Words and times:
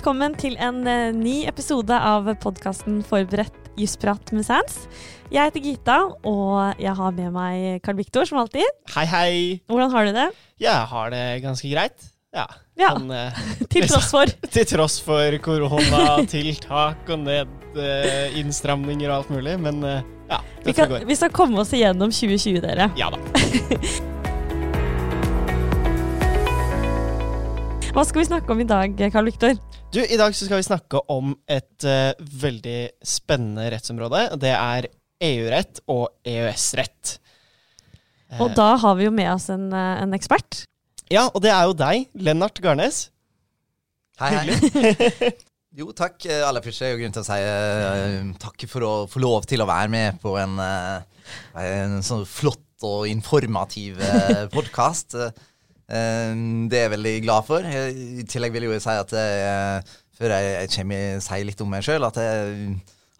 velkommen 0.00 0.32
til 0.40 0.54
en 0.56 0.78
eh, 0.88 1.10
ny 1.12 1.42
episode 1.44 1.92
av 1.92 2.24
podkasten 2.40 3.02
Forberedt 3.04 3.52
jusprat 3.76 4.30
med 4.32 4.46
Sans. 4.46 4.88
Jeg 5.28 5.50
heter 5.50 5.60
Gita, 5.60 5.96
og 6.24 6.78
jeg 6.80 6.94
har 6.96 7.10
med 7.12 7.28
meg 7.34 7.82
Carl 7.84 7.98
Viktor, 7.98 8.24
som 8.24 8.38
alltid. 8.40 8.64
Hei, 8.94 9.04
hei. 9.10 9.60
Hvordan 9.68 9.92
har 9.92 10.08
du 10.08 10.16
det? 10.16 10.24
Jeg 10.64 10.88
har 10.88 11.12
det 11.12 11.44
ganske 11.44 11.68
greit. 11.68 12.08
Ja. 12.32 12.46
Ja, 12.80 12.94
Men, 12.96 13.12
eh, 13.12 13.28
Til 13.74 13.84
tross 13.90 14.08
for. 14.08 14.24
til 14.56 14.64
tross 14.70 14.96
for 15.04 15.36
koronatiltak 15.44 17.04
og 17.12 17.20
nedinnstramninger 17.26 19.04
og 19.10 19.18
alt 19.18 19.34
mulig. 19.36 19.60
Men 19.60 19.84
eh, 19.84 20.00
ja, 20.32 20.40
Vi, 20.64 20.72
kan, 20.80 20.96
vi 21.04 21.18
skal 21.18 21.28
komme 21.28 21.60
oss 21.60 21.76
igjennom 21.76 22.08
2020, 22.08 22.56
dere. 22.64 22.88
Ja 22.96 23.12
da. 23.12 23.20
Hva 27.92 28.06
skal 28.06 28.22
vi 28.22 28.30
snakke 28.30 28.48
om 28.56 28.64
i 28.64 28.70
dag, 28.70 28.96
Carl 29.12 29.28
Viktor? 29.28 29.60
Du, 29.90 29.98
I 30.06 30.16
dag 30.16 30.34
så 30.36 30.46
skal 30.46 30.60
vi 30.60 30.66
snakke 30.68 31.00
om 31.10 31.32
et 31.50 31.82
uh, 31.86 32.12
veldig 32.20 32.92
spennende 33.02 33.66
rettsområde. 33.74 34.20
Det 34.38 34.52
er 34.54 34.86
EU-rett 35.26 35.80
og 35.90 36.12
EØS-rett. 36.22 37.16
Eh, 38.30 38.38
Og 38.40 38.54
da 38.54 38.76
har 38.78 38.94
vi 38.96 39.08
jo 39.08 39.12
med 39.12 39.32
oss 39.32 39.48
en, 39.50 39.66
eh, 39.74 40.02
en 40.04 40.14
ekspert. 40.16 40.62
Ja, 41.10 41.26
og 41.34 41.42
det 41.42 41.50
er 41.50 41.66
jo 41.66 41.74
deg, 41.76 42.06
Lennart 42.14 42.62
Garnes. 42.62 43.08
Hei, 44.22 44.30
hei. 44.38 45.32
Jo, 45.80 45.92
takk. 45.94 46.16
Eh, 46.26 46.40
Aller 46.42 46.64
først 46.64 46.82
er 46.82 46.94
jo 46.94 46.98
grunn 46.98 47.12
til 47.14 47.22
å 47.22 47.26
si 47.28 47.36
uh, 47.46 48.30
takk 48.42 48.64
for 48.70 48.86
å 48.86 48.94
få 49.10 49.20
lov 49.22 49.44
til 49.46 49.62
å 49.62 49.68
være 49.70 49.90
med 49.92 50.16
på 50.22 50.32
en, 50.40 50.56
eh, 50.58 51.20
en 51.62 52.00
sånn 52.02 52.24
flott 52.26 52.86
og 52.86 53.06
informativ 53.10 54.00
podkast. 54.54 55.14
det 55.90 56.78
er 56.78 56.86
jeg 56.86 56.94
veldig 56.94 57.14
glad 57.24 57.46
for. 57.48 57.66
I 57.66 58.24
tillegg 58.30 58.54
vil 58.54 58.68
jeg 58.68 58.76
jo 58.76 58.82
si 58.84 58.94
at 58.94 59.14
jeg, 59.16 59.84
før 60.18 60.34
jeg, 60.36 60.70
kommer 60.76 61.22
si 61.26 61.40
litt 61.48 61.64
om 61.64 61.72
meg 61.72 61.86
sjøl, 61.86 62.06
at, 62.06 62.20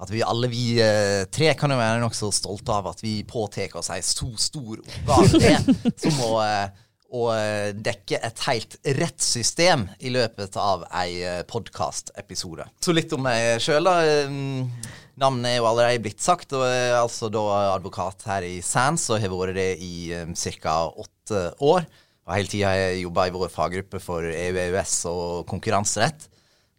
at 0.00 0.12
vi 0.12 0.22
alle 0.22 0.50
vi 0.52 0.66
eh, 0.84 1.24
tre 1.34 1.50
kan 1.58 1.74
jo 1.74 1.80
være 1.80 2.02
nokså 2.04 2.30
stolte 2.34 2.76
av 2.76 2.92
at 2.92 3.02
vi 3.02 3.18
påtar 3.28 3.74
oss 3.80 3.90
ei 3.90 3.98
så 4.06 4.30
stor 4.38 4.78
oppgave 4.78 5.56
som 5.98 6.22
å 6.28 6.30
eh, 6.44 6.86
å 7.10 7.26
eh, 7.34 7.70
dekke 7.74 8.20
et 8.22 8.42
helt 8.46 8.76
rettssystem 8.98 9.86
i 9.98 10.12
løpet 10.14 10.56
av 10.60 10.84
ei 11.02 11.20
eh, 11.26 11.40
podkastepisode. 11.48 12.66
Så 12.82 12.94
litt 12.94 13.12
om 13.16 13.24
meg 13.26 13.58
sjøl, 13.62 13.88
da. 13.88 13.96
Eh, 14.06 15.00
Navnet 15.20 15.50
er 15.50 15.58
jo 15.58 15.66
allerede 15.68 16.00
blitt 16.04 16.22
sagt, 16.24 16.54
og 16.56 16.62
jeg 16.64 16.84
er 16.92 17.00
altså 17.00 17.28
da 17.32 17.42
advokat 17.74 18.22
her 18.30 18.46
i 18.46 18.60
Sands 18.64 19.08
og 19.10 19.20
har 19.20 19.32
vært 19.34 19.58
det 19.58 19.72
i 19.84 20.14
ca. 20.62 20.76
åtte 20.88 21.42
år. 21.66 21.84
Og 22.30 22.36
hele 22.38 22.50
tida 22.50 22.70
har 22.70 22.78
jeg 22.78 23.00
jobba 23.02 23.26
i 23.26 23.32
vår 23.34 23.50
faggruppe 23.50 23.98
for 23.98 24.22
EU, 24.22 24.58
EØS 24.62 24.92
og 25.10 25.48
konkurranserett, 25.50 26.28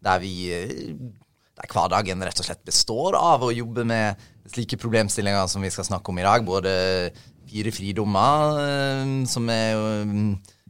der 0.02 0.21
vi 0.23 0.31
eh, 0.55 0.94
der 1.59 1.67
hverdagen 1.67 2.23
rett 2.23 2.39
og 2.39 2.47
slett 2.47 2.63
består 2.63 3.17
av 3.19 3.44
å 3.44 3.52
jobbe 3.52 3.83
med 3.83 4.22
slike 4.52 4.79
problemstillinger 4.79 5.49
som 5.52 5.61
vi 5.61 5.72
skal 5.73 5.89
snakke 5.89 6.13
om 6.13 6.22
i 6.22 6.25
dag. 6.25 6.45
Både 6.47 6.72
fire 7.52 7.73
fridommer, 7.75 8.61
eh, 8.63 9.11
som 9.27 9.52
er 9.52 9.73
jo, 9.75 9.83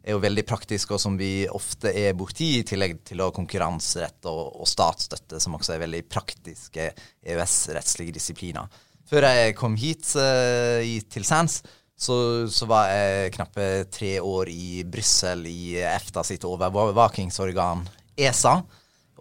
er 0.01 0.15
jo 0.17 0.23
veldig 0.23 0.45
praktisk, 0.49 0.95
og 0.95 1.03
som 1.03 1.13
vi 1.19 1.45
ofte 1.45 1.93
er 1.93 2.17
borti, 2.17 2.55
i 2.57 2.65
tillegg 2.65 3.03
til 3.05 3.21
konkurranserett 3.37 4.25
og, 4.33 4.63
og 4.65 4.69
statsstøtte, 4.69 5.37
som 5.43 5.59
også 5.59 5.75
er 5.75 5.85
veldig 5.85 6.07
praktiske 6.09 6.89
EØS-rettslige 7.21 8.17
disipliner. 8.17 8.81
Før 9.11 9.27
jeg 9.29 9.53
kom 9.59 9.75
hit 9.75 10.07
uh, 10.15 10.79
til 11.11 11.25
Sands, 11.27 11.59
så, 12.01 12.15
så 12.49 12.65
var 12.69 12.89
jeg 12.89 13.33
knappe 13.35 13.67
tre 13.93 14.15
år 14.25 14.49
i 14.49 14.81
Brussel 14.89 15.45
i 15.49 15.75
EFTA 15.85 16.23
sitt 16.25 16.47
overvåkingsorgan 16.49 17.85
ESA. 18.17 18.55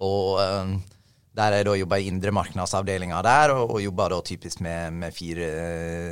Og 0.01 0.41
um, 0.41 0.79
der 1.37 1.59
jeg 1.59 1.67
da 1.69 1.77
jobba 1.77 1.99
i 2.01 2.09
indremarkedsavdelinga 2.09 3.21
der, 3.27 3.53
og, 3.59 3.77
og 3.77 3.85
jobba 3.85 4.09
da 4.15 4.23
typisk 4.25 4.65
med, 4.65 4.97
med 5.03 5.13
fire 5.15 5.51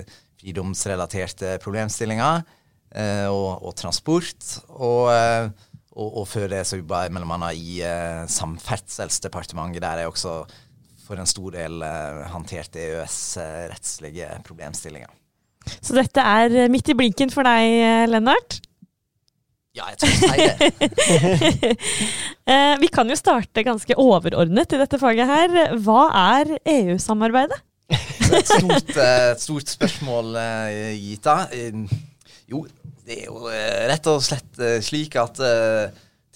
uh, 0.04 0.16
fridomsrelaterte 0.38 1.56
problemstillinger 1.64 2.44
Uh, 2.88 3.28
og, 3.28 3.66
og 3.68 3.74
transport. 3.76 4.46
Og, 4.72 5.10
uh, 5.12 5.50
og, 5.92 6.22
og 6.22 6.24
før 6.30 6.46
det 6.54 6.62
så 6.64 6.78
jobba 6.78 7.02
jeg 7.04 7.12
bl.a. 7.12 7.50
i 7.52 7.80
eh, 7.82 8.20
Samferdselsdepartementet, 8.30 9.82
der 9.82 10.04
jeg 10.04 10.12
også 10.12 10.34
for 11.02 11.18
en 11.18 11.26
stor 11.26 11.56
del 11.56 11.82
håndterte 12.30 12.78
EØS-rettslige 12.78 14.28
problemstillinger. 14.46 15.10
Så 15.80 15.96
dette 15.96 16.22
er 16.24 16.54
eh, 16.64 16.70
midt 16.72 16.88
i 16.92 16.96
blinken 16.98 17.32
for 17.34 17.46
deg, 17.46 17.68
eh, 17.82 18.06
Lennart. 18.10 18.58
Ja, 19.76 19.90
jeg 19.92 20.00
tror 20.02 20.10
det. 20.34 21.76
Eh, 22.48 22.78
vi 22.80 22.88
kan 22.88 23.04
jo 23.12 23.16
starte 23.18 23.60
ganske 23.60 23.92
overordnet 24.00 24.72
i 24.72 24.78
dette 24.80 24.96
faget 24.96 25.28
her. 25.28 25.74
Hva 25.84 26.06
er 26.16 26.54
EU-samarbeidet? 26.64 27.58
Et 27.92 28.48
stort, 28.48 28.88
et 28.96 29.42
stort 29.42 29.68
spørsmål, 29.74 30.32
Gita. 30.96 31.42
Eh, 31.52 31.76
Jo, 32.48 32.62
det 33.04 33.18
er 33.18 33.26
jo 33.28 33.42
rett 33.90 34.08
og 34.08 34.22
slett 34.24 34.56
slik 34.86 35.18
at 35.20 35.36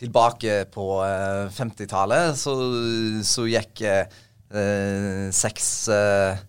tilbake 0.02 0.66
på 0.74 0.86
eh, 1.06 1.48
50-tallet 1.56 2.36
så, 2.36 2.52
så 3.24 3.46
gikk 3.48 3.84
seks 5.32 5.68
eh, 5.88 6.40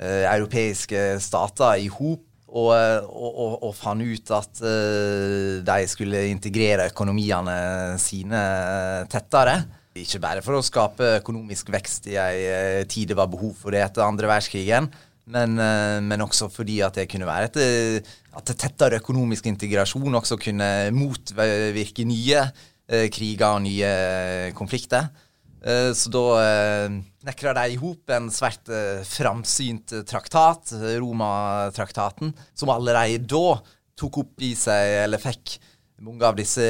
europeiske 0.00 1.20
stater 1.20 1.82
i 1.82 1.88
hop 1.92 2.24
og, 2.50 2.70
eh, 2.74 3.04
og, 3.06 3.58
og, 3.62 3.74
fant 3.78 4.02
ut 4.02 4.32
at 4.34 4.62
eh, 4.66 5.60
de 5.66 5.90
skulle 5.90 6.24
integrere 6.30 6.88
økonomiene 6.90 7.98
sine 8.02 8.40
tettere. 9.10 9.60
Ikke 10.00 10.20
bare 10.22 10.42
for 10.42 10.58
å 10.58 10.64
skape 10.64 11.16
økonomisk 11.20 11.70
vekst 11.74 12.10
i 12.10 12.18
ei 12.20 12.42
eh, 12.46 12.82
tid 12.90 13.12
det 13.12 13.18
var 13.18 13.30
behov 13.30 13.54
for 13.58 13.74
det 13.74 13.84
etter 13.84 14.06
andre 14.06 14.30
verdenskrigen, 14.30 14.90
men, 15.30 15.56
eh, 15.62 15.98
men 16.02 16.26
også 16.26 16.50
fordi 16.50 16.80
at 16.86 16.98
det 16.98 17.08
kunne 17.10 17.28
være 17.28 17.50
et, 17.50 17.60
eh, 17.62 18.12
at 18.34 18.54
tettere 18.54 19.00
økonomisk 19.02 19.46
integrasjon 19.50 20.20
også 20.20 20.38
kunne 20.40 20.90
motvirke 20.94 22.06
nye 22.06 22.44
eh, 22.90 23.06
kriger 23.14 23.58
og 23.58 23.66
nye 23.66 23.90
eh, 23.90 24.52
konflikter. 24.58 25.10
Eh, 25.60 25.92
Så 25.92 26.10
da 26.12 26.24
eh, 26.40 26.94
nekra 27.26 27.52
de 27.56 27.74
i 27.74 27.80
hop 27.80 28.12
en 28.14 28.30
svært 28.32 28.70
eh, 28.72 29.02
framsynt 29.04 29.92
traktat, 30.08 30.72
Romatraktaten, 31.00 32.32
som 32.56 32.72
allerede 32.72 33.28
da 33.28 33.60
tok 34.00 34.22
opp 34.22 34.46
i 34.46 34.54
seg, 34.56 35.04
eller 35.04 35.20
fikk, 35.20 35.58
mange 36.00 36.24
av 36.24 36.36
disse 36.38 36.64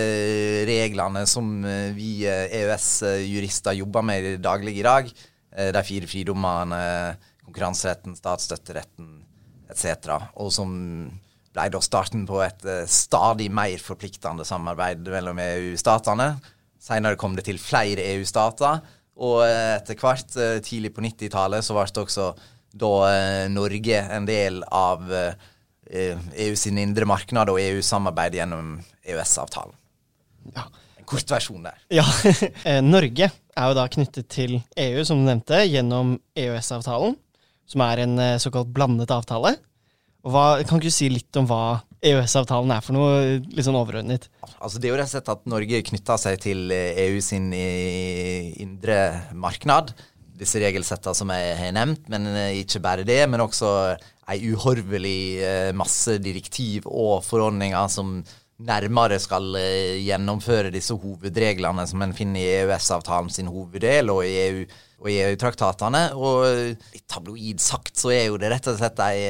reglene 0.67 1.21
som 1.31 1.63
vi 1.95 2.25
EØS-jurister 2.27 3.77
jobber 3.79 4.03
med 4.03 4.25
det 4.43 4.73
i 4.73 4.83
dag. 4.83 5.13
De 5.55 5.83
fire 5.87 6.09
fridommene, 6.11 6.81
konkurranseretten, 7.47 8.17
statsstøtteretten 8.19 9.13
etc. 9.71 10.17
Og 10.35 10.51
som 10.51 10.73
ble 11.55 11.69
da 11.71 11.83
starten 11.87 12.27
på 12.27 12.43
et 12.43 12.67
stadig 12.91 13.47
mer 13.55 13.79
forpliktende 13.79 14.43
samarbeid 14.43 15.07
mellom 15.15 15.39
EU-statene. 15.47 16.33
Senere 16.81 17.19
kom 17.21 17.37
det 17.37 17.45
til 17.45 17.61
flere 17.61 18.07
EU-stater, 18.15 18.81
og 19.21 19.43
eh, 19.45 19.77
etter 19.77 19.99
hvert, 20.01 20.33
eh, 20.41 20.59
tidlig 20.65 20.95
på 20.97 21.05
90-tallet, 21.05 21.65
så 21.65 21.77
ble 21.77 21.87
det 21.91 22.05
også 22.05 22.29
da 22.81 22.93
eh, 23.11 23.47
Norge 23.53 24.05
en 24.17 24.29
del 24.29 24.63
av 24.65 25.11
EU 25.91 26.53
sin 26.57 26.79
indre 26.79 27.07
marked 27.09 27.37
og 27.51 27.59
EU-samarbeid 27.61 28.39
gjennom 28.39 28.77
EØS-avtalen. 29.03 29.75
Ja. 30.55 30.69
En 31.01 31.09
kort 31.09 31.33
versjon 31.35 31.67
der. 31.67 31.81
Ja, 31.93 32.07
Norge 32.95 33.29
er 33.29 33.73
jo 33.73 33.77
da 33.77 33.89
knyttet 33.91 34.31
til 34.31 34.61
EU, 34.79 35.03
som 35.05 35.21
du 35.21 35.27
nevnte, 35.27 35.65
gjennom 35.67 36.15
EØS-avtalen, 36.39 37.19
som 37.69 37.85
er 37.85 38.05
en 38.07 38.23
såkalt 38.43 38.71
blandet 38.73 39.11
avtale. 39.15 39.57
Hva, 40.23 40.63
kan 40.63 40.79
ikke 40.79 40.93
du 40.93 40.95
si 40.95 41.11
litt 41.11 41.37
om 41.41 41.49
hva 41.51 41.81
EØS-avtalen 42.01 42.73
er 42.73 42.85
for 42.85 42.97
noe, 42.97 43.17
litt 43.45 43.67
sånn 43.67 43.77
overordnet? 43.77 44.31
Altså 44.57 44.81
Det 44.81 44.89
er 44.89 44.95
jo 44.95 45.01
rett 45.01 45.11
og 45.11 45.17
slett 45.19 45.33
at 45.35 45.51
Norge 45.53 45.83
knytter 45.91 46.21
seg 46.23 46.39
til 46.41 46.73
EU 46.73 47.21
sin 47.25 47.51
eh, 47.57 48.55
indre 48.65 49.29
marknad. 49.37 49.93
Disse 50.41 50.63
regelsettene 50.63 51.17
som 51.17 51.33
jeg 51.35 51.59
har 51.61 51.75
nevnt, 51.77 52.09
men 52.13 52.31
eh, 52.33 52.63
ikke 52.63 52.81
bare 52.85 53.05
det. 53.05 53.21
Men 53.29 53.45
også 53.45 53.73
ei 54.33 54.39
uhorvelig 54.49 55.21
eh, 55.45 55.73
masse 55.77 56.17
direktiv 56.25 56.89
og 56.89 57.21
forordninger 57.27 57.93
som 57.93 58.21
nærmere 58.61 59.17
skal 59.21 59.55
gjennomføre 59.57 60.73
disse 60.73 60.93
hovedreglene 60.93 61.87
som 61.89 62.03
en 62.05 62.13
finner 62.17 62.43
i 62.43 62.59
EØS-avtalen 62.61 63.33
sin 63.33 63.49
hoveddel 63.49 64.13
og 64.13 64.21
i 64.29 64.35
EU 64.49 64.61
og 65.01 65.09
i 65.09 65.23
EU-traktatene. 65.25 66.11
Og 66.17 66.45
litt 66.93 67.09
tabloid 67.09 67.61
sagt 67.61 68.01
så 68.01 68.13
er 68.13 68.29
jo 68.29 68.41
det 68.41 68.53
rett 68.53 68.69
og 68.73 68.81
slett 68.81 69.01
ei 69.05 69.21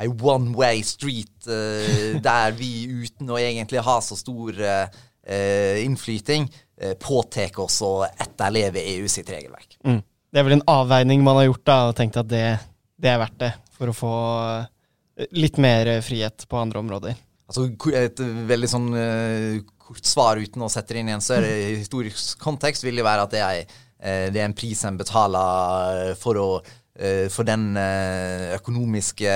ei 0.00 0.08
one 0.08 0.54
way 0.56 0.82
street 0.86 1.48
uh, 1.48 2.16
der 2.28 2.56
vi 2.56 2.88
uten 2.88 3.30
å 3.30 3.38
egentlig 3.40 3.82
ha 3.84 4.00
så 4.04 4.18
stor 4.18 4.56
eh, 4.60 5.80
innflyting, 5.84 6.48
uh, 6.82 6.94
påtar 7.00 7.60
oss 7.62 7.80
å 7.86 7.92
etterleve 8.08 8.82
EU 8.96 9.08
sitt 9.10 9.30
regelverk. 9.30 9.78
Mm. 9.86 10.00
Det 10.30 10.40
er 10.40 10.46
vel 10.46 10.58
en 10.58 10.68
avveining 10.70 11.24
man 11.26 11.40
har 11.40 11.48
gjort 11.50 11.66
da, 11.66 11.78
og 11.90 11.96
tenkt 11.98 12.20
at 12.20 12.28
det, 12.30 12.44
det 13.00 13.10
er 13.10 13.18
verdt 13.20 13.40
det 13.42 13.50
for 13.74 13.90
å 13.90 13.96
få 13.96 14.14
litt 15.36 15.58
mer 15.60 15.90
frihet 16.06 16.46
på 16.48 16.58
andre 16.60 16.80
områder. 16.80 17.18
Altså, 17.50 17.66
et 17.98 18.20
veldig 18.46 18.68
sånn 18.70 18.86
kort 19.74 20.06
svar 20.06 20.38
uten 20.38 20.62
å 20.62 20.68
sette 20.70 20.94
det 20.94 21.02
inn 21.02 21.10
i 21.10 21.16
en 21.16 21.24
større 21.24 21.50
historisk 21.80 22.38
kontekst, 22.40 22.86
vil 22.86 23.02
jo 23.02 23.06
være 23.08 23.24
at 23.26 23.34
det 23.34 23.42
er 23.42 23.78
det 24.00 24.38
er 24.38 24.46
en 24.46 24.54
pris 24.56 24.78
en 24.88 24.96
betaler 24.96 26.14
for, 26.16 26.38
å, 26.40 26.60
for 27.32 27.48
den 27.48 27.70
økonomiske 28.56 29.30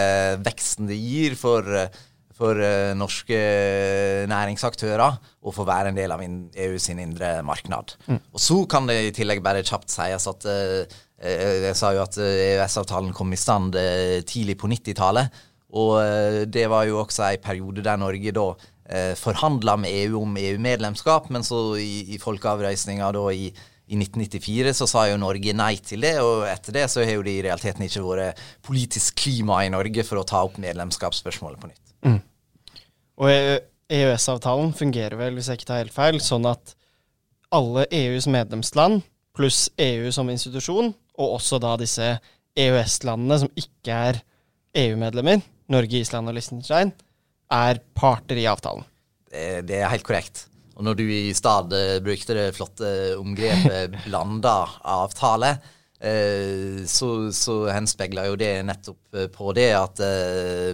veksten 0.45 0.91
det 0.91 0.99
gir 1.01 1.39
for 1.41 1.65
for 2.35 2.59
uh, 2.59 2.91
norske 2.99 3.39
næringsaktører 4.27 5.19
å 5.47 5.53
få 5.55 5.65
være 5.69 5.93
en 5.93 5.97
del 5.97 6.11
av 6.11 6.21
EU 6.27 6.81
sin 6.83 6.99
indre 6.99 7.39
marknad. 7.47 7.95
Mm. 8.11 8.19
Og 8.35 8.43
så 8.43 8.57
kan 8.67 8.91
det 8.91 8.97
i 8.99 9.15
tillegg 9.15 9.41
bare 9.45 9.63
kjapt 9.65 9.95
sies 9.95 10.27
at 10.27 10.49
jeg 11.25 11.77
sa 11.79 11.95
jo 11.95 12.03
at 12.03 12.19
EØS-avtalen 12.19 13.15
kom 13.17 13.31
i 13.33 13.39
stand 13.39 13.79
tidlig 14.27 14.59
på 14.61 14.69
90-tallet. 14.69 15.39
Og 15.79 15.95
det 16.51 16.67
var 16.69 16.85
jo 16.91 16.99
også 17.01 17.31
en 17.31 17.45
periode 17.47 17.87
der 17.87 18.03
Norge 18.03 18.35
da 18.35 18.49
eh, 18.91 19.15
forhandla 19.19 19.77
med 19.81 19.93
EU 20.05 20.23
om 20.23 20.37
EU-medlemskap, 20.37 21.31
men 21.31 21.45
så 21.47 21.77
i, 21.81 22.15
i 22.15 22.21
folkeavreisninga 22.23 23.11
da 23.15 23.25
i, 23.33 23.49
i 23.85 23.99
1994 24.01 24.73
så 24.79 24.87
sa 24.89 25.05
jo 25.11 25.19
Norge 25.21 25.53
nei 25.57 25.75
til 25.85 26.05
det, 26.07 26.15
og 26.25 26.47
etter 26.49 26.79
det 26.79 26.87
så 26.93 27.05
har 27.05 27.19
jo 27.19 27.25
det 27.27 27.35
i 27.37 27.43
realiteten 27.45 27.85
ikke 27.85 28.05
vært 28.07 28.41
politisk 28.65 29.19
klima 29.21 29.61
i 29.65 29.73
Norge 29.73 30.07
for 30.09 30.23
å 30.23 30.29
ta 30.29 30.41
opp 30.47 30.57
medlemskapsspørsmålet 30.63 31.61
på 31.61 31.69
nytt. 31.69 31.83
Mm. 32.09 32.21
Og 33.21 33.29
EØS-avtalen 33.93 34.73
fungerer 34.77 35.19
vel, 35.21 35.37
hvis 35.37 35.51
jeg 35.51 35.61
ikke 35.61 35.69
tar 35.69 35.83
helt 35.83 35.97
feil, 35.97 36.21
sånn 36.25 36.49
at 36.49 36.73
alle 37.55 37.85
EUs 37.93 38.27
medlemsland 38.31 39.05
pluss 39.37 39.67
EU 39.83 40.09
som 40.15 40.31
institusjon, 40.33 40.95
og 41.21 41.37
også 41.37 41.61
da 41.63 41.75
disse 41.79 42.15
EØS-landene 42.57 43.41
som 43.45 43.53
ikke 43.59 44.01
er 44.09 44.23
EU-medlemmer, 44.85 45.45
Norge, 45.71 46.01
Island 46.01 46.31
og 46.31 46.37
Liechtenstein, 46.39 46.95
er 47.53 47.81
parter 47.95 48.41
i 48.41 48.49
avtalen. 48.51 48.87
Det, 49.29 49.65
det 49.69 49.81
er 49.83 49.93
helt 49.93 50.07
korrekt. 50.07 50.47
Og 50.75 50.87
når 50.87 50.99
du 50.99 51.05
i 51.07 51.35
stad 51.37 51.73
uh, 51.73 52.03
brukte 52.05 52.37
det 52.37 52.51
flotte 52.57 52.91
omgrepet 53.21 53.95
'blanda 54.05 54.57
avtale', 54.83 55.55
uh, 56.03 56.85
så, 56.91 57.11
så 57.33 57.57
henspeiler 57.71 58.31
jo 58.33 58.39
det 58.41 58.53
nettopp 58.67 59.19
eh, 59.19 59.31
på 59.33 59.55
det 59.57 59.71
at 59.79 60.05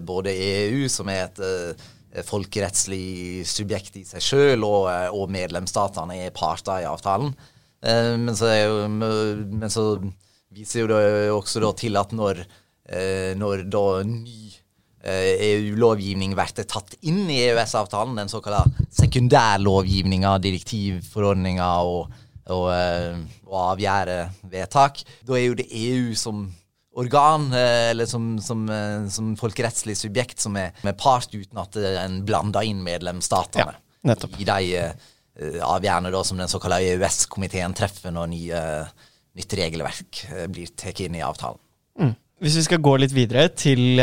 både 0.02 0.35
EU, 0.35 0.88
som 0.88 1.08
er 1.12 1.29
et 1.29 2.26
folkerettslig 2.26 3.47
subjekt 3.47 4.00
i 4.00 4.05
seg 4.08 4.25
sjøl, 4.25 4.64
og, 4.67 4.88
og, 5.14 5.31
medlemsstatene 5.31 6.25
er 6.25 6.35
parter 6.35 6.82
i 6.82 6.88
avtalen. 6.91 7.31
Eh, 7.81 8.17
men, 8.19 8.37
så 8.37 8.50
jo, 8.53 8.88
men, 8.91 9.69
så 9.73 9.94
viser 10.53 10.85
jo 10.85 10.91
det 10.91 11.31
også 11.32 11.73
til 11.79 11.96
at 12.00 12.12
når, 12.17 12.43
eh, 12.91 13.32
når 13.38 13.64
da 13.73 13.85
ny 14.06 14.50
EU-lovgivning 15.00 16.35
eh, 16.35 16.37
blir 16.37 16.64
tatt 16.69 16.97
inn 17.08 17.25
i 17.32 17.41
EØS-avtalen, 17.47 18.19
den 18.20 18.29
såkalte 18.29 18.85
sekundærlovgivninga, 18.93 20.35
direktivforordninger 20.44 21.88
og, 21.88 22.17
og, 22.52 22.67
og 23.49 23.61
avgjerdevedtak, 23.62 25.05
da 25.25 25.38
er 25.38 25.47
jo 25.47 25.56
det 25.56 25.70
EU 25.73 26.11
som 26.19 26.43
organ, 27.00 27.49
eh, 27.56 27.91
eller 27.94 28.08
som, 28.11 28.35
som, 28.44 28.67
eh, 28.69 29.06
som 29.12 29.31
folkerettslig 29.41 29.97
subjekt, 29.97 30.43
som 30.44 30.58
er 30.61 30.76
med 30.85 30.99
part 31.00 31.32
uten 31.32 31.62
at 31.62 31.79
en 31.81 32.20
blander 32.29 32.69
inn 32.69 32.82
medlemsstatene 32.85 33.73
ja, 34.05 34.17
i 34.37 34.49
de 34.49 34.82
avgjørende 35.64 36.11
da, 36.12 36.20
som 36.26 36.41
den 36.41 36.50
såkalte 36.50 36.82
EØS-komiteen 36.91 37.73
treffer 37.79 38.12
når 38.12 38.29
nye, 38.35 38.61
nytt 39.38 39.55
regelverk 39.56 40.20
blir 40.53 40.75
tatt 40.76 41.00
inn 41.06 41.17
i 41.17 41.25
avtalen. 41.25 41.61
Mm. 41.96 42.12
Hvis 42.44 42.58
vi 42.58 42.64
skal 42.67 42.82
gå 42.85 42.93
litt 43.00 43.14
videre 43.17 43.46
til 43.53 44.03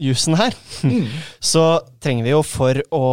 jussen 0.00 0.34
her, 0.38 0.56
mm. 0.82 1.06
så 1.52 1.64
trenger 2.02 2.26
vi 2.26 2.34
jo 2.34 2.42
for, 2.46 2.80
å, 2.94 3.06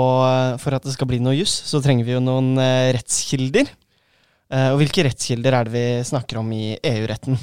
for 0.61 0.77
at 0.77 0.85
det 0.87 0.95
skal 0.95 1.09
bli 1.11 1.21
noe 1.21 1.37
juss, 1.37 1.53
så 1.69 1.81
trenger 1.83 2.07
vi 2.07 2.15
jo 2.15 2.23
noen 2.23 2.55
eh, 2.61 2.91
rettskilder. 2.97 3.69
og 4.71 4.81
hvilke 4.81 5.05
rettskilder 5.07 5.55
er 5.55 5.67
det 5.67 5.73
vi 5.75 5.87
snakker 6.09 6.41
om 6.41 6.49
i 6.51 6.73
EU-retten? 6.75 7.37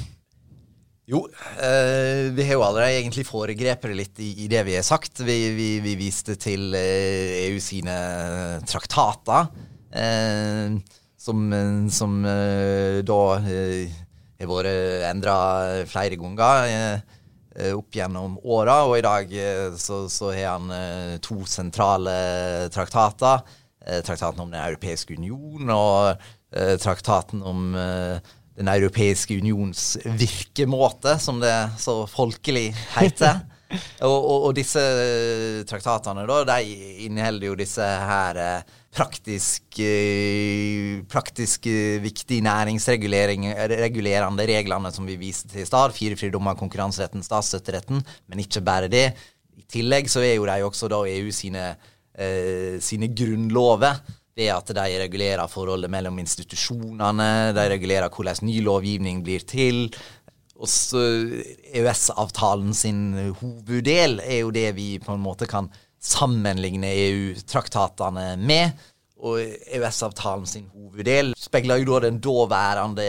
Jo, 1.09 1.23
eh, 1.57 2.29
vi 2.37 2.43
har 2.45 2.53
jo 2.53 2.61
allerede 2.61 2.99
egentlig 2.99 3.23
foregrepet 3.25 3.95
litt 3.97 4.19
i, 4.21 4.43
i, 4.43 4.47
det 4.51 4.61
vi 4.67 4.75
har 4.77 4.85
sagt. 4.85 5.23
Vi, 5.25 5.37
vi, 5.57 5.69
vi 5.81 5.95
viste 5.97 6.35
til 6.37 6.75
eh, 6.77 7.47
EU 7.47 7.57
sine 7.63 7.95
traktater, 8.69 9.47
eh, 9.89 10.75
som, 11.17 11.47
som 11.89 12.19
eh, 12.29 12.99
da 13.01 13.21
eh, 13.41 13.95
har 14.37 14.51
vært 14.51 15.07
endra 15.09 15.39
flere 15.89 16.19
ganger 16.19 16.69
eh, 16.69 17.17
opp 17.73 17.95
gjennom 17.95 18.37
åra. 18.43 18.83
Og 18.87 18.99
i 18.99 19.05
dag 19.05 19.31
så, 19.79 20.03
så 20.11 20.31
har 20.35 20.57
han 20.57 21.19
to 21.25 21.41
sentrale 21.49 22.13
traktater. 22.73 23.41
traktaten 24.05 24.41
om 24.43 24.51
Den 24.51 24.61
europeiske 24.61 25.17
union 25.17 25.69
og 25.73 26.27
traktaten 26.81 27.41
om 27.41 27.73
den 27.73 28.67
europeiske 28.67 29.37
unions 29.37 29.97
virkemåte, 30.05 31.17
som 31.19 31.39
det 31.41 31.55
så 31.79 32.03
folkelig 32.07 32.73
heter. 32.97 33.41
og, 34.07 34.17
og, 34.17 34.49
og, 34.49 34.53
disse 34.57 34.81
traktatene 35.69 36.25
da, 36.29 36.41
de 36.49 36.59
inneholder 37.05 37.51
jo 37.51 37.57
disse 37.59 37.83
her 37.83 38.39
eh, 38.41 38.77
praktisk, 38.95 39.63
eh, 39.83 41.01
praktisk 41.09 41.67
viktige 42.01 42.45
næringsregulerende 42.45 44.47
reglene 44.49 44.93
som 44.95 45.09
vi 45.09 45.19
viste 45.21 45.51
til 45.51 45.63
i 45.63 45.69
stad. 45.69 45.93
Fire 45.93 46.17
fridommer, 46.19 46.57
konkurranseretten, 46.57 47.25
statsstøtteretten. 47.25 48.01
Men 48.27 48.41
ikke 48.41 48.65
bare 48.65 48.89
det. 48.91 49.07
I 49.59 49.67
tillegg 49.69 50.09
så 50.09 50.23
er 50.25 50.39
jo 50.39 50.49
de 50.49 50.63
også 50.65 50.89
da 50.89 51.03
EU 51.05 51.29
sine, 51.35 51.75
eh, 52.17 52.79
sine 52.81 53.13
grunnlover 53.13 54.01
ved 54.39 54.51
at 54.53 54.71
de 54.75 54.87
regulerer 55.01 55.51
forholdet 55.51 55.91
mellom 55.91 56.19
institusjonene, 56.21 57.51
de 57.55 57.65
regulerer 57.73 58.11
hvordan 58.13 58.43
ny 58.47 58.59
lovgivning 58.63 59.23
blir 59.25 59.43
til. 59.47 59.87
EØS-avtalen 60.59 62.73
sin 62.75 63.33
hoveddel 63.39 64.19
er 64.19 64.41
jo 64.41 64.51
det 64.51 64.75
vi 64.75 64.99
på 64.99 65.13
en 65.15 65.23
måte 65.23 65.47
kan 65.49 65.69
sammenligne 65.99 66.87
EU-traktatene 66.91 68.37
med. 68.39 68.71
Og 69.19 69.39
EØS-avtalen 69.39 70.47
sin 70.47 70.69
hoveddel 70.71 71.33
speiler 71.39 71.77
jo 71.81 71.93
da 71.93 71.99
den 72.07 72.21
daværende, 72.23 73.03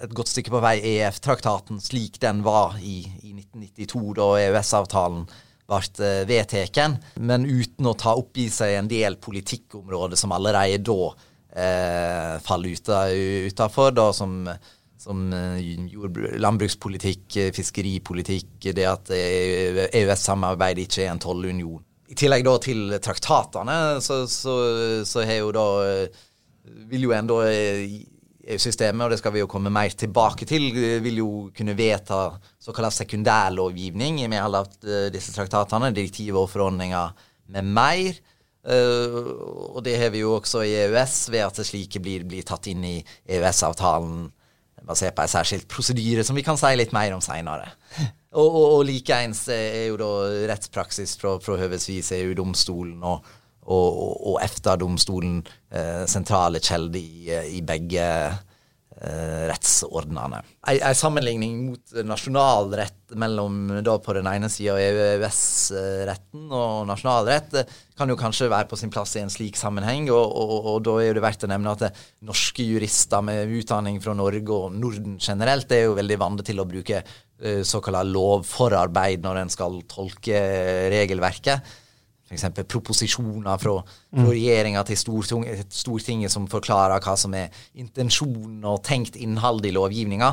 et 0.00 0.14
godt 0.16 0.30
stykke 0.32 0.50
på 0.54 0.60
vei, 0.64 0.78
EF-traktaten 0.94 1.80
slik 1.84 2.16
den 2.22 2.40
var 2.46 2.78
i, 2.80 3.02
i 3.20 3.34
1992, 3.36 4.14
da 4.16 4.28
EØS-avtalen 4.40 5.26
ble 5.68 6.04
eh, 6.04 6.22
vedtatt, 6.28 6.80
men 7.20 7.44
uten 7.44 7.88
å 7.88 7.94
ta 7.96 8.14
opp 8.16 8.36
i 8.40 8.48
seg 8.52 8.78
en 8.78 8.88
del 8.88 9.16
politikkområder 9.20 10.16
som 10.20 10.32
allerede 10.36 10.80
da 10.84 11.12
eh, 11.56 12.34
faller 12.44 12.76
utafor, 13.48 14.00
som, 14.16 14.42
som 15.04 15.32
eh, 15.32 16.38
landbrukspolitikk, 16.40 17.24
eh, 17.40 17.50
fiskeripolitikk, 17.54 18.70
det 18.76 18.86
at 18.88 19.12
EØS-samarbeidet 19.14 20.86
ikke 20.88 21.04
er 21.04 21.12
en 21.12 21.22
tollunion. 21.22 21.82
I 22.08 22.16
tillegg 22.18 22.44
da 22.46 22.54
til 22.62 22.94
traktatene, 23.02 23.78
så, 24.04 24.22
så, 24.30 24.54
så 25.08 25.24
har 25.24 25.40
jo 25.40 25.52
da 25.56 25.66
vil 26.90 27.06
jo 27.06 27.14
enda 27.16 27.38
EU-systemet, 27.48 29.06
og 29.06 29.12
det 29.12 29.18
skal 29.20 29.34
vi 29.34 29.42
jo 29.42 29.48
komme 29.50 29.72
mer 29.72 29.96
tilbake 29.98 30.46
til, 30.48 30.68
vil 31.04 31.20
jo 31.20 31.30
kunne 31.56 31.76
vedta 31.76 32.26
såkalt 32.62 32.96
sekundærlovgivning 32.96 34.22
med 34.28 34.40
alle 34.40 34.64
eh, 34.84 35.08
disse 35.14 35.34
traktatene, 35.36 35.92
direktiver 35.96 36.44
og 36.44 36.52
forordninger 36.52 37.26
med 37.54 37.74
mer. 37.76 38.22
Og 38.64 39.82
det 39.84 39.92
har 40.00 40.08
vi 40.08 40.22
jo 40.22 40.30
også 40.38 40.62
i 40.64 40.70
EØS, 40.86 41.18
ved 41.34 41.42
at 41.44 41.58
slike 41.68 42.00
blir, 42.00 42.22
blir 42.24 42.46
tatt 42.48 42.64
inn 42.70 42.80
i 42.88 42.94
EØS-avtalen 43.28 44.30
basert 44.86 45.16
på 45.16 45.24
en 45.24 45.32
særskilt 45.32 45.68
prosedyre, 45.70 46.24
som 46.26 46.36
vi 46.36 46.44
kan 46.46 46.58
si 46.60 46.72
litt 46.76 46.94
mer 46.96 47.14
om 47.16 47.22
seinere. 47.24 47.70
Og, 48.34 48.48
og, 48.48 48.64
og 48.78 48.84
likeens 48.88 49.44
er 49.52 49.88
jo 49.92 49.98
da 50.00 50.10
rettspraksis 50.50 51.14
fra, 51.20 51.36
fra 51.42 51.58
høvesvis 51.60 52.10
EU-domstolen 52.16 53.04
og, 53.06 53.28
og, 53.62 54.00
og 54.32 54.40
EFTA-domstolen 54.42 55.38
eh, 55.70 56.02
sentrale 56.10 56.60
kjelder 56.64 56.98
i, 56.98 57.28
eh, 57.30 57.52
i, 57.58 57.62
begge 57.64 58.02
eh, 58.02 58.42
rettsordnene. 59.50 60.40
En 60.70 60.96
sammenligning 60.96 61.58
mot 61.68 61.94
nasjonalrett 62.06 63.14
mellom 63.20 63.68
da 63.84 63.96
på 64.02 64.14
den 64.16 64.28
ene 64.30 64.48
sida 64.52 64.76
EØS-retten 64.80 66.46
og 66.48 66.86
nasjonalrett 66.88 67.58
eh, 67.60 67.76
kan 67.98 68.10
jo 68.10 68.16
kanskje 68.18 68.48
være 68.50 68.68
på 68.70 68.78
sin 68.80 68.92
plass 68.94 69.14
i 69.18 69.22
en 69.22 69.32
slik 69.32 69.58
sammenheng. 69.60 70.08
Og, 70.14 70.24
og, 70.24 70.70
og 70.72 70.80
da 70.88 70.96
er 71.04 71.14
det 71.14 71.24
verdt 71.24 71.46
å 71.46 71.52
nevne 71.52 71.76
at 71.76 72.02
norske 72.24 72.66
jurister 72.66 73.22
med 73.26 73.52
utdanning 73.60 74.00
fra 74.02 74.16
Norge 74.18 74.56
og 74.56 74.74
Norden 74.74 75.20
generelt 75.22 75.72
er 75.74 75.86
jo 75.88 75.98
veldig 76.00 76.20
vant 76.24 76.44
til 76.46 76.62
å 76.62 76.68
bruke 76.68 77.04
såkalt 77.66 78.08
lovforarbeid 78.14 79.24
når 79.24 79.40
en 79.40 79.50
skal 79.52 79.80
tolke 79.90 80.38
regelverket 80.94 81.74
f.eks. 82.24 82.44
proposisjoner 82.68 83.58
fra, 83.58 83.82
fra 83.84 84.22
mm. 84.24 84.30
regjeringa 84.30 84.84
til 84.88 84.96
Stortinget 84.98 86.32
som 86.32 86.46
forklarer 86.50 87.00
hva 87.04 87.16
som 87.20 87.34
er 87.36 87.48
intensjonen 87.76 88.64
og 88.68 88.82
tenkt 88.86 89.16
innhold 89.20 89.66
i 89.68 89.72
lovgivninga. 89.74 90.30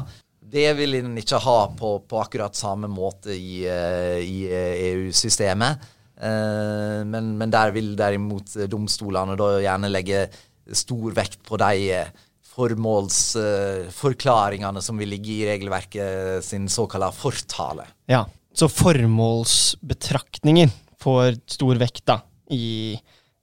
Det 0.52 0.74
vil 0.80 0.94
en 1.00 1.18
ikke 1.20 1.40
ha 1.44 1.60
på, 1.78 1.90
på 2.08 2.16
akkurat 2.20 2.56
samme 2.58 2.88
måte 2.92 3.32
i, 3.36 3.68
uh, 3.68 4.20
i 4.20 4.48
EU-systemet. 4.92 5.78
Uh, 6.22 6.28
eh, 6.28 7.02
men, 7.08 7.38
men, 7.40 7.52
der 7.54 7.72
vil 7.74 7.96
derimot 7.98 8.54
domstolene 8.70 9.36
da 9.40 9.60
gjerne 9.64 9.90
legge 9.90 10.30
stor 10.78 11.12
vekt 11.18 11.40
på 11.48 11.58
de 11.60 12.06
formålsforklaringene 12.52 14.82
som 14.84 14.98
vil 15.00 15.10
ligge 15.16 15.32
i 15.38 15.48
regelverket 15.48 16.44
sin 16.46 16.70
såkalte 16.70 17.12
fortale. 17.16 17.86
Ja, 18.12 18.26
så 18.54 18.68
formålsbetraktninger 18.70 20.70
får 21.02 21.38
stor 21.50 21.80
vekt 21.82 22.06
da, 22.10 22.22
i 22.54 22.98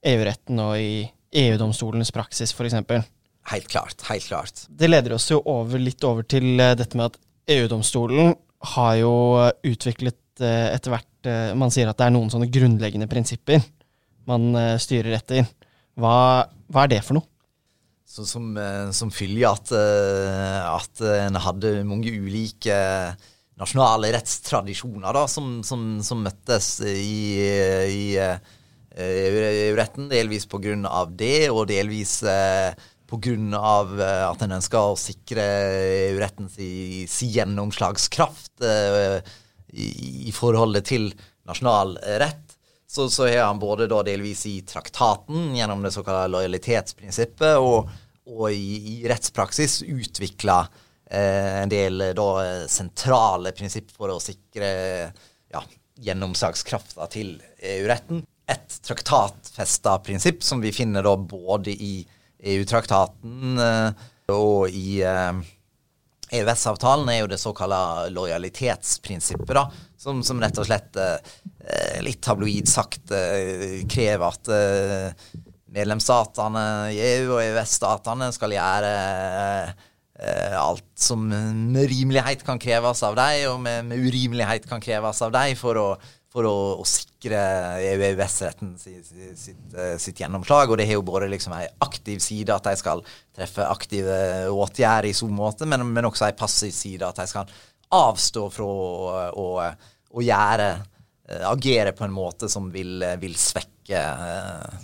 EU-retten 0.09 0.61
og 0.63 0.75
i 0.79 1.03
EU-domstolens 1.39 2.11
praksis, 2.15 2.53
f.eks. 2.55 2.77
Helt 3.49 3.67
klart. 3.71 4.03
Helt 4.09 4.27
klart. 4.27 4.65
Det 4.69 4.89
leder 4.89 5.15
oss 5.15 5.29
jo 5.31 5.39
over, 5.49 5.81
litt 5.81 6.03
over 6.05 6.25
til 6.27 6.59
eh, 6.59 6.75
dette 6.77 6.97
med 6.97 7.09
at 7.09 7.19
EU-domstolen 7.55 8.35
har 8.75 8.93
jo 8.99 9.13
utviklet 9.65 10.43
eh, 10.43 10.69
etter 10.75 10.93
hvert 10.93 11.29
eh, 11.29 11.55
Man 11.57 11.71
sier 11.73 11.89
at 11.89 11.97
det 11.97 12.09
er 12.09 12.13
noen 12.13 12.29
sånne 12.29 12.49
grunnleggende 12.51 13.09
prinsipper 13.09 13.63
man 14.29 14.53
styrer 14.77 15.15
etter. 15.17 15.47
Hva, 15.97 16.45
hva 16.69 16.83
er 16.85 16.89
det 16.91 16.99
for 17.01 17.17
noe? 17.17 17.25
Så 18.05 18.27
som, 18.29 18.51
som 18.93 19.09
følge 19.09 19.49
at, 19.49 19.71
at 19.73 21.01
en 21.01 21.39
hadde 21.41 21.71
mange 21.87 22.11
ulike 22.13 22.75
nasjonale 23.59 24.13
rettstradisjoner 24.15 25.15
da, 25.15 25.25
som, 25.27 25.59
som, 25.67 25.99
som 26.05 26.23
møttes 26.23 26.77
i, 26.85 27.43
i 27.91 28.05
EU-retten, 28.99 30.09
delvis 30.11 30.47
på 30.49 30.59
grunn 30.63 30.85
av 30.87 31.11
det, 31.17 31.49
og 31.51 31.67
delvis 31.69 32.21
eh, 32.23 32.71
pga. 33.09 33.35
Eh, 33.99 34.25
at 34.27 34.43
en 34.45 34.57
ønsker 34.59 34.91
å 34.91 34.99
sikre 34.99 35.45
EU-rettens 36.11 36.57
si 36.57 37.31
gjennomslagskraft 37.35 38.65
eh, 38.65 39.19
i, 39.73 39.89
i, 40.27 40.33
forholdet 40.35 40.89
til 40.89 41.09
nasjonal 41.49 41.97
rett. 42.21 42.45
Så, 42.89 43.05
så 43.13 43.27
er 43.29 43.43
han 43.43 43.61
både 43.61 43.85
da 43.89 44.01
delvis 44.05 44.47
i 44.49 44.59
traktaten 44.65 45.53
gjennom 45.53 45.83
det 45.85 45.93
såkalte 45.93 46.31
lojalitetsprinsippet, 46.33 47.61
og, 47.61 47.89
og 48.29 48.45
i, 48.49 48.79
i, 48.95 48.95
rettspraksis 49.09 49.83
utvikla 49.85 50.63
eh, 50.65 50.85
en 51.09 51.71
del 51.71 52.03
da 52.13 52.29
sentrale 52.69 53.49
prinsipp 53.57 53.89
for 53.95 54.13
å 54.13 54.19
sikre 54.21 54.67
ja, 55.49 55.61
gjennomslagskrafta 56.05 57.07
til 57.11 57.35
EU-retten. 57.57 58.21
Et 58.49 58.77
traktatfesta 58.85 59.97
prinsipp 60.05 60.43
som 60.45 60.61
vi 60.61 60.71
finner 60.73 61.05
da 61.05 61.15
både 61.17 61.73
i 61.73 61.93
EU-traktaten 62.39 63.59
eh, 63.59 63.91
og 64.31 64.69
i 64.71 65.01
EØS-avtalen, 66.29 67.09
eh, 67.09 67.13
e 67.13 67.17
er 67.17 67.21
jo 67.23 67.31
det 67.33 67.41
såkalte 67.41 68.09
lojalitetsprinsippet, 68.15 69.53
da, 69.57 69.65
som, 69.99 70.23
som, 70.23 70.39
rett 70.41 70.57
og 70.61 70.69
slett, 70.69 70.95
eh, 70.95 71.99
litt 72.05 72.21
tabloid 72.23 72.69
sagt, 72.69 73.11
krever 73.91 74.25
at 74.29 74.49
medlemsstatene 75.69 76.63
i 76.95 77.01
EU 77.03 77.35
og 77.35 77.43
EØS-statene 77.43 78.31
skal 78.33 78.55
gjøre 78.55 78.93
alt 80.19 80.83
som 80.99 81.21
med 81.29 81.85
rimelighet 81.87 82.41
kan 82.43 82.59
kreves 82.59 83.03
av 83.07 83.13
deg, 83.15 83.45
og 83.47 83.61
med, 83.63 83.85
med 83.87 84.01
urimelighet 84.03 84.65
kan 84.67 84.81
kreves 84.83 85.21
av 85.23 85.31
deg, 85.31 85.53
for 85.59 85.79
å 85.79 85.89
for 86.29 86.45
å, 86.45 86.55
å 86.77 86.85
sikre 86.85 87.39
EØS-retten 87.81 88.75
sitt, 88.77 89.07
sitt, 89.09 89.61
eh, 89.73 89.95
sitt, 90.01 90.19
gjennomslag. 90.21 90.69
Og 90.69 90.77
det 90.79 90.85
har 90.89 90.99
jo 90.99 91.05
både 91.05 91.29
liksom 91.31 91.55
ei 91.57 91.65
aktiv 91.85 92.21
side, 92.23 92.53
at 92.53 92.69
de 92.69 92.75
skal 92.79 93.01
treffe 93.35 93.65
aktive 93.65 94.19
åtgjerder 94.53 95.09
i 95.09 95.15
så 95.17 95.29
måte, 95.33 95.67
men, 95.69 95.87
men 95.89 96.09
også 96.09 96.27
ei 96.27 96.37
passiv 96.37 96.73
side, 96.75 97.07
at 97.07 97.23
de 97.23 97.27
skal 97.29 97.49
avstå 97.97 98.45
fra 98.53 98.69
å, 98.69 99.17
å, 99.33 99.47
å 100.13 100.25
gjøre 100.25 100.69
eh, 100.77 101.45
Agere 101.49 101.95
på 101.97 102.05
en 102.05 102.13
måte 102.13 102.49
som 102.51 102.69
vil, 102.73 103.01
vil 103.21 103.35
svekke 103.37 103.99
uh, 104.21 104.79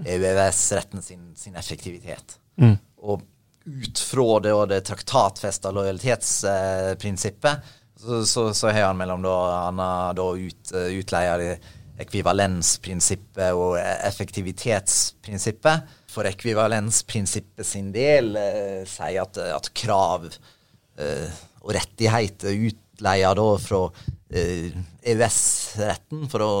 eh, 0.00 0.16
EØS-retten 0.16 1.04
sin, 1.04 1.28
sin, 1.36 1.56
effektivitet. 1.60 2.38
Mm. 2.60 2.78
Og 3.04 3.20
ut 3.66 3.98
fra 3.98 4.40
det, 4.40 4.52
det 4.70 4.80
traktatfesta 4.86 5.70
lojalitetsprinsippet 5.74 7.72
så, 7.96 8.26
så, 8.26 8.54
så 8.54 8.68
har 8.68 8.82
han 8.90 8.98
mellom 9.00 9.22
da, 9.24 9.36
han 9.66 9.76
da 10.16 10.26
ut, 10.36 10.72
utleier 10.72 11.58
ekvivalensprinsippet 12.00 13.52
og 13.56 13.78
effektivitetsprinsippet. 13.80 15.80
For 16.12 16.24
ekvivalensprinsippet 16.28 17.66
sin 17.66 17.92
del 17.94 18.36
eh, 18.40 18.84
sier 18.88 19.22
at, 19.24 19.38
at 19.40 19.72
krav 19.76 20.26
eh, 20.28 21.28
og 21.62 21.74
rettigheter 21.76 22.52
utleier 22.68 23.34
da 23.36 23.58
fra 23.60 23.90
eh, 24.28 24.70
EØS-retten, 25.02 26.28
for 26.32 26.40
å 26.44 26.52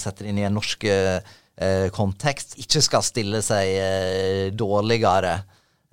sette 0.00 0.24
det 0.24 0.30
inn 0.32 0.42
i 0.44 0.48
en 0.48 0.56
norsk 0.56 0.84
eh, 0.92 1.20
kontekst, 1.96 2.58
ikke 2.62 2.80
skal 2.84 3.02
stille 3.04 3.40
seg 3.44 3.66
eh, 3.80 4.46
dårligere 4.52 5.34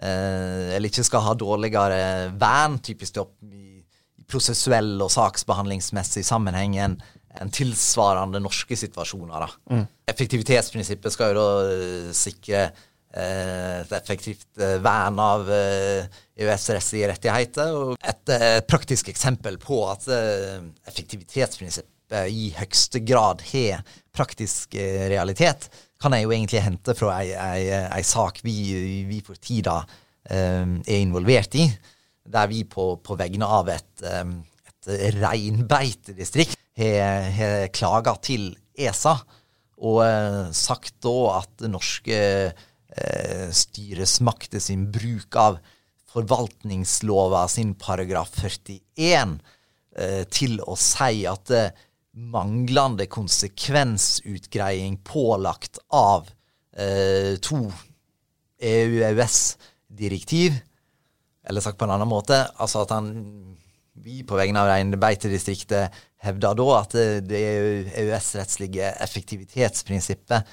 eller 0.03 0.89
ikke 0.89 1.05
skal 1.07 1.23
ha 1.23 1.33
dårligere 1.37 1.97
vern, 2.39 2.79
typisk 2.83 3.21
opp 3.21 3.37
i 3.47 3.83
prosessuell 4.29 4.95
og 5.03 5.11
saksbehandlingsmessig 5.13 6.25
sammenheng 6.27 6.77
enn 6.81 6.97
en 7.41 7.49
tilsvarende 7.53 8.41
norske 8.43 8.77
situasjoner. 8.77 9.47
Mm. 9.71 9.85
Effektivitetsprinsippet 10.09 11.15
skal 11.15 11.31
jo 11.33 11.39
da 11.39 11.47
uh, 11.65 12.11
sikre 12.13 12.67
uh, 12.69 13.79
et 13.81 13.95
effektivt 13.97 14.61
vern 14.85 15.17
av 15.21 15.49
EØS-rettslige 15.49 17.09
rettigheter. 17.13 17.73
Og 17.73 17.97
et 17.97 18.35
praktisk 18.69 19.09
eksempel 19.13 19.57
på 19.61 19.81
at 19.89 20.05
effektivitetsprinsippet 20.89 22.29
i 22.29 22.51
høyeste 22.53 23.01
grad 23.01 23.41
har 23.49 23.81
praktisk 24.13 24.75
realitet, 24.77 25.69
kan 26.03 26.15
jeg 26.17 26.27
jo 26.27 26.33
egentlig 26.35 26.63
hente 26.65 26.95
fra 26.99 27.15
ei, 27.21 27.31
ei, 27.31 27.67
ei 27.87 28.03
sak 28.03 28.41
vi, 28.43 28.57
vi 29.07 29.21
for 29.23 29.39
tida 29.39 29.79
er 30.23 30.97
involvert 30.99 31.55
i 31.59 31.65
der 32.23 32.47
vi 32.47 32.61
på, 32.67 32.93
på 33.03 33.15
vegne 33.19 33.47
av 33.47 33.67
et, 33.71 34.03
et 34.03 34.91
reinbeitedistrikt 35.17 36.59
har 36.79 37.67
klaga 37.75 38.13
til 38.23 38.53
ESA 38.75 39.17
og 39.83 39.99
uh, 40.03 40.51
sagt 40.55 40.99
da 41.03 41.15
at 41.39 41.65
norske 41.71 42.19
uh, 42.53 43.47
styresmakter 43.53 44.61
sin 44.63 44.87
bruk 44.93 45.35
av 45.39 45.59
forvaltningslova 46.13 47.47
sin 47.51 47.73
paragraf 47.79 48.35
41 48.37 49.35
uh, 49.39 50.23
til 50.31 50.59
å 50.61 50.77
si 50.79 51.25
at 51.29 51.53
eh, 51.53 51.73
manglende 52.13 53.07
konsekvensutgreiing 53.09 54.99
pålagt 55.05 55.79
av 55.89 56.29
eh, 56.77 57.39
to 57.41 57.71
EU-EØS-direktiv 58.63 60.53
eller 61.47 61.61
sagt 61.61 61.77
på 61.77 61.85
en 61.87 61.95
annen 61.95 62.07
måte, 62.07 62.37
altså 62.55 62.85
at 62.85 62.93
han 62.95 63.09
vi 64.03 64.23
på 64.25 64.37
vegne 64.39 64.57
av 64.61 64.71
reinbeitedistriktet 64.71 65.93
hevder 66.25 66.55
da 66.57 66.69
at 66.79 66.95
det 67.27 67.41
EØS-rettslige 67.93 68.89
effektivitetsprinsippet 69.05 70.49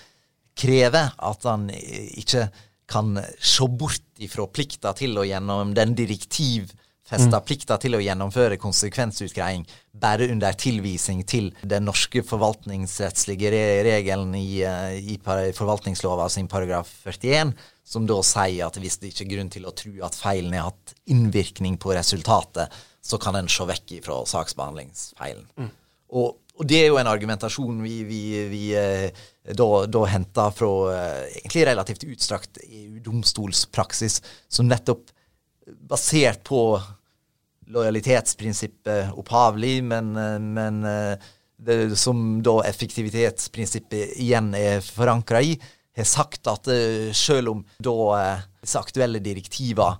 krever 0.60 1.14
at 1.16 1.46
han 1.48 1.70
ikke 1.72 2.50
kan 2.90 3.14
se 3.38 3.68
bort 3.80 4.20
ifra 4.20 4.44
plikta 4.50 4.92
til 4.98 5.16
å 5.16 5.24
gjennom 5.24 5.72
den 5.76 5.94
direktivfesta 5.96 6.88
mm. 7.10 7.34
plikta 7.46 7.78
til 7.82 7.96
å 7.96 8.02
gjennomføre 8.02 8.58
konsekvensutgreiing 8.60 9.64
bare 10.00 10.28
under 10.30 10.54
tilvisning 10.54 11.24
til 11.28 11.50
den 11.62 11.88
norske 11.88 12.22
forvaltningsrettslige 12.26 13.50
regelen 13.86 14.34
i, 14.38 14.62
eh, 14.62 14.98
i 15.00 15.18
forvaltningslova 15.24 16.28
sin 16.30 16.48
paragraf 16.48 16.92
41, 17.06 17.54
som 17.84 18.06
da 18.06 18.20
sier 18.22 18.68
at 18.68 18.78
hvis 18.78 19.00
det 19.02 19.10
ikke 19.10 19.26
er 19.26 19.32
grunn 19.34 19.50
til 19.50 19.66
å 19.66 19.74
tro 19.74 19.92
at 20.06 20.18
feilen 20.18 20.54
har 20.54 20.70
hatt 20.70 20.94
innvirkning 21.10 21.80
på 21.82 21.96
resultatet, 21.96 22.70
så 23.02 23.18
kan 23.18 23.38
en 23.38 23.50
se 23.50 23.66
vekk 23.66 23.98
ifra 23.98 24.20
saksbehandlingsfeilen. 24.28 25.48
Mm. 25.58 25.70
Og, 26.10 26.36
og, 26.54 26.64
det 26.68 26.82
er 26.82 26.90
jo 26.90 26.98
en 27.00 27.10
argumentasjon 27.10 27.82
vi, 27.82 28.02
vi, 28.06 28.22
vi 28.50 28.62
eh, 28.76 29.24
da, 29.56 29.68
da 29.86 30.04
henter 30.10 30.54
fra 30.54 30.72
eh, 30.94 31.38
egentlig 31.40 31.66
relativt 31.70 32.06
utstrakt 32.06 32.60
EU-domstolspraksis, 32.66 34.20
som 34.48 34.68
nettopp 34.70 35.10
basert 35.90 36.42
på 36.46 36.62
lojalitetsprinsippet 37.70 39.14
opphavlig, 39.18 39.80
men, 39.84 40.14
eh, 40.16 40.38
men 40.40 40.80
det, 41.60 41.96
som 42.00 42.40
da 42.42 42.60
effektivitetsprinsippet 42.68 44.16
igjen 44.20 44.54
er 44.58 44.80
forankra 44.84 45.42
i, 45.44 45.54
har 45.96 46.06
sagt 46.06 46.46
at 46.48 46.70
uh, 46.70 47.10
selv 47.12 47.50
om 47.50 47.64
da 47.82 47.94
disse 48.62 48.78
aktuelle 48.78 49.18
direktiva 49.20 49.90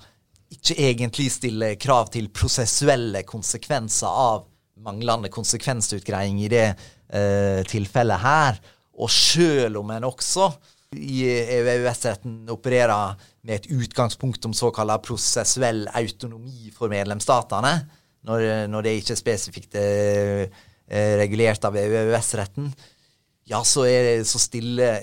ikke 0.51 0.77
egentlig 0.83 1.29
stiller 1.35 1.75
krav 1.81 2.09
til 2.15 2.31
prosessuelle 2.35 3.23
konsekvenser 3.29 4.09
av 4.09 4.47
manglende 4.85 5.31
konsekvensutgreiing 5.33 6.41
i 6.43 6.51
det 6.51 6.67
eh, 6.67 7.61
tilfellet 7.69 8.23
her, 8.23 8.61
og 9.01 9.11
selv 9.13 9.81
om 9.83 9.93
en 9.95 10.09
også 10.09 10.51
i 10.97 11.23
EØS-retten 11.31 12.49
opererer 12.51 13.15
med 13.47 13.61
et 13.61 13.69
utgangspunkt 13.71 14.45
om 14.49 14.55
såkalt 14.57 15.03
prosessuell 15.07 15.85
autonomi 15.95 16.73
for 16.75 16.91
medlemsstatene, 16.91 17.75
når, 18.27 18.67
når 18.69 18.83
det 18.85 18.97
ikke 18.99 19.15
er 19.15 19.21
spesifikt 19.21 19.77
regulert 20.91 21.65
av 21.65 21.79
EØS-retten, 21.79 22.73
ja, 23.51 23.63
så, 23.67 23.85
er, 23.87 24.25
så 24.27 24.39
stiller 24.43 24.99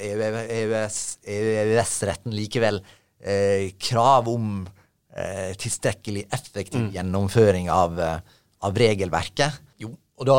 EØS-retten 1.58 2.36
likevel 2.36 2.82
eh, 3.20 3.72
krav 3.79 4.29
om 4.32 4.67
eh, 5.15 5.51
tilstrekkelig 5.60 6.27
effektiv 6.32 6.94
gjennomføring 6.96 7.70
av, 7.74 8.00
eh, 8.00 8.20
av 8.63 8.77
regelverket. 8.79 9.51
Jo, 9.84 9.91
og 10.17 10.25
da, 10.29 10.38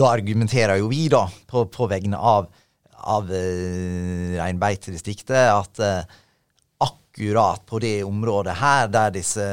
da 0.00 0.10
argumenterer 0.12 0.76
jo 0.82 0.90
vi, 0.92 1.08
da, 1.12 1.24
på, 1.48 1.64
på 1.72 1.88
vegne 1.90 2.18
av, 2.20 2.50
av 3.06 3.30
eh, 3.34 4.36
reinbeitedistriktet, 4.38 5.50
at 5.52 5.82
eh, 5.84 6.16
akkurat 6.84 7.64
på 7.66 7.80
det 7.82 8.02
området 8.06 8.56
her, 8.58 8.88
der 8.92 9.14
disse 9.14 9.44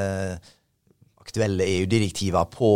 aktuelle 1.20 1.66
EU-direktiver 1.66 2.46
på 2.50 2.72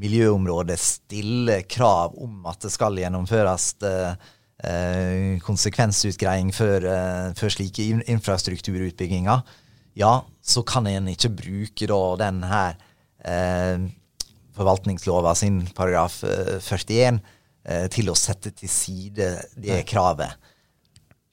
miljøområdet 0.00 0.78
stiller 0.80 1.64
krav 1.68 2.14
om 2.20 2.46
at 2.48 2.62
det 2.64 2.72
skal 2.72 2.98
gjennomføres 3.00 3.72
eh, 3.84 4.12
eh, 4.64 5.40
konsekvensutgreiing 5.44 6.52
før, 6.56 6.86
eh, 6.88 7.26
før 7.36 7.56
slike 7.56 7.88
infrastrukturutbygginger, 8.08 9.42
ja, 9.98 10.14
så 10.40 10.62
kan 10.64 10.86
en 10.88 11.10
ikke 11.10 11.32
bruke 11.34 11.88
da 11.90 12.00
den 12.22 12.44
her 12.48 12.78
eh, 13.26 13.90
forvaltningslova 14.56 15.34
sin 15.38 15.62
paragraf 15.76 16.22
eh, 16.24 16.56
41 16.62 17.20
eh, 17.64 17.86
til 17.92 18.10
å 18.10 18.18
sette 18.18 18.52
til 18.56 18.70
side 18.70 19.30
det 19.56 19.82
kravet. 19.88 20.36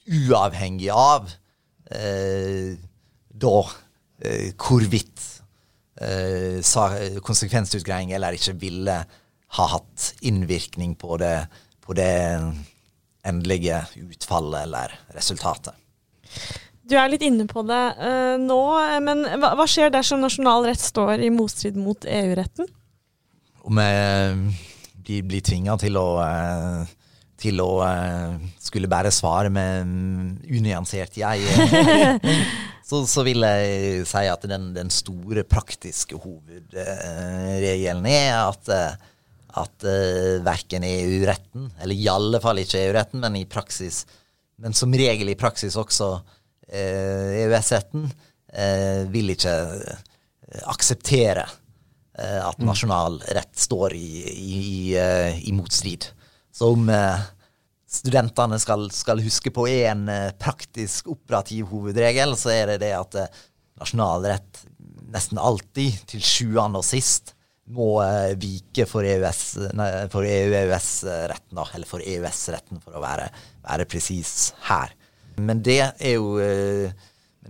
Uavhengig 0.07 0.91
av 0.93 1.29
eh, 1.91 2.77
da 3.27 3.55
eh, 4.23 4.53
hvorvidt 4.55 5.25
eh, 6.01 7.19
konsekvensutgreiing 7.25 8.13
eller 8.15 8.37
ikke 8.37 8.57
ville 8.61 9.01
ha 9.57 9.65
hatt 9.71 10.13
innvirkning 10.27 10.95
på 10.99 11.17
det, 11.21 11.47
på 11.83 11.95
det 11.97 12.13
endelige 13.27 13.83
utfallet 13.95 14.67
eller 14.67 14.95
resultatet. 15.15 15.75
Du 16.87 16.95
er 16.95 17.09
litt 17.11 17.23
inne 17.25 17.43
på 17.49 17.63
det 17.67 17.83
uh, 17.99 18.35
nå, 18.39 18.61
men 19.03 19.25
hva, 19.41 19.53
hva 19.59 19.65
skjer 19.67 19.91
dersom 19.91 20.21
nasjonal 20.23 20.69
rett 20.69 20.79
står 20.79 21.23
i 21.25 21.31
motstrid 21.33 21.75
mot 21.79 22.07
EU-retten? 22.07 22.69
Om 23.67 23.81
jeg 23.83 24.37
blir, 25.07 25.23
blir 25.23 25.43
tvinga 25.45 25.77
til 25.79 25.97
å 25.99 26.07
eh, 26.21 26.95
til 27.37 27.61
å 27.61 27.71
eh, 27.85 28.37
skulle 28.61 28.89
bære 28.89 29.11
svar 29.13 29.49
med 29.53 29.85
mm, 29.85 30.29
unyansert 30.57 31.19
jeg, 31.19 31.43
så, 32.87 33.03
så 33.05 33.23
vil 33.27 33.45
jeg 33.45 34.07
si 34.09 34.23
at 34.31 34.47
den, 34.49 34.71
den 34.75 34.89
store 34.93 35.45
praktiske 35.47 36.17
hovedregelen 36.23 38.09
er 38.09 38.31
at, 38.39 38.71
eh, 38.73 38.95
at 39.61 39.87
verken 40.45 40.85
EU-retten, 40.85 41.69
eller 41.81 41.97
i 41.97 42.09
alle 42.11 42.41
fall 42.41 42.61
ikke 42.61 42.81
EU-retten, 42.87 43.21
men 43.23 43.37
i 43.39 43.45
praksis, 43.49 44.03
men 44.61 44.73
som 44.77 44.93
regel 44.93 45.29
i 45.29 45.37
praksis 45.37 45.77
også 45.77 46.11
EØS-retten, 46.67 48.09
eh, 48.53 49.05
vil 49.13 49.33
ikke 49.37 49.55
akseptere 50.73 51.45
at 52.17 52.61
nasjonal 52.63 53.19
rett 53.35 53.59
står 53.59 53.93
i, 53.93 54.11
i, 54.33 54.57
i, 54.57 54.79
eh, 54.97 55.53
motstrid. 55.53 56.07
Så 56.53 56.71
om 56.73 56.89
eh, 56.89 57.25
studentene 57.87 58.59
skal, 58.59 58.89
skal 58.91 59.21
huske 59.23 59.51
på 59.53 59.67
én 59.69 60.07
eh, 60.09 60.31
praktisk 60.39 61.11
operativ 61.13 61.69
hovedregel, 61.71 62.35
så 62.39 62.51
er 62.55 62.73
det 62.73 62.81
det 62.87 62.93
at 62.97 63.17
eh, 63.21 63.41
nasjonal 63.79 64.25
rett 64.33 64.63
nesten 65.13 65.39
alltid, 65.39 66.01
til 66.11 66.23
sjuende 66.23 66.81
og 66.81 66.85
sist, 66.87 67.33
må 67.71 67.97
eh, 68.03 68.33
vike 68.39 68.87
for 68.87 69.07
EØS, 69.07 69.43
nei, 69.77 69.89
for 70.11 70.27
EU-EØS-retten, 70.27 71.55
da, 71.57 71.67
eller 71.75 71.89
for 71.89 72.03
EØS-retten, 72.03 72.81
for 72.83 72.97
å 72.97 73.03
være, 73.03 73.27
være 73.67 73.87
presis 73.89 74.53
her. 74.69 74.93
Men 75.43 75.61
det 75.63 75.81
er 75.85 76.15
jo 76.15 76.39
eh, 76.41 76.89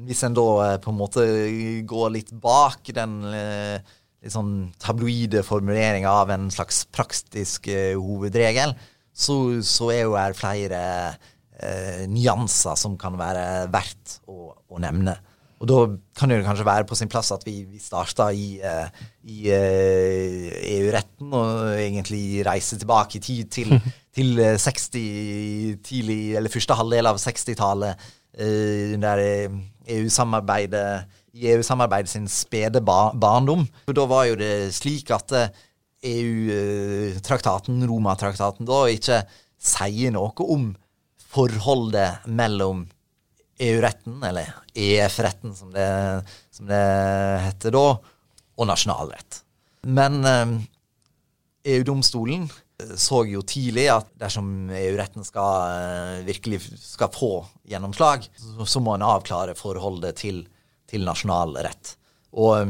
Hvis 0.03 0.25
en 0.27 0.35
da 0.35 0.47
eh, 0.65 0.79
på 0.83 0.91
en 0.91 0.97
måte 0.99 1.23
går 1.87 2.09
litt 2.13 2.33
bak 2.43 2.91
den 2.93 3.21
eh, 3.31 3.93
litt 4.23 4.33
sånn 4.33 4.71
tabloide 4.81 5.43
formuleringer 5.45 6.09
av 6.09 6.31
en 6.33 6.49
slags 6.53 6.85
praktisk 6.93 7.69
eh, 7.71 7.95
hovedregel, 7.97 8.75
så, 9.17 9.37
så 9.65 9.91
er 9.93 10.03
jo 10.05 10.17
her 10.17 10.35
flere 10.37 10.81
eh, 11.57 12.05
nyanser 12.09 12.77
som 12.79 12.97
kan 12.99 13.17
være 13.19 13.67
verdt 13.73 14.19
å, 14.29 14.51
å 14.53 14.81
nevne. 14.83 15.17
Og 15.57 15.69
da 15.69 15.77
kan 16.17 16.29
det 16.29 16.43
kanskje 16.45 16.65
være 16.67 16.85
på 16.85 16.95
sin 16.97 17.09
plass 17.09 17.31
at 17.33 17.41
vi, 17.47 17.63
vi 17.65 17.79
starter 17.81 18.35
i, 18.37 18.59
eh, 18.61 19.05
i 19.25 19.49
EU-retten 19.49 21.33
og 21.33 21.79
egentlig 21.79 22.43
reiser 22.45 22.77
tilbake 22.77 23.17
i 23.17 23.23
tid 23.25 23.49
til, 23.53 23.73
til 24.15 24.37
eh, 24.43 24.59
60, 24.61 25.79
tidlig, 25.85 26.35
eller 26.37 26.53
første 26.53 26.77
halvdel 26.77 27.09
av 27.09 27.17
60-tallet, 27.21 28.05
eh, 28.37 28.93
der 29.01 29.23
EU-samarbeidet 29.97 30.87
i 31.37 31.51
EU-samarbeidet 31.53 32.11
sin 32.11 32.27
spede 32.31 32.81
bar 32.85 33.15
barndom. 33.15 33.65
For 33.85 33.97
da 33.97 34.07
var 34.09 34.27
jo 34.29 34.37
det 34.39 34.51
slik 34.75 35.11
at 35.15 35.33
eh, 35.37 35.63
EU-traktaten, 36.07 37.81
Roma-traktaten, 37.89 38.67
da 38.69 38.83
ikke 38.91 39.23
sier 39.57 40.13
noe 40.13 40.33
om 40.45 40.69
forholdet 41.27 42.27
mellom 42.29 42.85
EU-retten, 43.61 44.19
eller 44.25 44.53
EF-retten 44.77 45.55
som 45.57 45.73
som 45.73 46.69
det 46.69 46.83
heter 47.47 47.73
da, 47.73 47.87
og 48.57 48.69
nasjonalrett. 48.69 49.41
Men 49.87 50.21
eh, 50.25 50.55
EU-domstolen 51.73 52.47
så 52.97 53.23
jo 53.25 53.41
tidlig 53.45 53.87
at 53.89 54.09
dersom 54.21 54.69
EU-retten 54.69 55.25
skal 55.25 55.71
eh, 55.71 56.25
virkelig 56.27 56.61
skal 56.77 57.09
få 57.13 57.31
gjennomslag, 57.67 58.27
så, 58.37 58.81
må 58.83 58.95
en 58.95 59.05
avklare 59.05 59.57
forholdet 59.57 60.19
til, 60.21 60.43
til 60.87 61.03
nasjonal 61.07 61.57
rett. 61.65 61.95
Og 62.37 62.53
eh, 62.57 62.67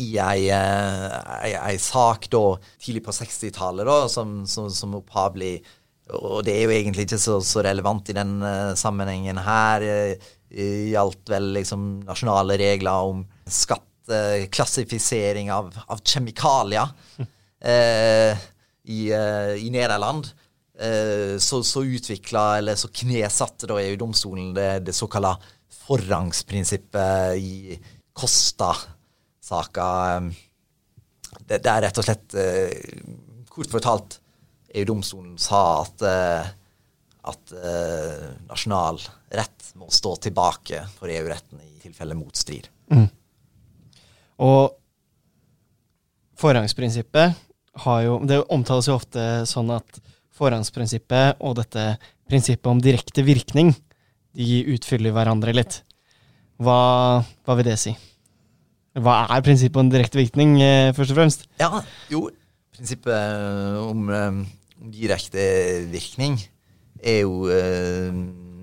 i 0.00 0.16
ei, 0.22 0.48
eh, 0.54 1.18
ei, 1.40 1.52
ei 1.72 1.78
sak 1.80 2.28
da 2.32 2.58
tidlig 2.80 3.02
på 3.04 3.12
60-tallet 3.16 4.10
som, 4.12 4.28
som, 4.48 4.70
som 4.72 4.94
opphavlig 5.00 5.54
Og 6.16 6.44
det 6.46 6.52
er 6.54 6.62
jo 6.64 6.70
egentlig 6.74 7.02
ikke 7.06 7.18
så, 7.20 7.40
så 7.44 7.62
relevant 7.64 8.08
i 8.10 8.14
den 8.16 8.42
uh, 8.42 8.74
sammenhengen 8.78 9.38
her. 9.44 9.80
Uh, 9.82 10.14
gjaldt 10.90 11.30
vel 11.30 11.52
liksom 11.54 12.02
nasjonale 12.08 12.56
regler 12.58 12.92
om 13.06 13.24
skatteklassifisering 13.46 15.50
av, 15.54 15.70
av 15.86 16.00
kjemikalier 16.02 16.88
uh, 17.22 18.32
i, 18.96 19.12
i 19.12 19.70
Nederland. 19.70 20.26
så, 21.38 21.62
så 21.62 21.82
utvikla, 21.84 22.58
eller 22.58 22.74
så 22.80 22.88
knesatte 22.88 23.66
da 23.68 23.80
EU-domstolen 23.82 24.54
det, 24.56 24.78
det 24.86 24.92
såkalte 24.96 25.36
forrangsprinsippet 25.90 27.42
i 27.42 27.76
Costa-saka. 28.14 29.90
Det, 31.42 31.58
det 31.58 31.70
er 31.70 31.82
rett 31.88 31.98
og 31.98 32.06
slett, 32.06 32.36
kort 33.50 33.72
fortalt, 33.72 34.20
EU-domstolen 34.74 35.34
sa 35.40 35.60
at, 35.82 36.04
uh, 36.06 36.46
at 37.30 37.54
uh, 37.54 38.26
nasjonal 38.46 39.00
rett 39.34 39.72
må 39.78 39.90
stå 39.90 40.14
tilbake 40.28 40.84
for 40.96 41.10
EU-retten 41.10 41.62
i 41.64 41.80
tilfelle 41.82 42.14
motstrid. 42.18 42.68
Mm. 42.94 43.08
Og 44.46 44.76
forrangsprinsippet 46.40 47.46
har 47.84 48.00
jo 48.02 48.16
Det 48.26 48.40
omtales 48.50 48.88
jo 48.88 48.96
ofte 48.98 49.22
sånn 49.46 49.70
at 49.72 50.00
forrangsprinsippet 50.34 51.38
og 51.44 51.54
dette 51.60 51.84
prinsippet 52.28 52.70
om 52.70 52.80
direkte 52.82 53.22
virkning, 53.26 53.70
de 54.36 54.60
utfyller 54.74 55.14
hverandre 55.14 55.54
litt. 55.56 55.80
Hva, 56.60 57.22
hva 57.46 57.56
vil 57.58 57.70
det 57.70 57.78
si? 57.80 57.94
Hva 59.00 59.22
er 59.30 59.44
prinsippet 59.46 59.80
om 59.80 59.90
direkte 59.90 60.18
virkning, 60.20 60.58
eh, 60.62 60.90
først 60.96 61.14
og 61.14 61.20
fremst? 61.20 61.46
Ja, 61.60 61.82
jo, 62.12 62.26
prinsippet 62.74 63.78
om, 63.80 64.08
um, 64.10 64.40
om 64.80 64.92
direkte 64.94 65.44
virkning 65.92 66.40
er 67.00 67.22
jo 67.22 67.46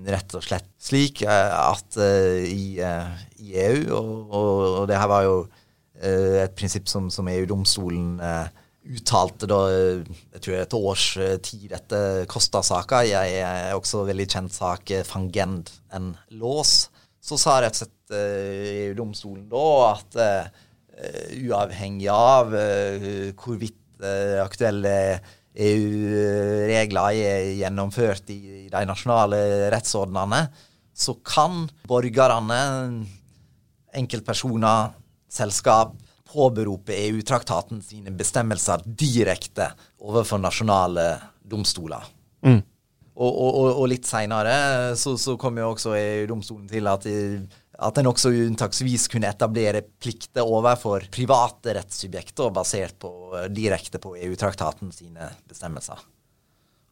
rett 0.08 0.34
og 0.38 0.44
slett 0.46 0.68
slik 0.80 1.24
at 1.26 1.96
i, 1.98 2.78
i, 2.78 3.48
EU, 3.58 3.80
og, 3.96 4.12
og, 4.30 4.60
og, 4.68 4.84
det 4.88 5.00
her 5.00 5.10
var 5.10 5.24
jo 5.26 5.34
et 5.98 6.54
prinsipp 6.54 6.86
som, 6.86 7.08
som 7.10 7.26
EU-domstolen 7.28 8.20
uttalte 8.88 9.48
da 9.50 9.58
jeg 9.68 10.40
tror 10.44 10.56
et 10.58 10.76
års 10.78 11.06
tid 11.44 11.72
etter 11.76 12.24
Costa-saka, 12.30 13.02
jeg 13.04 13.40
er 13.42 13.74
også 13.76 14.06
veldig 14.08 14.28
kjent 14.30 14.54
sak 14.54 14.92
Fangend 15.04 15.68
en 15.92 16.14
lås, 16.40 16.88
så 17.20 17.36
sa 17.40 17.58
rett 17.60 17.76
og 17.76 17.82
slett 17.82 18.14
EU-domstolen 18.88 19.44
da 19.50 19.66
at 19.90 20.16
uavhengig 21.36 22.08
av 22.10 22.54
hvorvidt 23.36 24.06
aktuelle 24.40 24.96
EU-regler 25.58 27.18
er 27.18 27.52
gjennomført 27.58 28.30
i, 28.32 28.40
de 28.70 28.82
nasjonale 28.88 29.40
rettsordnene, 29.74 30.44
så 30.94 31.16
kan 31.26 31.66
borgerne, 31.90 32.60
enkeltpersoner, 33.98 34.94
selskap 35.28 35.96
påberope 36.28 36.96
EU-traktaten 37.08 37.80
sine 37.84 38.12
bestemmelser 38.16 38.82
direkte 38.84 39.70
overfor 40.04 40.40
nasjonale 40.42 41.06
domstoler. 41.42 42.04
Mm. 42.46 42.60
Og, 43.18 43.32
og, 43.32 43.56
og, 43.72 43.86
litt 43.90 44.06
seinere 44.06 44.94
så, 44.96 45.16
så 45.18 45.34
kom 45.40 45.56
jo 45.58 45.72
også 45.72 45.96
EU-domstolen 45.98 46.68
til 46.70 46.86
at 46.86 47.08
at 47.78 47.98
en 48.00 48.10
også 48.10 48.32
unntaksvis 48.34 49.06
kunne 49.12 49.28
etablere 49.30 49.84
plikter 50.02 50.46
overfor 50.46 51.04
private 51.14 51.76
rettssubjekter 51.76 52.50
basert 52.54 52.96
på, 52.98 53.10
direkte 53.54 54.00
på 54.02 54.16
EU-traktaten 54.18 54.90
sine 54.94 55.30
bestemmelser. 55.46 56.00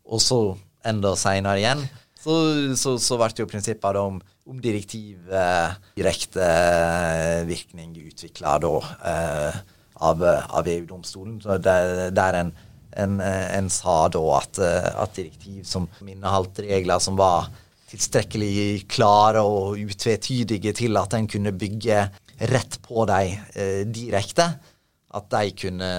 Og 0.07 0.23
så 0.23 0.41
enda 0.87 1.17
seinere 1.19 1.59
igjen 1.59 1.83
så, 2.27 2.37
så, 2.75 2.97
så 2.99 3.19
ble 3.21 3.31
jo 3.39 3.47
prinsippet 3.51 3.99
om, 4.01 4.19
om 4.51 4.61
direktiv 4.63 5.31
eh, 5.31 5.77
direkte 5.95 6.43
eh, 6.43 7.43
virkning 7.47 7.95
utvikla 8.03 8.57
da 8.63 8.73
eh, 9.13 9.61
av, 10.07 10.23
av 10.27 10.67
EU-domstolen, 10.69 11.39
der, 11.63 12.11
der 12.13 12.41
en, 12.43 12.51
en, 12.97 13.21
en, 13.23 13.71
sa 13.73 14.09
da 14.13 14.25
at, 14.41 14.59
eh, 14.59 14.91
at 15.05 15.15
direktiv 15.17 15.63
som 15.69 15.87
inneholdt 16.03 16.61
regler 16.67 17.01
som 17.03 17.17
var 17.19 17.49
tilstrekkelig 17.87 18.85
klare 18.91 19.45
og 19.47 19.79
utvetydige 19.79 20.75
til 20.77 20.99
at 20.99 21.15
en 21.15 21.29
kunne 21.31 21.55
bygge 21.55 22.03
rett 22.51 22.81
på 22.85 23.07
dem 23.09 23.39
eh, 23.55 23.83
direkte, 23.87 24.51
at 25.17 25.31
de 25.33 25.55
kunne 25.57 25.91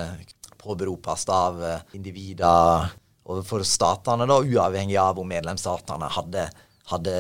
påberopes 0.60 1.28
av 1.32 1.64
eh, 1.64 1.84
individer 1.98 2.92
overfor 3.28 3.66
statene, 3.68 4.28
da, 4.30 4.40
uavhengig 4.40 4.98
av 5.02 5.20
om 5.20 5.28
medlemsstatene 5.30 6.10
hadde, 6.16 6.48
hadde 6.92 7.16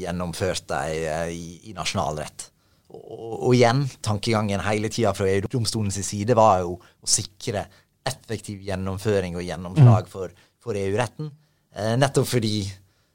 gjennomført 0.00 0.68
dem 0.70 1.10
eh, 1.10 1.34
i, 1.34 1.46
i 1.70 1.76
nasjonal 1.76 2.22
rett. 2.22 2.46
Og, 2.90 3.36
og, 3.36 3.52
igjen, 3.54 3.84
tankegangen 4.02 4.62
hele 4.66 4.90
tida 4.90 5.12
fra 5.14 5.28
EU-domstolens 5.30 6.00
side 6.06 6.34
var 6.38 6.64
jo 6.64 6.76
å 6.78 7.10
sikre 7.10 7.66
effektiv 8.06 8.62
gjennomføring 8.66 9.36
og 9.38 9.46
gjennomslag 9.46 10.06
mm. 10.06 10.10
for, 10.10 10.34
for 10.62 10.78
EU-retten. 10.78 11.30
Eh, 11.76 11.96
nettopp 12.00 12.30
fordi 12.30 12.54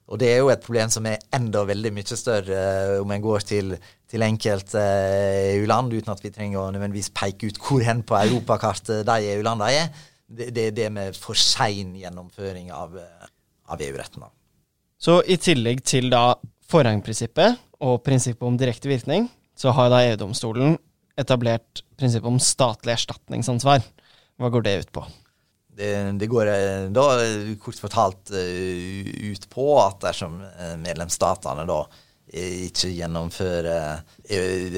og 0.06 0.20
det 0.22 0.28
er 0.30 0.44
jo 0.44 0.52
et 0.54 0.62
problem 0.62 0.92
som 0.94 1.06
er 1.10 1.24
enda 1.34 1.64
veldig 1.66 1.92
mye 1.96 2.18
større 2.18 2.58
eh, 2.58 2.98
om 3.02 3.10
en 3.12 3.24
går 3.24 3.46
til, 3.50 3.74
til 4.10 4.26
enkelte 4.26 4.82
eh, 4.82 5.56
EU-land, 5.56 5.96
uten 5.98 6.14
at 6.14 6.22
vi 6.22 6.32
trenger 6.34 6.62
å 6.62 6.68
nødvendigvis 6.74 7.10
peke 7.16 7.50
ut 7.50 7.58
hvor 7.62 7.82
hen 7.86 8.04
på 8.06 8.18
europakartet 8.20 9.02
de 9.08 9.32
EU-landene 9.34 9.72
er 9.74 10.06
det, 10.38 10.50
det, 10.56 10.70
det 10.76 10.90
med 10.94 11.18
for 11.18 11.38
sein 11.40 11.96
gjennomføring 11.98 12.72
av, 12.74 12.98
eh, 13.00 13.28
av 13.72 13.82
EU-retten. 13.82 14.26
Så 15.02 15.20
i 15.28 15.38
tillegg 15.42 15.84
til 15.86 16.10
da 16.14 16.36
forrangprinsippet 16.70 17.60
og 17.86 18.02
prinsippet 18.06 18.48
om 18.48 18.58
direkte 18.60 18.90
virkning, 18.90 19.30
så 19.56 19.74
har 19.76 19.92
da 19.92 20.02
EU-domstolen 20.08 20.78
etablert 21.20 21.84
prinsippet 22.00 22.28
om 22.28 22.42
statlig 22.42 22.96
erstatningsansvar. 22.96 23.86
Hva 24.40 24.52
går 24.52 24.66
det 24.66 24.80
ut 24.84 24.92
på? 24.96 25.06
Det, 25.76 25.92
det, 26.20 26.28
går 26.32 26.50
eh, 26.54 26.88
da 26.96 27.06
kort 27.62 27.80
fortalt 27.80 28.32
ut 28.32 29.48
på 29.52 29.70
at 29.84 30.02
dersom 30.08 30.40
medlemsstatene 30.84 31.68
da 31.68 31.84
ikke 32.36 32.90
gjennomfører 32.90 34.02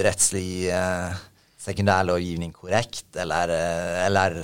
rettslig 0.04 0.68
uh, 0.68 1.16
sekundærlovgivning 1.64 2.52
korrekt, 2.54 3.08
eller, 3.18 3.54
eller 4.04 4.42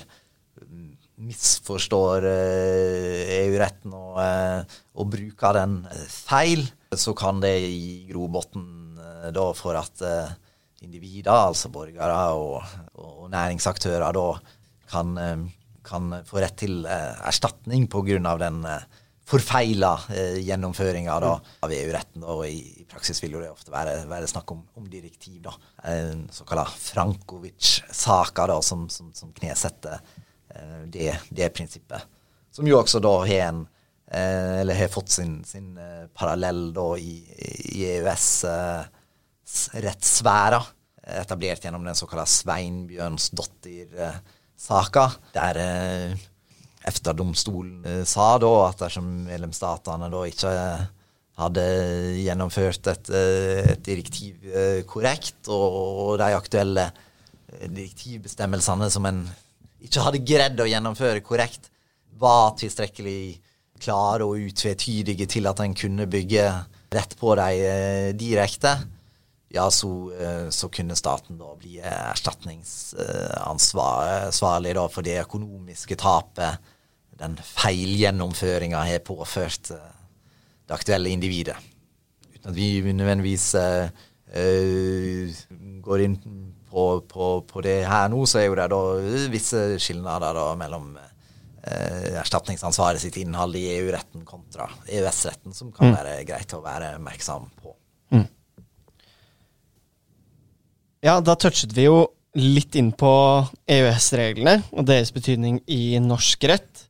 misforstår 1.23 2.27
EU-retten 2.27 3.93
eh, 3.93 3.97
e 3.97 4.01
og, 4.01 4.19
eh, 4.23 4.79
og, 4.97 5.09
bruker 5.15 5.57
den 5.57 5.79
eh, 5.89 6.07
feil, 6.07 6.63
så 6.93 7.15
kan 7.17 7.41
det 7.43 7.55
gi 7.63 8.05
grobunn 8.11 8.69
for 9.55 9.77
at 9.79 10.01
individer, 10.83 11.31
altså 11.31 11.69
borgere 11.71 12.17
og, 12.35 12.73
og 12.99 13.29
næringsaktører, 13.31 14.11
da 14.11 14.25
kan, 14.91 15.13
kan, 15.79 16.09
få 16.27 16.41
rett 16.43 16.57
til 16.59 16.83
erstatning 16.83 17.87
pga. 17.87 18.35
den 18.41 18.67
forfeila 19.23 19.93
gjennomføringa 20.43 21.15
av 21.23 21.71
EU-retten. 21.71 22.27
Og 22.27 22.43
i, 22.49 22.83
praksis 22.91 23.23
vil 23.23 23.37
jo 23.37 23.45
det 23.45 23.53
ofte 23.53 23.71
være, 23.71 23.95
være 24.11 24.27
snakk 24.27 24.51
om, 24.51 24.59
om, 24.75 24.91
direktiv. 24.91 25.39
da. 25.47 25.55
Såkalla 26.29 26.67
Frankovic-saka 26.67 28.59
som, 28.61 28.89
som, 28.91 29.13
som 29.15 29.31
knesetter 29.31 30.03
det, 30.93 31.15
det 31.29 31.53
prinsippet. 31.55 32.01
Som 32.53 32.67
jo 32.69 32.77
også 32.77 32.99
da 33.01 33.09
har 33.25 33.49
en 33.49 33.63
eh, 34.11 34.59
eller 34.61 34.75
har 34.77 34.87
fått 34.93 35.09
sin, 35.15 35.43
sin 35.47 35.77
eh, 35.77 36.05
parallell 36.13 36.73
da 36.75 36.97
i, 37.01 37.25
i 37.73 37.85
EØS-rettssfæra, 37.95 40.61
etablert 41.23 41.63
gjennom 41.65 41.85
den 41.87 41.95
såkalte 41.97 42.31
Sveinbjørnsdottir-saka, 42.31 45.05
der 45.33 45.55
EFTA-domstolen 46.83 48.05
sa 48.07 48.37
da 48.39 48.67
at 48.69 48.79
dersom 48.85 49.07
medlemsstatene 49.25 50.09
da 50.13 50.19
ikke 50.29 50.51
hadde 51.41 51.65
gjennomført 52.21 52.87
et, 52.93 53.05
et 53.09 53.81
direktiv 53.83 54.35
korrekt, 54.87 55.47
og 55.49 56.19
de 56.21 56.33
aktuelle 56.37 56.85
direktivbestemmelsene 57.63 58.89
som 58.93 59.05
en 59.09 59.29
ikke 59.83 60.03
hadde 60.05 60.25
greid 60.25 60.61
å 60.63 60.69
gjennomføre 60.69 61.21
korrekt, 61.25 61.69
var 62.19 62.53
tilstrekkelig 62.59 63.41
klare 63.83 64.23
og 64.25 64.39
utvetydige 64.39 65.25
til 65.29 65.47
at 65.49 65.59
en 65.63 65.75
kunne 65.75 66.07
bygge 66.07 66.65
rett 66.93 67.17
på 67.19 67.35
dem 67.39 67.49
eh, 67.57 68.15
direkte, 68.15 68.77
ja, 69.53 69.71
så, 69.71 70.11
eh, 70.17 70.49
så, 70.49 70.69
kunne 70.73 70.95
staten 70.97 71.37
da 71.37 71.55
bli 71.59 71.79
erstatningsansvarlig 71.83 74.73
da, 74.77 74.87
for 74.89 75.01
det 75.05 75.21
økonomiske 75.21 75.95
tapet 76.01 76.57
den 77.19 77.37
feilgjennomføringa 77.37 78.79
har 78.87 78.99
påført 79.05 79.71
eh, 79.75 79.91
det 80.65 80.73
aktuelle 80.73 81.09
individet. 81.13 81.57
Uten 82.33 82.49
at 82.49 82.55
vi 82.57 82.81
nødvendigvis 82.81 83.53
går 85.83 86.01
inn 86.01 86.15
på, 86.69 87.01
på, 87.01 87.41
på, 87.45 87.61
det 87.61 87.83
her 87.85 88.09
nå, 88.09 88.23
så 88.25 88.41
er 88.41 88.47
jo 88.47 88.57
det 88.57 88.69
da 88.71 88.81
visse 89.29 89.61
skilnader 89.81 90.33
da 90.33 90.45
mellom 90.57 90.95
eh, 90.97 92.15
erstatningsansvaret 92.21 93.03
sitt 93.03 93.19
innhold 93.21 93.59
i 93.59 93.67
EU-retten 93.75 94.25
kontra 94.25 94.69
EØS-retten, 94.87 95.53
som 95.53 95.69
kan 95.75 95.91
mm. 95.91 95.97
være 95.99 96.15
greit 96.25 96.55
å 96.57 96.63
være 96.63 96.95
oppmerksom 96.97 97.45
på. 97.61 97.75
Mm. 98.15 98.25
Ja, 101.05 101.19
da 101.21 101.35
touchet 101.37 101.75
vi 101.77 101.85
jo 101.85 102.07
litt 102.39 102.73
inn 102.79 102.89
på 102.97 103.13
EØS-reglene 103.69 104.63
og 104.73 104.87
deres 104.89 105.13
betydning 105.13 105.59
i 105.69 105.99
norsk 106.01 106.47
rett. 106.49 106.87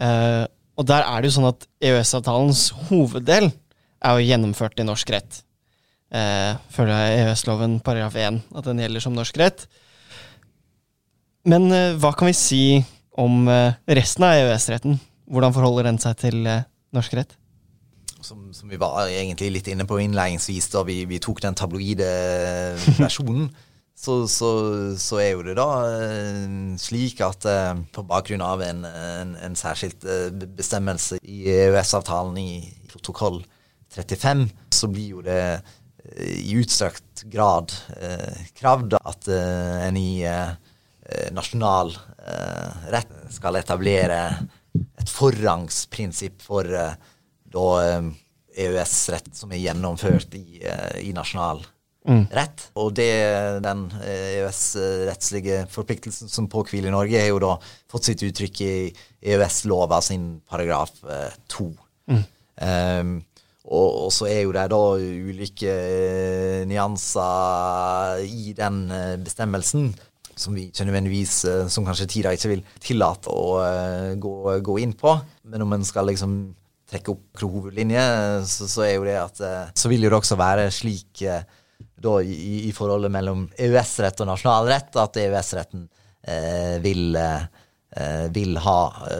Eh, 0.00 0.46
og 0.78 0.86
der 0.88 1.04
er 1.04 1.20
det 1.20 1.28
jo 1.28 1.36
sånn 1.36 1.50
at 1.50 1.68
EØS-avtalens 1.84 2.70
hoveddel 2.88 3.50
er 3.50 4.16
jo 4.16 4.28
gjennomført 4.30 4.80
i 4.80 4.86
norsk 4.88 5.12
rett 5.12 5.42
eh, 6.14 6.54
følge 6.74 6.96
EØS-loven 7.18 7.78
paragraf 7.84 8.16
1, 8.16 8.40
at 8.56 8.68
den 8.68 8.82
gjelder 8.82 9.04
som 9.04 9.16
norsk 9.16 9.38
rett. 9.40 9.66
Men 11.48 11.70
eh, 11.72 11.96
hva 12.00 12.12
kan 12.16 12.30
vi 12.30 12.36
si 12.36 12.62
om 13.18 13.48
eh, 13.50 13.76
resten 13.98 14.26
av 14.28 14.36
EØS-retten? 14.38 14.98
Hvordan 15.28 15.54
forholder 15.56 15.90
den 15.90 16.00
seg 16.02 16.18
til 16.20 16.42
eh, 16.48 16.66
norsk 16.96 17.16
rett? 17.18 17.36
Som, 18.18 18.48
som, 18.52 18.68
vi 18.68 18.80
var 18.80 19.06
egentlig 19.06 19.52
litt 19.54 19.68
inne 19.70 19.86
på 19.86 20.00
innledningsvis 20.02 20.72
da 20.72 20.82
vi, 20.86 21.04
vi 21.08 21.20
tok 21.22 21.40
den 21.44 21.56
tabloide 21.58 22.10
versjonen. 22.98 23.48
Så, 23.98 24.28
så, 24.30 24.48
så, 24.94 25.16
er 25.18 25.32
jo 25.32 25.40
det 25.42 25.56
da 25.58 25.64
eh, 25.90 26.44
slik 26.78 27.18
at 27.26 27.42
eh, 27.50 27.80
på 27.90 28.04
bakgrunn 28.06 28.44
av 28.46 28.60
en, 28.62 28.84
en, 28.86 29.32
en 29.42 29.56
særskilt 29.58 30.06
eh, 30.06 30.28
bestemmelse 30.54 31.18
i 31.26 31.40
EØS-avtalen 31.50 32.38
i 32.38 32.52
protokoll 32.92 33.40
35, 33.96 34.44
så 34.70 34.90
blir 34.92 35.16
jo 35.16 35.24
det 35.26 35.40
i 36.16 36.54
utstrakt 36.56 37.22
grad 37.22 37.72
eh, 38.00 38.46
kravd 38.56 38.96
at 38.98 39.28
eh, 39.28 39.86
en 39.88 39.96
i 39.96 40.22
eh, 40.24 40.50
nasjonal 41.36 41.92
eh, 42.26 42.88
rett 42.94 43.12
skal 43.34 43.60
etablere 43.60 44.20
et 44.98 45.10
forrangsprinsipp 45.12 46.42
for 46.44 46.68
eh, 46.68 46.94
da 47.48 47.68
EØS-rett 48.58 49.30
som 49.36 49.52
er 49.52 49.62
gjennomført 49.62 50.34
i, 50.36 50.60
i 51.00 51.12
nasjonal 51.16 51.62
mm. 52.08 52.24
rett. 52.34 52.64
Og 52.76 52.90
det, 52.98 53.12
den 53.64 53.86
EØS-rettslige 54.02 55.62
forpliktelsen 55.72 56.28
som 56.28 56.48
påhviler 56.50 56.92
Norge, 56.92 57.22
har 57.22 57.30
jo 57.30 57.38
da 57.40 57.54
fått 57.88 58.10
sitt 58.10 58.24
uttrykk 58.26 58.60
i 58.66 58.72
EØS-lova 59.32 60.02
sin 60.04 60.26
paragraf 60.50 60.92
to. 61.48 61.70
Mm. 62.10 62.26
Um, 62.58 63.14
og, 63.68 63.88
og, 64.06 64.12
så 64.14 64.28
er 64.30 64.42
jo 64.42 64.52
det 64.56 64.66
da 64.72 64.82
ulike 64.98 65.72
eh, 65.72 66.60
nyanser 66.68 68.22
i 68.24 68.54
den 68.56 68.86
eh, 68.94 69.16
bestemmelsen 69.20 69.90
som 70.38 70.54
vi 70.54 70.68
ikke 70.68 70.86
nødvendigvis, 70.86 71.34
eh, 71.50 71.66
som 71.68 71.84
kanskje 71.84 72.08
tida 72.08 72.32
ikke 72.32 72.52
vil 72.54 72.64
tillate 72.80 73.28
å 73.28 73.58
gå, 74.16 74.34
gå 74.64 74.78
inn 74.80 74.94
på. 74.96 75.18
Men 75.50 75.66
om 75.66 75.76
en 75.76 75.86
skal 75.86 76.08
liksom 76.08 76.38
trekke 76.88 77.12
opp 77.12 77.42
hovedlinje, 77.44 78.04
så, 78.48 78.68
så, 78.70 78.86
er 78.86 78.94
jo 78.96 79.04
det 79.04 79.18
at 79.20 79.40
Så 79.76 79.90
vil 79.92 80.06
jo 80.06 80.08
det 80.08 80.20
også 80.22 80.38
være 80.40 80.70
slik 80.72 81.26
da 81.98 82.14
i, 82.22 82.68
i 82.68 82.72
forholdet 82.74 83.12
mellom 83.12 83.46
EØS-rett 83.58 84.22
og 84.22 84.30
nasjonalrett 84.30 84.98
at 85.02 85.18
EØS-retten 85.20 85.84
eh, 86.28 86.76
vil, 86.84 87.16
eh, 87.18 88.26
vil 88.34 88.58
ha 88.62 88.78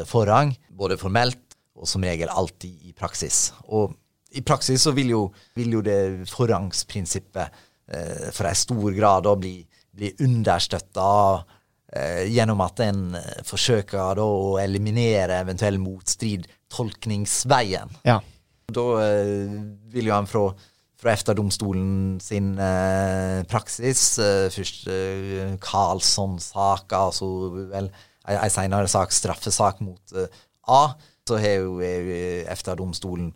forrang, 0.09 0.55
både 0.71 0.99
formelt 1.01 1.59
og 1.79 1.87
som 1.89 2.05
regel 2.07 2.31
alltid 2.31 2.91
i 2.91 2.95
praksis. 2.97 3.53
Og 3.69 3.95
i 4.37 4.43
praksis 4.45 4.83
så 4.85 4.93
vil 4.97 5.15
jo, 5.15 5.23
vil 5.57 5.79
jo 5.79 5.83
det 5.85 6.29
forrangsprinsippet 6.29 7.61
eh, 7.89 8.29
for 8.35 8.49
en 8.49 8.59
stor 8.59 8.91
grad 8.97 9.29
bli 9.41 9.57
blir 9.99 10.21
understøtta 10.23 11.11
eh, 11.97 12.25
gjennom 12.31 12.61
at 12.65 12.83
en 12.85 13.05
eh, 13.19 13.43
forsøker 13.47 14.19
da 14.19 14.25
å 14.25 14.57
eliminere 14.63 15.41
eventuell 15.43 15.81
motstrid 15.83 16.47
tolkningsveien. 16.73 17.95
Ja. 18.07 18.21
Da 18.75 18.87
eh, 19.03 19.55
vil 19.95 20.11
jo 20.11 20.15
han 20.15 20.29
fra, 20.29 20.45
fra 21.01 21.15
EFTA-domstolen 21.17 22.19
sin 22.23 22.53
eh, 22.61 23.41
praksis 23.49 24.03
eh, 24.23 24.47
Først 24.53 24.91
eh, 24.93 25.57
Karlsson-saka, 25.65 27.09
altså 27.09 27.31
vel 27.73 27.91
ei, 28.29 28.51
seinere 28.53 28.91
sak, 28.93 29.15
straffesak 29.17 29.81
mot 29.81 30.19
A. 30.69 30.83
Så 31.29 31.37
har 31.41 31.63
jo 31.63 31.81
EFTA-domstolen 31.81 33.33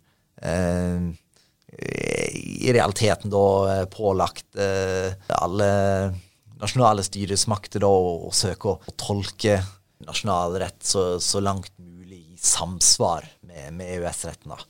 i 2.63 2.73
realiteten 2.73 3.31
da 3.33 3.45
eh, 3.73 3.85
pålagt 3.91 4.55
eh, 4.59 5.13
alle 5.27 5.69
nasjonale 6.61 7.03
styresmakter 7.03 7.83
da 7.83 7.89
å, 7.89 8.29
søke 8.35 8.75
å, 8.75 8.93
tolke 8.99 9.57
nasjonal 10.03 10.57
rett 10.61 10.83
så, 10.85 11.17
så 11.23 11.41
langt 11.43 11.71
mulig 11.79 12.21
i 12.35 12.39
samsvar 12.39 13.25
med, 13.47 13.73
med 13.75 13.95
EØS-retten. 13.97 14.53
da. 14.53 14.61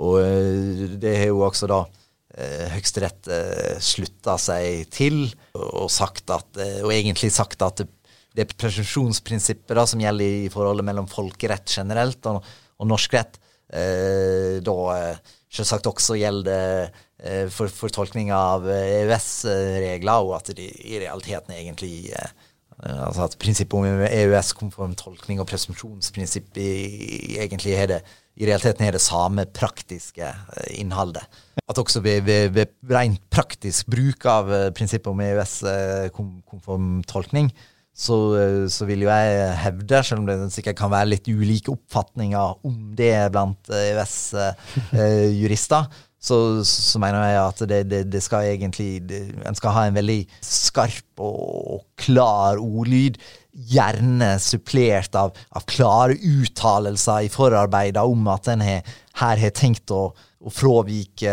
Og 0.00 0.20
eh, 0.22 0.86
det 1.00 1.16
har 1.20 1.30
jo 1.30 1.44
også 1.46 1.68
da 1.70 1.82
eh, 1.84 2.66
Høyesterett 2.72 3.30
eh, 3.30 3.78
slutta 3.84 4.38
seg 4.40 4.88
til, 4.94 5.22
og, 5.58 5.90
sagt 5.92 6.32
at, 6.34 6.50
eh, 6.62 6.80
og 6.84 6.94
egentlig 6.94 7.32
sagt 7.34 7.62
at 7.66 7.84
det, 7.84 8.46
presumsjonsprinsippet 8.56 9.74
da, 9.76 9.84
som 9.90 10.00
gjelder 10.00 10.46
i 10.46 10.50
forholdet 10.52 10.86
mellom 10.86 11.08
folkerett 11.10 11.68
generelt 11.76 12.26
og, 12.30 12.46
og 12.80 12.88
norsk 12.88 13.18
rett, 13.18 13.36
eh, 13.36 13.49
da 13.70 14.76
eh, 14.96 15.34
selvsagt 15.50 15.88
også 15.90 16.18
gjelder 16.18 16.90
eh, 17.22 17.48
for, 17.52 17.70
fortolkning 17.70 18.32
av 18.34 18.68
eh, 18.70 19.02
EØS-regler, 19.02 20.26
og 20.26 20.36
at 20.40 20.52
det 20.56 20.70
i 20.84 21.00
realiteten 21.02 21.56
egentlig 21.56 22.12
eh, 22.14 22.38
Altså 22.80 23.26
at 23.26 23.34
prinsippet 23.36 23.76
om 23.76 24.02
EØS-konform 24.06 24.94
tolkning 24.96 25.36
og 25.42 25.44
presumpsjonsprinsipp 25.50 26.56
egentlig 26.56 27.74
er 27.76 27.90
det 27.90 27.98
i 28.40 28.46
realiteten 28.48 28.86
er 28.86 28.96
det 28.96 29.02
samme 29.04 29.44
praktiske 29.52 30.24
eh, 30.24 30.70
innholdet. 30.80 31.26
At 31.68 31.78
også 31.78 32.00
ved, 32.00 32.22
ved, 32.24 32.54
ved 32.56 32.72
rent 32.88 33.20
praktisk 33.28 33.90
bruk 33.92 34.24
av 34.24 34.48
eh, 34.54 34.70
prinsippet 34.72 35.10
om 35.12 35.20
EØS-konform 35.26 37.02
tolkning, 37.10 37.50
så, 37.96 38.16
eh, 38.38 38.68
så, 38.70 38.86
vil 38.88 39.04
jo 39.04 39.10
jeg 39.10 39.56
hevde, 39.64 40.02
selv 40.06 40.22
om 40.22 40.28
det 40.28 40.52
sikkert 40.54 40.78
kan 40.78 40.92
være 40.92 41.10
litt 41.12 41.28
ulike 41.28 41.72
oppfatninger 41.74 42.62
om 42.66 42.78
det 42.96 43.32
blant 43.34 43.72
EØS-jurister, 43.74 45.90
så, 46.20 46.36
så, 46.68 47.00
mener 47.00 47.24
jeg 47.24 47.40
at 47.40 47.60
det, 47.68 47.80
det, 47.88 48.00
det 48.12 48.20
skal 48.20 48.50
egentlig 48.50 49.00
det, 49.08 49.20
En 49.48 49.56
skal 49.56 49.72
ha 49.72 49.86
en 49.88 49.96
veldig 49.96 50.18
skarp 50.44 51.22
og 51.24 51.86
klar 52.00 52.60
ordlyd, 52.60 53.16
gjerne 53.50 54.34
supplert 54.40 55.16
av, 55.18 55.32
av 55.56 55.64
klare 55.68 56.18
uttalelser 56.20 57.26
i 57.26 57.32
forarbeidet 57.32 58.04
om 58.04 58.28
at 58.30 58.50
en 58.52 58.62
her 58.62 58.92
har 59.20 59.42
tenkt 59.56 59.90
å, 59.90 60.12
å 60.14 60.52
fravike 60.52 61.32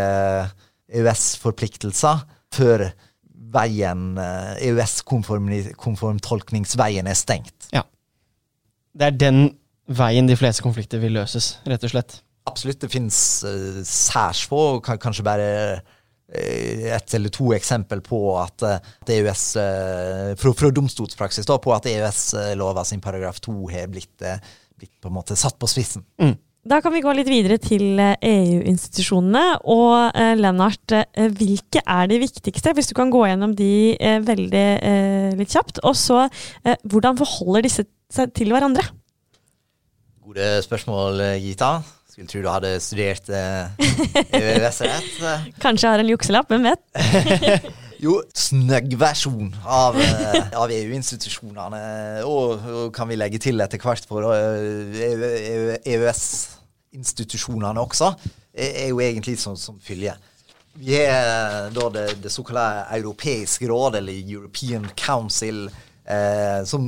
EØS-forpliktelser 0.88 2.24
før 2.54 2.88
veien, 3.52 4.18
EØS-konformtolkningsveien 4.18 7.06
er 7.08 7.14
stengt. 7.18 7.68
Ja. 7.74 7.82
Det 8.98 9.06
er 9.06 9.10
den 9.16 9.58
veien 9.88 10.26
de 10.28 10.36
fleste 10.36 10.62
konflikter 10.64 10.98
vil 11.02 11.12
løses, 11.16 11.58
rett 11.68 11.84
og 11.86 11.90
slett. 11.94 12.22
Absolutt. 12.48 12.80
Det 12.82 12.90
finnes 12.92 13.44
uh, 13.44 13.82
særs 13.86 14.46
få, 14.48 14.80
kanskje 14.84 15.26
bare 15.26 15.48
uh, 15.76 15.80
ett 16.92 17.14
eller 17.16 17.30
to 17.32 17.52
eksempel 17.56 18.00
på 18.04 18.18
at, 18.40 18.58
EØS 19.08 19.44
fra, 20.36 20.52
fra, 20.52 20.70
domstolspraksis 20.76 21.46
da, 21.48 21.56
på 21.62 21.70
at 21.72 21.86
EØS-lova 21.88 22.82
sin 22.84 23.04
paragraf 23.04 23.40
2 23.44 23.68
har 23.72 23.86
blitt, 23.88 24.22
blitt, 24.76 24.96
på 25.00 25.08
en 25.08 25.16
måte 25.16 25.36
satt 25.40 25.58
på 25.60 25.66
spissen. 25.70 26.02
Mm. 26.20 26.36
Da 26.68 26.82
kan 26.84 26.92
vi 26.92 27.00
gå 27.00 27.12
litt 27.16 27.28
videre 27.30 27.56
til 27.62 27.96
EU-institusjonene. 27.96 29.44
Og 29.72 30.12
eh, 30.12 30.34
Lennart, 30.36 30.92
eh, 30.92 31.30
hvilke 31.32 31.80
er 31.80 32.10
de 32.10 32.18
viktigste, 32.20 32.74
hvis 32.76 32.90
du 32.90 32.94
kan 32.98 33.12
gå 33.12 33.22
gjennom 33.24 33.54
de 33.56 33.94
eh, 33.96 34.18
veldig 34.24 34.66
litt 35.38 35.54
kjapt? 35.54 35.80
Og 35.88 35.96
så, 35.96 36.26
hvordan 36.84 37.16
forholder 37.20 37.64
disse 37.64 37.86
seg 38.12 38.34
til 38.36 38.52
hverandre? 38.52 38.84
Gode 40.28 40.58
spørsmål, 40.64 41.22
Gita. 41.40 41.78
Skulle 42.12 42.28
tro 42.28 42.42
du 42.44 42.50
hadde 42.52 42.74
studert 42.84 43.30
EØS-rett. 43.32 45.12
Kanskje 45.62 45.86
jeg 45.86 45.92
har 45.94 46.04
en 46.04 46.12
jukselapp, 46.12 46.52
hvem 46.52 46.68
vet? 46.68 46.82
Jo, 47.98 48.12
snøggversjon 48.30 49.56
av, 49.66 49.96
av 50.54 50.70
EU-institusjonene. 50.70 51.80
Og, 52.30 52.52
og, 52.62 52.84
kan 52.94 53.10
vi 53.10 53.16
legge 53.18 53.40
til 53.42 53.58
etter 53.64 53.82
hvert 53.82 54.06
på 54.06 54.22
EØS 55.82 56.22
institusjonene 56.96 57.80
også, 57.80 58.12
er 58.58 58.88
jo 58.90 59.00
egentlig 59.04 59.36
sånn 59.40 59.58
som 59.60 59.78
fylje. 59.82 60.16
Vi 60.78 60.94
har 60.94 61.72
da 61.74 61.88
det, 61.90 62.04
det 62.22 62.30
såkalte 62.30 62.86
europeiske 62.98 63.66
råd, 63.66 63.98
eller 63.98 64.20
European 64.30 64.86
Council, 64.96 65.66
eh, 66.06 66.60
som, 66.64 66.84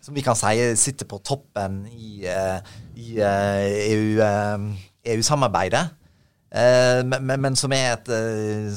som, 0.00 0.14
vi 0.14 0.24
kan 0.24 0.38
si 0.38 0.70
sitter 0.80 1.08
på 1.08 1.20
toppen 1.20 1.82
i, 1.92 2.24
eh, 2.24 2.72
i 2.96 3.18
eh, 3.20 4.64
EU-samarbeidet. 5.12 5.84
EU 5.84 6.00
men, 6.54 7.24
men, 7.26 7.40
men, 7.42 7.56
som 7.58 7.72
er, 7.74 7.96
et, 7.96 8.10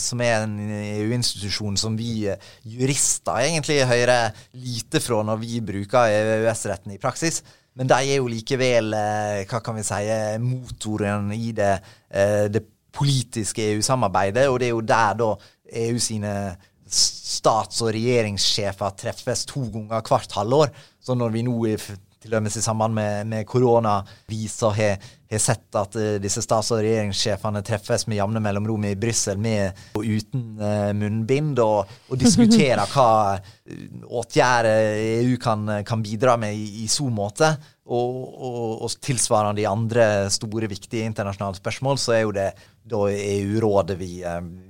som 0.02 0.22
er 0.26 0.48
en 0.48 0.56
EU-institusjon 0.58 1.76
som 1.78 1.94
vi 1.94 2.26
jurister 2.66 3.38
egentlig 3.44 3.84
hører 3.86 4.34
lite 4.58 4.98
fra 4.98 5.20
når 5.22 5.44
vi 5.44 5.60
bruker 5.62 6.10
EØS-retten 6.10 6.96
i 6.96 6.98
praksis. 6.98 7.44
Men 7.78 7.90
de 7.92 7.98
er 8.00 8.18
jo 8.18 8.30
likevel, 8.32 8.90
eh, 8.98 9.44
hva 9.46 9.62
kan 9.62 9.78
vi 9.78 9.84
si, 9.86 10.00
eh, 10.10 10.40
motoren 10.42 11.30
i 11.36 11.52
det, 11.54 11.76
eh, 12.10 12.48
det 12.50 12.64
politiske 12.92 13.62
EU-samarbeidet. 13.76 14.48
Og 14.50 14.60
det 14.60 14.68
er 14.68 14.74
jo 14.74 14.82
der 14.82 15.14
da 15.14 15.36
EU 15.86 16.00
sine 16.00 16.58
stats- 16.88 17.82
og 17.84 17.94
regjeringssjefer 17.94 18.96
treffes 18.98 19.46
to 19.46 19.62
ganger 19.70 20.02
hvert 20.02 20.32
halvår. 20.32 20.74
Så 21.00 21.14
når 21.14 21.30
vi 21.32 21.44
nå 21.44 21.58
til 22.28 22.36
dømes 22.36 22.58
i 22.60 22.64
samband 22.64 22.96
med, 22.98 23.28
med 23.32 23.48
koronakrisa 23.48 24.74
har, 24.76 25.08
sett 25.28 25.76
at 25.76 25.96
uh, 26.00 26.16
disse 26.24 26.44
stats- 26.44 26.70
og 26.72 26.82
regjeringssjefene 26.84 27.64
treffes 27.68 28.06
med 28.08 28.20
jevne 28.20 28.42
mellomrom 28.44 28.86
i 28.88 28.96
Brussel 29.00 29.40
med 29.44 29.76
og 30.00 30.06
uten 30.06 30.46
uh, 30.62 30.92
munnbind, 30.96 31.60
og, 31.64 31.90
og 32.08 32.22
diskuterer 32.22 32.84
hva 32.94 33.10
åtgjerder 34.22 35.02
EU 35.24 35.36
kan, 35.42 35.68
kan, 35.88 36.04
bidra 36.04 36.38
med 36.40 36.56
i, 36.56 36.86
i 36.86 36.88
så 36.92 37.10
måte. 37.12 37.52
Og, 37.88 38.16
og, 38.44 38.72
og, 38.84 38.96
tilsvarende 39.04 39.64
i 39.64 39.68
andre 39.68 40.28
store, 40.32 40.68
viktige 40.68 41.08
internasjonale 41.08 41.56
spørsmål, 41.56 42.00
så 42.00 42.18
er 42.18 42.24
jo 42.26 42.34
det 42.36 42.50
da 42.88 43.04
EU-rådet 43.12 43.96
vi, 44.00 44.12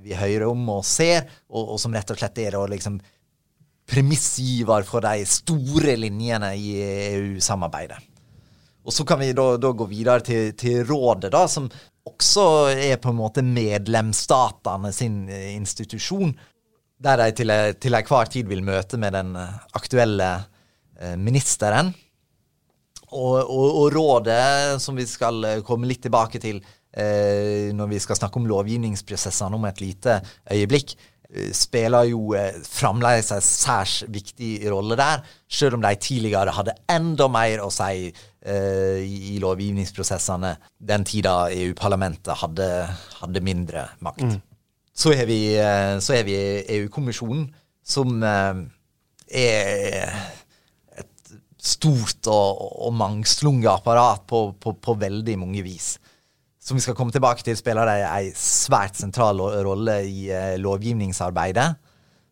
vi, 0.04 0.14
hører 0.14 0.46
om 0.46 0.62
og 0.76 0.84
ser, 0.86 1.26
og, 1.50 1.74
og 1.74 1.80
som 1.82 1.94
rett 1.94 2.14
og 2.14 2.18
slett 2.18 2.38
er 2.46 2.58
å 2.58 2.66
liksom 2.70 3.00
premissgiver 3.88 4.84
for 4.86 5.04
de 5.04 5.24
store 5.28 5.96
linjene 5.96 6.52
i 6.56 6.76
EU-samarbeidet. 6.82 8.00
Og 8.88 8.94
Så 8.94 9.04
kan 9.04 9.20
vi 9.20 9.34
da, 9.36 9.50
da 9.60 9.72
gå 9.76 9.84
videre 9.88 10.24
til, 10.24 10.52
til, 10.56 10.80
rådet, 10.88 11.32
da, 11.34 11.44
som 11.48 11.66
også 12.08 12.44
er 12.72 12.96
på 13.00 13.12
en 13.12 13.18
måte 13.18 13.44
medlemsstatene 13.44 14.92
sin 14.96 15.26
eh, 15.28 15.50
institusjon. 15.56 16.32
Der 16.98 17.20
de 17.20 17.34
til, 17.36 17.52
til 17.78 17.94
enhver 17.94 18.30
tid 18.32 18.48
vil 18.48 18.64
møte 18.64 18.98
med 18.98 19.12
den 19.14 19.36
aktuelle 19.76 20.30
eh, 20.98 21.18
ministeren. 21.20 21.92
Og, 23.08 23.36
og, 23.44 23.68
og, 23.68 23.92
rådet, 23.92 24.80
som 24.84 24.96
vi 24.96 25.04
skal 25.08 25.62
komme 25.64 25.88
litt 25.88 26.02
tilbake 26.04 26.40
til 26.40 26.58
eh, 26.60 27.68
når 27.76 27.92
vi 27.92 28.00
skal 28.04 28.16
snakke 28.20 28.40
om 28.40 28.48
lovgivningsprosessene 28.48 29.56
om 29.56 29.68
et 29.68 29.84
lite 29.84 30.18
øyeblikk, 30.52 30.96
Eh, 30.96 31.17
spiller 31.52 32.08
jo 32.08 32.32
eh, 32.36 32.56
fremdeles 32.64 33.28
en 33.34 33.44
særs 33.44 34.00
viktig 34.08 34.62
rolle 34.72 34.96
der, 34.96 35.20
selv 35.48 35.76
om 35.76 35.84
de 35.84 35.92
tidligere 36.00 36.54
hadde 36.56 36.76
enda 36.88 37.28
mer 37.28 37.60
å 37.64 37.68
si 37.72 38.08
eh, 38.08 39.04
i 39.04 39.36
lovgivningsprosessene 39.42 40.54
den 40.78 41.04
tida 41.08 41.50
EU-parlamentet 41.52 42.32
hadde, 42.42 42.70
hadde, 43.20 43.44
mindre 43.44 43.84
makt. 44.00 44.24
Mm. 44.24 44.40
Så 44.98 45.12
har 45.14 45.28
vi, 45.28 45.42
eh, 45.60 46.24
vi 46.24 46.38
EU-kommisjonen, 46.78 47.46
som 47.84 48.22
eh, 48.24 48.64
er 49.28 50.16
et 50.96 51.36
stort 51.60 52.24
og, 52.32 52.64
og 52.88 52.96
mangslunget 52.96 53.74
apparat 53.76 54.24
på, 54.26 54.46
på, 54.56 54.78
på 54.80 54.96
veldig 54.96 55.42
mange 55.44 55.66
vis 55.66 55.98
som 56.68 56.76
vi 56.76 56.84
skal 56.84 56.96
komme 56.98 57.14
tilbake 57.14 57.44
til, 57.46 57.56
spiller 57.56 57.88
de 57.88 58.02
en 58.04 58.34
svært 58.36 58.98
sentral 59.00 59.40
rolle 59.64 60.02
i 60.04 60.28
uh, 60.28 60.56
lovgivningsarbeidet. 60.60 61.68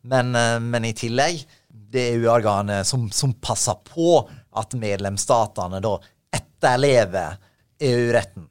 Men, 0.07 0.29
uh, 0.37 0.59
men, 0.61 0.85
i 0.85 0.93
tillegg, 0.97 1.41
det 1.67 2.11
EU-organet 2.13 2.85
som, 2.87 3.07
som, 3.09 3.33
passer 3.41 3.79
på 3.87 4.21
at 4.57 4.77
medlemsstatene 4.77 5.81
da 5.81 5.95
etterlever 6.37 7.39
EU-retten. 7.89 8.45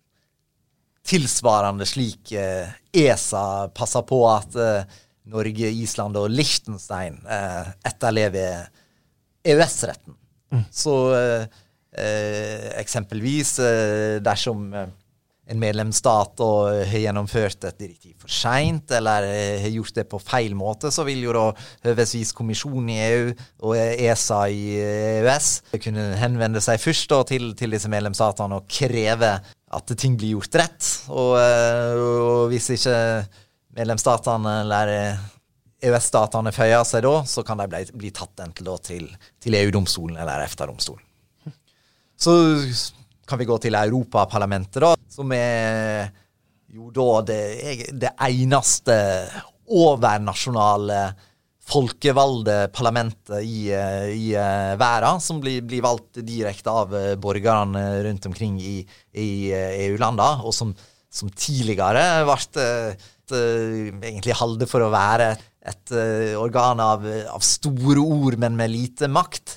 Tilsvarende 1.06 1.86
slik 1.86 2.34
uh, 2.34 2.66
ESA 2.90 3.46
passer 3.76 4.02
på 4.08 4.24
at 4.32 4.58
Norge, 5.30 5.70
Island 5.70 6.18
og 6.18 6.30
Liechtenstein 6.30 7.18
eh, 7.26 7.70
etterlever 7.86 8.68
EØS-retten. 9.46 10.14
Mm. 10.54 10.62
Så 10.70 10.94
eh, 11.16 11.46
eh 11.96 12.68
eksempelvis 12.80 13.58
eh, 13.58 14.16
dersom 14.22 14.68
eh, 14.74 14.92
en 15.46 15.60
medlemsstat 15.62 16.40
og 16.42 16.72
har 16.90 17.02
gjennomført 17.04 17.68
et 17.68 17.78
direktiv 17.78 18.16
for 18.22 18.32
seint, 18.32 18.90
eller 18.96 19.26
har 19.62 19.70
gjort 19.70 20.00
det 20.00 20.06
på 20.10 20.18
feil 20.22 20.56
måte, 20.58 20.90
så 20.90 21.04
vil 21.06 21.22
jo 21.22 21.34
da 21.36 21.44
høvesvis 21.86 22.32
kommisjonen 22.36 22.90
i 22.90 22.98
EU 23.04 23.28
og 23.68 23.76
ESA 23.78 24.40
i 24.50 24.64
EØS 24.80 25.52
kunne 25.84 26.08
henvende 26.18 26.62
seg 26.64 26.82
først 26.82 27.12
da, 27.12 27.22
til, 27.28 27.52
til, 27.58 27.76
disse 27.76 27.90
medlemsstatene 27.92 28.58
og 28.58 28.66
kreve 28.70 29.36
at 29.76 29.96
ting 29.98 30.18
blir 30.18 30.34
gjort 30.34 30.58
rett. 30.62 30.90
Og, 31.14 31.38
og 31.38 32.50
hvis 32.50 32.72
ikke 32.74 32.98
medlemsstatene 33.76 34.60
eller 34.64 34.94
EØS-statene 35.86 36.52
føyer 36.56 36.84
seg 36.88 37.04
da, 37.06 37.16
så 37.28 37.44
kan 37.46 37.60
de 37.60 37.68
bli, 37.70 37.86
bli 37.94 38.12
tatt 38.14 38.42
enten 38.42 38.70
til, 38.82 39.10
til 39.42 39.58
EU-domstolen 39.60 40.18
eller 40.18 40.46
EFTA-domstolen. 40.46 41.04
Så 42.16 42.32
kan 43.26 43.40
vi 43.40 43.48
gå 43.48 43.58
til 43.62 43.74
Europaparlamentet, 43.78 44.80
da, 44.82 44.94
som 45.10 45.32
er 45.34 46.10
jo 46.76 46.90
da 46.94 47.08
det, 47.26 47.40
det 47.96 48.12
eneste 48.26 48.96
overnasjonale 49.66 51.00
folkevalgte 51.66 52.68
parlamentet 52.74 53.42
i, 53.42 53.70
i 54.14 54.28
uh, 54.38 54.76
verden, 54.78 55.22
som 55.22 55.40
blir, 55.42 55.64
blir, 55.66 55.82
valgt 55.82 56.20
direkte 56.22 56.70
av 56.70 56.94
uh, 56.94 57.14
borgerne 57.18 57.82
rundt 58.06 58.28
omkring 58.30 58.60
i, 58.62 58.78
i 59.18 59.30
uh, 59.50 59.72
EU-landene, 59.88 60.46
og 60.46 60.54
som, 60.54 60.70
som, 61.10 61.32
tidligere 61.34 62.22
ble 62.28 62.94
egentlig 64.06 64.38
holdt 64.38 64.68
for 64.70 64.86
å 64.86 64.92
være 64.92 65.32
et 65.66 65.90
organ 66.38 66.78
av, 66.78 67.02
av, 67.26 67.42
store 67.42 67.98
ord, 67.98 68.36
men 68.38 68.54
med 68.54 68.70
lite 68.70 69.08
makt. 69.10 69.56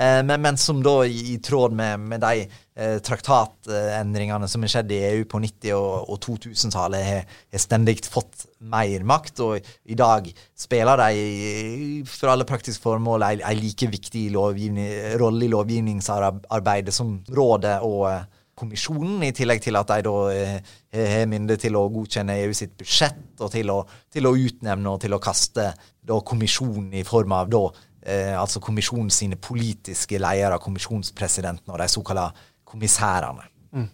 Men, 0.00 0.40
men, 0.40 0.56
som 0.56 0.78
da, 0.80 1.02
i, 1.04 1.34
i 1.34 1.38
tråd 1.44 1.74
med, 1.76 2.00
med 2.00 2.22
de 2.24 2.46
Eh, 2.80 2.96
traktatendringene 3.04 4.46
som 4.48 4.62
har 4.64 4.70
skjedd 4.72 4.92
i 4.94 5.00
EU 5.10 5.24
på 5.28 5.36
90- 5.42 5.74
og, 5.76 6.06
og 6.14 6.20
2000-tallet, 6.24 7.02
har, 7.04 7.26
har 7.52 7.60
stendig 7.60 7.98
fått 8.08 8.46
mer 8.72 9.04
makt. 9.04 9.42
Og 9.44 9.68
i 9.84 9.98
dag 9.98 10.30
spiller 10.56 11.02
de 11.02 12.04
for 12.08 12.32
alle 12.32 12.46
praktiske 12.48 12.80
formål 12.80 13.26
en, 13.26 13.44
like 13.58 13.90
viktig 13.92 14.30
rolle 14.32 15.44
i 15.44 15.52
lovgivningsarbeidet 15.52 16.94
som 16.96 17.18
rådet 17.28 17.76
og 17.84 18.06
eh, 18.14 18.24
kommisjonen, 18.60 19.26
i 19.28 19.32
tillegg 19.36 19.60
til 19.64 19.76
at 19.76 19.92
de 19.92 20.06
da 20.06 20.16
eh, 20.32 20.72
har 21.12 21.28
mynde 21.28 21.58
til 21.60 21.76
å 21.76 21.84
godkjenne 21.92 22.38
EU 22.46 22.56
sitt 22.56 22.78
budsjett, 22.80 23.20
og 23.40 23.52
til 23.52 23.72
å, 23.72 23.82
til 24.12 24.28
å 24.28 24.36
utnevne 24.36 24.94
og 24.94 25.04
til 25.04 25.16
å 25.16 25.20
kaste 25.20 25.68
da 26.00 26.22
kommisjonen 26.24 26.96
i 26.96 27.04
form 27.04 27.36
av 27.36 27.52
da 27.52 27.66
eh, 28.10 28.34
altså 28.34 28.60
kommisjonen 28.60 29.10
sine 29.14 29.38
politiske 29.38 30.18
ledere, 30.18 30.58
kommisjonspresidenten 30.58 31.72
og 31.72 31.78
de 31.80 31.88
såkalte 31.88 32.30
kommissærene. 32.66 33.46
Mm. 33.72 33.88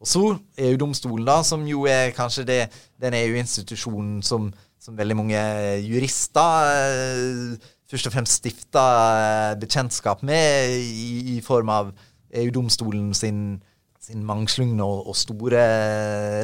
Og 0.00 0.08
så 0.08 0.22
EU-domstolen, 0.58 1.26
da, 1.28 1.40
som 1.44 1.66
jo 1.68 1.84
er 1.90 2.14
kanskje 2.16 2.46
det, 2.48 2.60
den 3.00 3.16
EU-institusjonen 3.18 4.22
som, 4.24 4.48
som, 4.80 4.96
veldig 4.96 5.16
mange 5.18 5.42
jurister 5.84 6.70
eh, 6.70 7.58
først 7.90 8.08
og 8.08 8.14
fremst 8.14 8.40
stifta 8.40 8.84
eh, 9.16 9.58
bekjentskap 9.60 10.22
med 10.26 10.78
i, 10.78 11.36
i 11.36 11.40
form 11.44 11.72
av 11.74 11.92
EU-domstolen 12.40 13.12
sin, 13.14 13.58
sin 14.00 14.24
mangslungne 14.24 14.86
og, 14.86 15.10
og, 15.10 15.18
store 15.18 15.66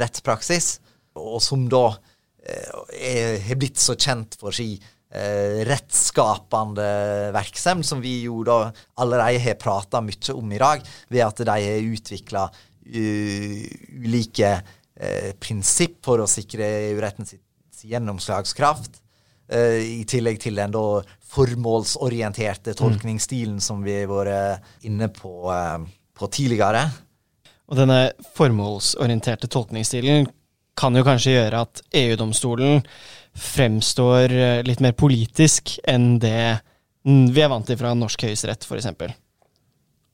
rettspraksis, 0.03 0.77
og 1.17 1.41
som 1.43 1.65
da 1.73 1.87
eh, 2.45 3.41
har 3.47 3.59
blitt 3.59 3.81
så 3.81 3.97
kjent 3.97 4.37
for 4.41 4.55
si 4.55 4.75
eh, 5.17 5.65
rettsskapende 5.69 6.87
virksomhet, 7.37 7.89
som 7.89 8.05
vi 8.05 8.19
jo 8.27 8.43
da 8.47 8.59
allerede 9.01 9.43
har 9.43 9.59
prata 9.61 10.03
mye 10.05 10.37
om 10.37 10.53
i 10.53 10.61
dag, 10.63 10.85
ved 11.09 11.25
at 11.27 11.45
de 11.49 11.57
har 11.57 11.91
utvikla 11.97 12.47
uh, 12.47 13.63
ulike 14.05 14.53
eh, 15.01 15.33
prinsipp 15.41 15.99
for 16.07 16.23
å 16.23 16.31
sikre 16.31 16.69
EU-retten 16.91 17.29
sitt 17.29 17.43
gjennomslagskraft. 17.87 19.01
Eh, 19.49 20.01
I 20.01 20.05
tillegg 20.09 20.41
til 20.43 20.59
den 20.59 20.75
da 20.75 20.85
formålsorienterte 21.31 22.75
mm. 22.75 22.79
tolkningsstilen 22.81 23.61
som 23.63 23.85
vi 23.87 24.01
har 24.01 24.11
vært 24.11 24.87
inne 24.87 25.11
på, 25.15 25.35
eh, 25.53 25.79
på 26.17 26.31
tidligere. 26.33 26.87
Og 27.67 27.79
denne 27.79 28.01
formålsorienterte 28.37 29.51
tolkningsstilen 29.51 30.29
kan 30.77 30.97
jo 30.97 31.05
kanskje 31.07 31.39
gjøre 31.39 31.63
at 31.67 31.81
EU-domstolen 31.97 32.83
fremstår 33.37 34.33
eh, 34.33 34.63
litt 34.67 34.83
mer 34.85 34.97
politisk 34.97 35.77
enn 35.89 36.17
det 36.23 36.59
vi 37.07 37.39
er 37.39 37.51
vant 37.53 37.69
til 37.69 37.79
fra 37.79 37.93
norsk 37.95 38.25
høyesterett, 38.27 38.67
f.eks. 38.67 38.89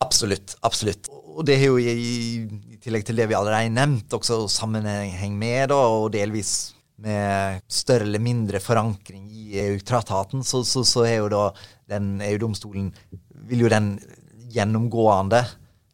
Absolutt. 0.05 0.57
Absolutt. 0.67 1.09
Og 1.33 1.47
det 1.49 1.57
er 1.57 1.71
jo 1.71 1.79
i 1.81 2.77
tillegg 2.83 3.07
til 3.09 3.17
det 3.17 3.31
vi 3.31 3.37
allerede 3.39 3.63
har 3.65 3.73
nevnt, 3.73 4.13
også 4.13 4.43
sammenheng 4.53 5.39
med, 5.41 5.71
da, 5.73 5.79
og 5.79 6.11
delvis 6.13 6.75
med 7.03 7.63
større 7.73 8.07
eller 8.07 8.23
mindre 8.23 8.61
forankring 8.63 9.25
i 9.31 9.57
EU-traktaten, 9.65 10.45
så, 10.47 10.61
så, 10.69 10.85
så, 10.87 11.07
er 11.09 11.23
jo 11.23 11.31
da 11.33 11.47
den 11.91 12.21
EU-domstolen 12.23 12.93
Vil 13.49 13.65
jo 13.65 13.71
den 13.73 13.97
gjennomgående, 14.53 15.41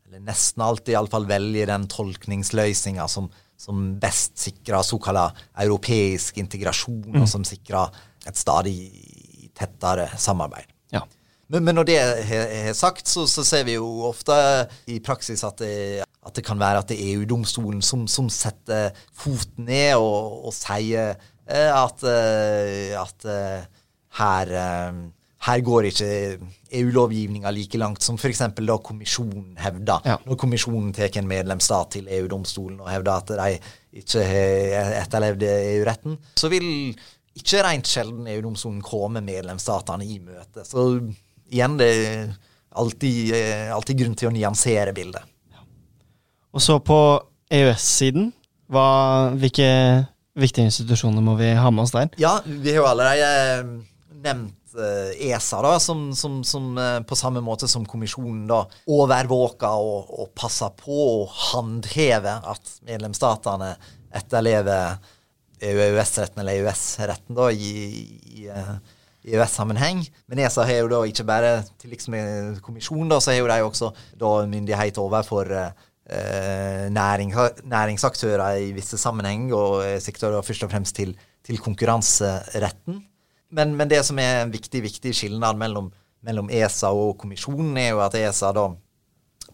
eller 0.09 0.25
nesten 0.27 0.65
alltid 0.67 0.97
iallfall, 0.97 1.29
velge 1.31 1.69
den 1.71 1.87
tolkningsløsninga 1.89 3.07
som, 3.09 3.31
som 3.59 3.93
best 4.01 4.39
sikrer 4.39 4.85
såkalt 4.87 5.39
europeisk 5.59 6.39
integrasjon, 6.39 7.09
mm. 7.11 7.23
og 7.23 7.31
som 7.31 7.47
sikrer 7.47 7.95
et 8.29 8.39
stadig 8.39 8.77
tettere 9.59 10.09
samarbeid. 10.21 10.71
Ja. 10.95 11.03
Men, 11.49 11.65
men, 11.65 11.79
når 11.79 11.89
det 11.89 11.97
er 11.99 12.73
sagt, 12.77 13.09
så, 13.09 13.27
så, 13.27 13.45
ser 13.47 13.65
vi 13.67 13.79
jo 13.79 13.89
ofte 14.09 14.37
i 14.87 15.01
praksis 15.05 15.43
at 15.49 15.59
det, 15.63 16.05
at 16.05 16.37
det 16.37 16.45
kan 16.45 16.61
være 16.61 16.83
at 16.83 16.91
det 16.93 16.99
er 17.01 17.17
EU-domstolen 17.17 17.83
som, 17.83 18.07
som, 18.11 18.29
setter 18.29 18.93
foten 19.17 19.67
ned 19.67 19.97
og, 19.97 20.45
og 20.49 20.55
sier 20.55 21.15
eh, 21.49 21.71
at, 21.73 22.05
eh, 22.05 22.93
at 23.01 23.29
eh, 23.33 23.65
her 24.21 24.53
her 25.47 25.61
går 25.63 25.87
ikke 25.93 26.09
EU-lovgivninga 26.81 27.51
like 27.55 27.79
langt 27.79 28.03
som 28.03 28.17
f.eks. 28.19 28.41
da 28.59 28.79
kommisjonen 28.83 29.55
hevder. 29.63 30.03
Ja. 30.05 30.17
Når 30.27 30.39
kommisjonen 30.41 30.91
tar 30.97 31.15
en 31.21 31.31
medlemsstat 31.31 31.93
til 31.95 32.09
EU-domstolen 32.19 32.81
og 32.83 32.91
hevder 32.91 33.23
at 33.23 33.31
de 33.39 33.61
ikke 34.03 34.25
har 34.27 34.97
etterlevd 35.05 35.47
EU-retten, 35.47 36.19
så 36.37 36.51
vil 36.51 36.67
ikke 37.39 37.63
rent 37.63 37.87
sjelden 37.87 38.27
EU-domstolen 38.35 38.83
komme 38.83 39.23
medlemsstatene 39.23 40.05
i 40.11 40.19
møte. 40.19 40.67
Så 40.67 40.89
igjen, 41.47 41.79
det 41.79 41.89
er 41.95 42.35
alltid, 42.83 43.31
alltid 43.79 44.03
grunn 44.03 44.19
til 44.19 44.33
å 44.33 44.35
nyansere 44.35 44.93
bildet. 44.97 45.23
Og 46.51 46.65
så 46.65 46.81
på 46.83 46.99
EØS-siden, 47.55 48.33
hvilke 48.69 49.71
viktige 50.39 50.67
institusjoner 50.69 51.23
må 51.25 51.39
vi 51.39 51.55
ha 51.55 51.71
med 51.71 51.87
oss 51.87 51.95
der? 51.95 52.11
Ja, 52.19 52.41
vi 52.43 52.75
har 52.75 52.83
jo 52.83 52.91
allerede 52.91 53.29
nevnt 54.19 54.58
ESA, 54.79 55.57
eh, 55.57 55.61
e 55.61 55.67
da, 55.67 55.79
som, 55.81 56.15
som, 56.15 56.43
som, 56.45 56.71
eh, 56.79 57.01
på 57.03 57.17
samme 57.17 57.43
måte 57.45 57.69
som 57.69 57.87
kommisjonen 57.87 58.47
da 58.51 58.63
overvåker 58.91 59.83
og, 59.83 60.13
og 60.23 60.31
passer 60.39 60.73
på 60.79 60.99
å 61.23 61.25
håndheve 61.29 62.39
at 62.53 62.75
medlemsstatene 62.89 63.75
etterlever 64.19 64.99
EØS-retten 65.59 66.41
eller 66.43 66.61
EØS-retten 66.61 67.37
da 67.37 67.51
i, 67.51 67.73
i, 68.39 68.47
eh, 68.47 68.73
i 69.27 69.35
EØS-sammenheng. 69.35 70.05
Men 70.31 70.45
ESA 70.45 70.67
har 70.69 70.83
jo 70.85 70.93
da 70.95 71.03
ikke 71.09 71.27
bare 71.29 71.53
til 71.81 71.93
liksom 71.95 72.17
kommisjonen, 72.65 73.11
da, 73.11 73.21
så 73.21 73.35
har 73.35 73.43
jo 73.43 73.51
de 73.51 73.61
også 73.67 73.93
da 74.21 74.33
myndighet 74.49 75.03
overfor 75.03 75.51
eh, 75.59 76.89
næring, 76.95 77.35
næringsaktører 77.69 78.63
i 78.63 78.73
visse 78.77 79.01
sammenheng, 79.01 79.51
og 79.53 79.83
sikter 80.01 80.39
først 80.41 80.65
og 80.65 80.73
fremst 80.73 80.97
til, 80.97 81.17
til 81.45 81.61
konkurranseretten. 81.61 83.03
Men, 83.51 83.77
men, 83.77 83.89
det 83.89 84.07
som 84.07 84.19
er 84.21 84.43
en 84.43 84.51
viktig, 84.53 84.83
viktig 84.85 85.15
skilnad 85.17 85.57
mellom, 85.61 85.93
mellom, 86.27 86.51
ESA 86.53 86.91
og 86.93 87.19
kommisjonen, 87.23 87.77
er 87.81 87.89
jo 87.95 88.01
at 88.05 88.15
ESA 88.19 88.53
da 88.57 88.65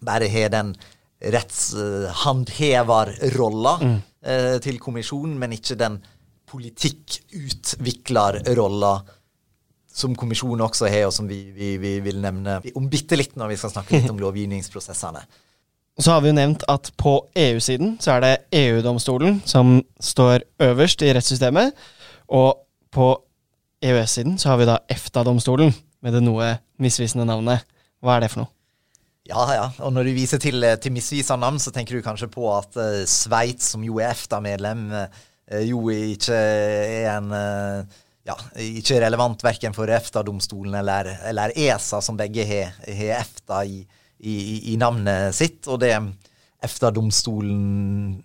bare 0.05 0.29
har 0.29 0.49
den 0.53 0.75
rettshåndheverrolla 1.35 3.75
mm. 3.81 3.99
eh, 4.27 4.61
til 4.65 4.79
kommisjonen, 4.83 5.39
men 5.41 5.53
ikke 5.57 5.77
den 5.81 5.95
politikkutviklerrolla 6.51 8.95
som 9.95 10.17
kommisjonen 10.19 10.61
også 10.67 10.85
har, 10.91 11.07
og 11.07 11.13
som 11.15 11.29
vi, 11.31 11.39
vi, 11.55 11.77
vi 11.79 12.01
vil 12.03 12.19
nevne 12.23 12.61
om 12.75 12.91
bitte 12.91 13.17
litt 13.19 13.37
når 13.39 13.49
vi 13.53 13.57
skal 13.61 13.71
snakke 13.77 13.95
litt 13.97 14.11
om 14.11 14.19
lovgivningsprosessene. 14.25 15.23
Så 16.03 16.09
har 16.11 16.21
vi 16.25 16.29
jo 16.33 16.35
nevnt 16.35 16.63
at 16.67 16.91
på 16.99 17.13
EU-siden 17.39 18.03
så 18.03 18.11
er 18.17 18.21
det 18.25 18.43
EU-domstolen 18.65 19.39
som 19.47 19.79
står 20.03 20.43
øverst 20.67 21.03
i 21.07 21.13
rettssystemet, 21.15 21.71
og 22.35 22.59
på 22.95 23.07
EØS-siden 23.85 24.39
så 24.41 24.53
har 24.53 24.61
vi 24.61 24.69
da 24.69 24.79
EFTA-domstolen, 24.91 25.75
med 26.05 26.17
det 26.17 26.23
noe 26.25 26.55
misvisende 26.81 27.27
navnet. 27.29 27.65
Hva 28.05 28.17
er 28.17 28.25
det 28.25 28.31
for 28.33 28.45
noe? 28.45 28.53
Ja, 29.25 29.45
ja. 29.57 29.69
Og 29.87 29.93
når 29.97 30.11
du 30.11 30.17
viser 30.19 30.41
til, 30.41 30.61
eh, 30.65 30.77
til 30.77 30.93
misvisende 30.93 31.41
navn, 31.41 31.61
så 31.61 31.73
tenker 31.73 31.97
du 31.97 32.05
kanskje 32.05 32.29
på 32.29 32.45
at 32.53 32.77
uh, 32.77 33.05
Sveits, 33.09 33.71
som 33.73 33.85
jo 33.85 33.97
er 33.97 34.13
EFTA-medlem, 34.13 34.83
uh, 34.93 35.63
jo 35.65 35.81
ikke 35.93 36.37
er 36.37 37.09
en 37.15 37.33
uh, 37.33 38.03
ja, 38.29 38.37
ikke 38.61 39.01
relevant 39.05 39.41
verken 39.45 39.77
for 39.77 39.89
EFTA-domstolen 39.89 40.77
eller, 40.81 41.09
eller, 41.31 41.57
ESA, 41.57 42.03
som 42.05 42.21
begge 42.21 42.45
har, 42.49 42.77
EFTA 42.85 43.63
i, 43.65 43.81
i, 44.21 44.37
i, 44.75 44.77
navnet 44.81 45.33
sitt. 45.37 45.63
Og 45.73 45.81
det 45.81 45.95
EFTA-domstolen 46.65 48.23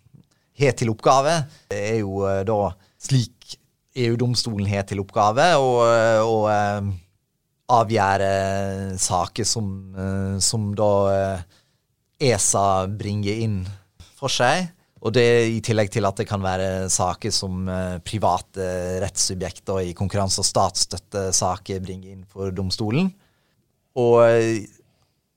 har 0.59 0.75
til 0.75 0.91
oppgave, 0.91 1.41
er 1.71 2.01
jo 2.01 2.23
da 2.47 2.61
slik 2.99 3.58
EU-domstolen 4.05 4.67
har 4.69 4.87
til 4.87 5.01
oppgave 5.03 5.51
å 5.59 6.35
avgjøre 7.69 8.29
saker 8.97 9.45
som, 9.45 9.69
som 10.41 10.71
da 10.77 10.91
ESA 12.19 12.65
bringer 12.89 13.43
inn 13.45 13.61
for 14.17 14.31
seg. 14.33 14.71
Og 14.99 15.13
det 15.15 15.27
i 15.47 15.59
tillegg 15.63 15.91
til 15.93 16.07
at 16.09 16.17
det 16.19 16.25
kan 16.27 16.41
være 16.43 16.89
saker 16.91 17.31
som 17.31 17.69
private 18.03 18.65
rettssubjekter 19.03 19.85
i 19.85 19.93
konkurranse- 19.95 20.41
og 20.43 20.49
statsstøttesaker 20.49 21.79
bringer 21.83 22.15
inn 22.15 22.25
for 22.27 22.51
domstolen. 22.55 23.13
Og 23.99 24.19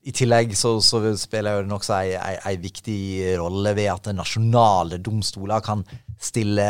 i 0.02 0.14
tillegg 0.14 0.56
så, 0.58 0.74
så 0.82 1.00
spiller 1.18 1.62
det 1.62 1.76
også 1.76 1.94
ei, 2.00 2.16
ei, 2.18 2.34
ei, 2.50 2.56
viktig 2.62 2.98
rolle 3.38 3.74
ved 3.78 3.90
at 3.92 4.10
nasjonale 4.16 4.98
domstoler 4.98 5.62
kan 5.62 5.84
stille 6.18 6.66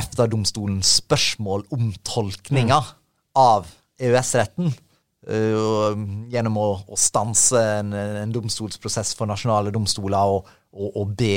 EFTA-domstolen 0.00 0.80
spørsmål 0.86 1.66
om 1.74 1.90
tolkninga 2.06 2.78
mm. 2.80 2.94
av 3.38 3.68
EØS-retten. 4.00 4.72
Uh, 5.22 5.94
gjennom 6.32 6.56
å, 6.58 6.68
å 6.90 6.96
stanse 6.98 7.60
en, 7.78 7.92
en, 7.94 8.32
domstolsprosess 8.34 9.12
for 9.14 9.30
nasjonale 9.30 9.70
domstoler 9.70 10.32
og, 10.34 10.48
og, 10.74 10.88
og 10.98 11.12
be 11.20 11.36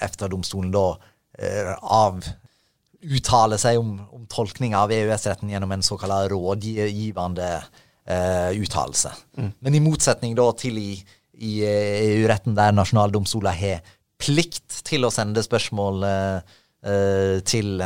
EFTA-domstolen 0.00 0.70
da 0.72 0.86
uh, 0.96 1.74
av 1.82 2.22
uttale 3.02 3.58
seg 3.60 3.80
om, 3.82 3.98
om 4.14 4.24
tolkninga 4.30 4.80
av 4.86 4.94
EØS-retten 4.96 5.50
gjennom 5.52 5.74
en 5.74 5.84
såkalt 5.84 6.30
rådgivende 6.32 7.50
uh, 7.58 8.50
uttalelse. 8.56 9.12
Mm. 9.36 9.52
Men 9.58 9.76
i 9.76 9.84
motsetning 9.84 10.38
da 10.38 10.48
til 10.56 10.80
i, 10.80 10.92
i 11.42 11.52
EU-retten, 11.66 12.56
der 12.56 12.72
nasjonale 12.72 13.12
domstoler 13.12 13.58
har 13.58 13.84
plikt 14.22 14.80
til 14.86 15.04
å 15.04 15.12
sende 15.12 15.42
spørsmål 15.44 16.06
til, 16.82 17.82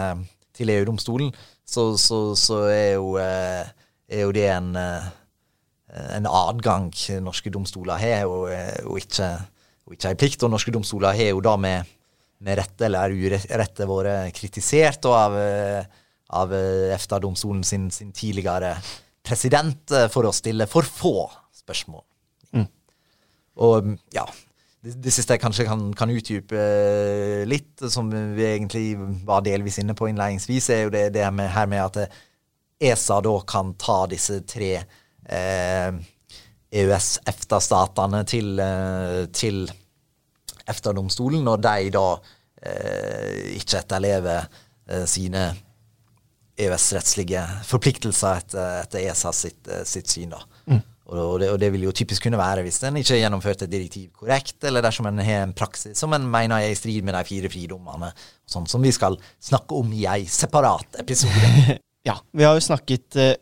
til 0.57 0.71
EU-domstolen, 0.73 1.35
så, 1.67 1.83
så, 2.01 2.21
så, 2.39 2.63
er 2.73 2.95
jo 2.95 3.11
er 4.09 4.27
jo 4.27 4.33
det 4.35 4.47
en, 4.53 4.71
eh, 4.79 5.09
en 6.17 6.29
adgang 6.31 6.91
norske 7.25 7.51
domstoler 7.53 8.01
har, 8.01 8.27
og, 8.31 8.49
eh, 8.53 8.79
og, 8.87 8.99
ikke, 9.03 9.31
og 9.87 9.97
ikke 9.97 10.13
en 10.13 10.21
plikt. 10.23 10.47
Og 10.47 10.53
norske 10.53 10.75
domstoler 10.75 11.17
har 11.17 11.33
jo 11.33 11.43
da 11.45 11.57
med, 11.61 11.95
med 12.39 12.61
rette 12.61 12.89
eller 12.89 13.15
urette 13.15 13.89
vært 13.89 14.37
kritisert 14.37 15.09
av, 15.11 15.37
eh, 15.41 15.85
av 16.37 16.55
EFTA-domstolen 16.55 17.65
sin, 17.65 17.91
sin, 17.91 18.13
tidligere 18.13 18.77
president 19.27 19.95
for 20.13 20.29
å 20.29 20.35
stille 20.35 20.69
for 20.71 20.87
få 20.87 21.17
spørsmål. 21.55 22.03
Mm. 22.55 22.67
Og 23.67 23.89
ja, 24.15 24.27
det, 24.87 24.95
det, 25.03 25.13
siste 25.15 25.35
jeg 25.35 25.43
kanskje 25.43 25.67
kan, 25.67 25.83
kan 25.97 26.13
utdype 26.13 26.67
litt, 27.49 27.83
som 27.91 28.11
vi 28.11 28.45
egentlig 28.47 28.85
var 29.27 29.43
delvis 29.47 29.81
inne 29.83 29.97
på 29.99 30.11
innledningsvis, 30.11 30.71
er 30.71 30.85
jo 30.85 30.93
det, 30.95 31.09
det 31.17 31.27
med, 31.35 31.51
her 31.51 31.67
med 31.71 31.83
at 31.83 32.21
ESA 32.87 33.19
da 33.25 33.35
kan 33.49 33.73
ta 33.81 34.05
disse 34.11 34.43
tre 34.49 34.73
eh, 34.79 35.99
EØS-EFTA-statene 36.77 38.23
til, 38.29 38.53
eh, 38.63 39.23
til 39.35 39.65
EFTA-domstolen, 40.67 41.43
når 41.47 41.63
de 41.67 41.93
da 41.95 42.07
eh, 42.63 43.57
ikke 43.57 43.81
etterlever 43.81 44.45
eh, 44.91 45.07
sine 45.09 45.49
EØS-rettslige 46.57 47.43
forpliktelser 47.69 48.43
etter, 48.43 48.79
etter 48.85 49.09
ESA 49.11 49.33
sitt, 49.35 49.63
eh, 49.69 49.85
sitt 49.89 50.11
syn. 50.13 50.37
da. 50.37 50.45
Og, 51.07 51.39
det, 51.39 51.53
og, 51.53 51.59
det, 51.63 51.69
vil 51.71 51.85
jo 51.87 51.95
typisk 51.95 52.25
kunne 52.27 52.39
være 52.41 52.65
hvis 52.67 52.81
en 52.89 52.97
ikke 52.99 53.15
har 53.15 53.21
gjennomført 53.21 53.61
et 53.63 53.71
direktiv 53.71 54.09
korrekt, 54.19 54.57
eller 54.67 54.83
dersom 54.83 55.07
en 55.07 55.23
har 55.23 55.45
en 55.45 55.55
praksis 55.55 55.99
som 56.03 56.15
en 56.17 56.25
mener 56.27 56.65
er 56.65 56.73
i 56.73 56.79
strid 56.79 57.07
med 57.07 57.15
de 57.15 57.23
fire 57.29 57.51
fridommene, 57.53 58.11
sånn 58.51 58.67
som 58.71 58.83
vi 58.83 58.91
skal 58.95 59.15
snakke 59.39 59.79
om 59.79 59.93
i 59.95 60.03
ei 60.11 60.25
separat 60.31 61.03
episode. 61.03 61.79
Ja, 62.07 62.21
vi 62.31 62.45
har 62.47 62.53
jo 62.55 62.63
snakket 62.63 63.17
eh, 63.19 63.33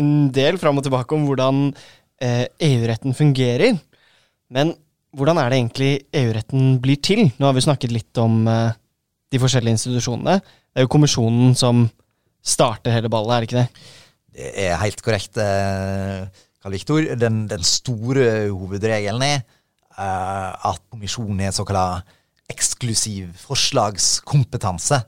en 0.00 0.30
del 0.32 0.56
fram 0.56 0.78
og 0.80 0.86
tilbake 0.86 1.12
om 1.12 1.26
hvordan 1.28 1.66
eh, 2.24 2.46
EU-retten 2.64 3.12
fungerer. 3.12 3.76
Men 4.48 4.72
hvordan 5.12 5.36
er 5.36 5.50
det 5.50 5.58
egentlig 5.58 5.90
EU-retten 6.16 6.78
blir 6.80 6.96
til? 7.04 7.26
Nå 7.36 7.50
har 7.50 7.58
vi 7.58 7.64
snakket 7.66 7.92
litt 7.92 8.20
om 8.22 8.46
eh, 8.48 8.72
de 9.28 9.40
forskjellige 9.42 9.76
institusjonene. 9.76 10.38
Det 10.40 10.80
er 10.80 10.86
jo 10.86 10.92
kommisjonen 10.96 11.52
som 11.58 11.84
starter 12.40 12.96
hele 12.96 13.12
ballet, 13.12 13.34
er 13.34 13.44
det 13.44 13.50
ikke 13.50 13.60
det? 13.60 13.84
Det 14.40 14.50
er 14.64 14.80
helt 14.80 15.04
korrekt, 15.04 15.36
Karl 16.60 16.76
Viktor. 16.76 17.08
Den, 17.16 17.44
den, 17.50 17.64
store 17.64 18.26
hovedregelen 18.50 19.24
er 19.24 19.42
uh, 19.96 20.52
at 20.72 20.82
kommisjonen 20.92 21.46
er 21.46 21.56
såkalt 21.56 22.08
eksklusiv 22.50 23.30
forslagskompetanse, 23.38 25.00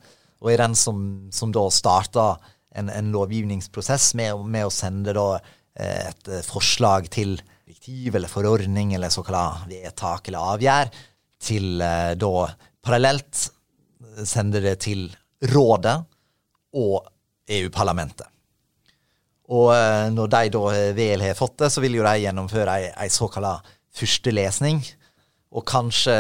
og 0.43 0.51
er 0.53 0.63
den 0.63 0.77
som, 0.79 0.99
som 1.35 1.53
da 1.55 1.65
starter 1.75 2.39
en, 2.79 2.89
en 2.89 3.11
lovgivningsprosess 3.15 4.13
med, 4.19 4.45
med, 4.47 4.67
å 4.69 4.75
sende 4.75 5.15
da, 5.17 5.27
eh, 5.75 6.13
et 6.13 6.31
forslag 6.47 7.09
til 7.13 7.35
direktiv 7.67 8.15
eller 8.17 8.31
forordning 8.31 8.95
eller 8.95 9.11
såkalt 9.13 9.67
vedtak 9.71 10.31
eller 10.31 10.55
avgjør, 10.55 10.93
til 11.43 11.83
eh, 11.83 12.13
da 12.19 12.47
parallelt 12.83 13.45
sende 14.29 14.63
det 14.63 14.79
til 14.87 15.09
Rådet 15.51 15.97
og 16.79 17.09
EU-parlamentet. 17.51 18.32
Og 19.53 19.73
når 20.15 20.31
de 20.33 20.51
da 20.55 20.63
vel 20.97 21.25
har 21.27 21.37
fått 21.37 21.59
det, 21.61 21.69
så 21.75 21.83
vil 21.85 21.99
jo 21.99 22.07
de 22.07 22.23
gjennomføre 22.23 22.77
ei, 22.79 22.87
ei 23.05 23.11
såkalt 23.13 23.69
førstelesning. 23.93 24.81
Og 25.53 25.67
kanskje 25.69 26.15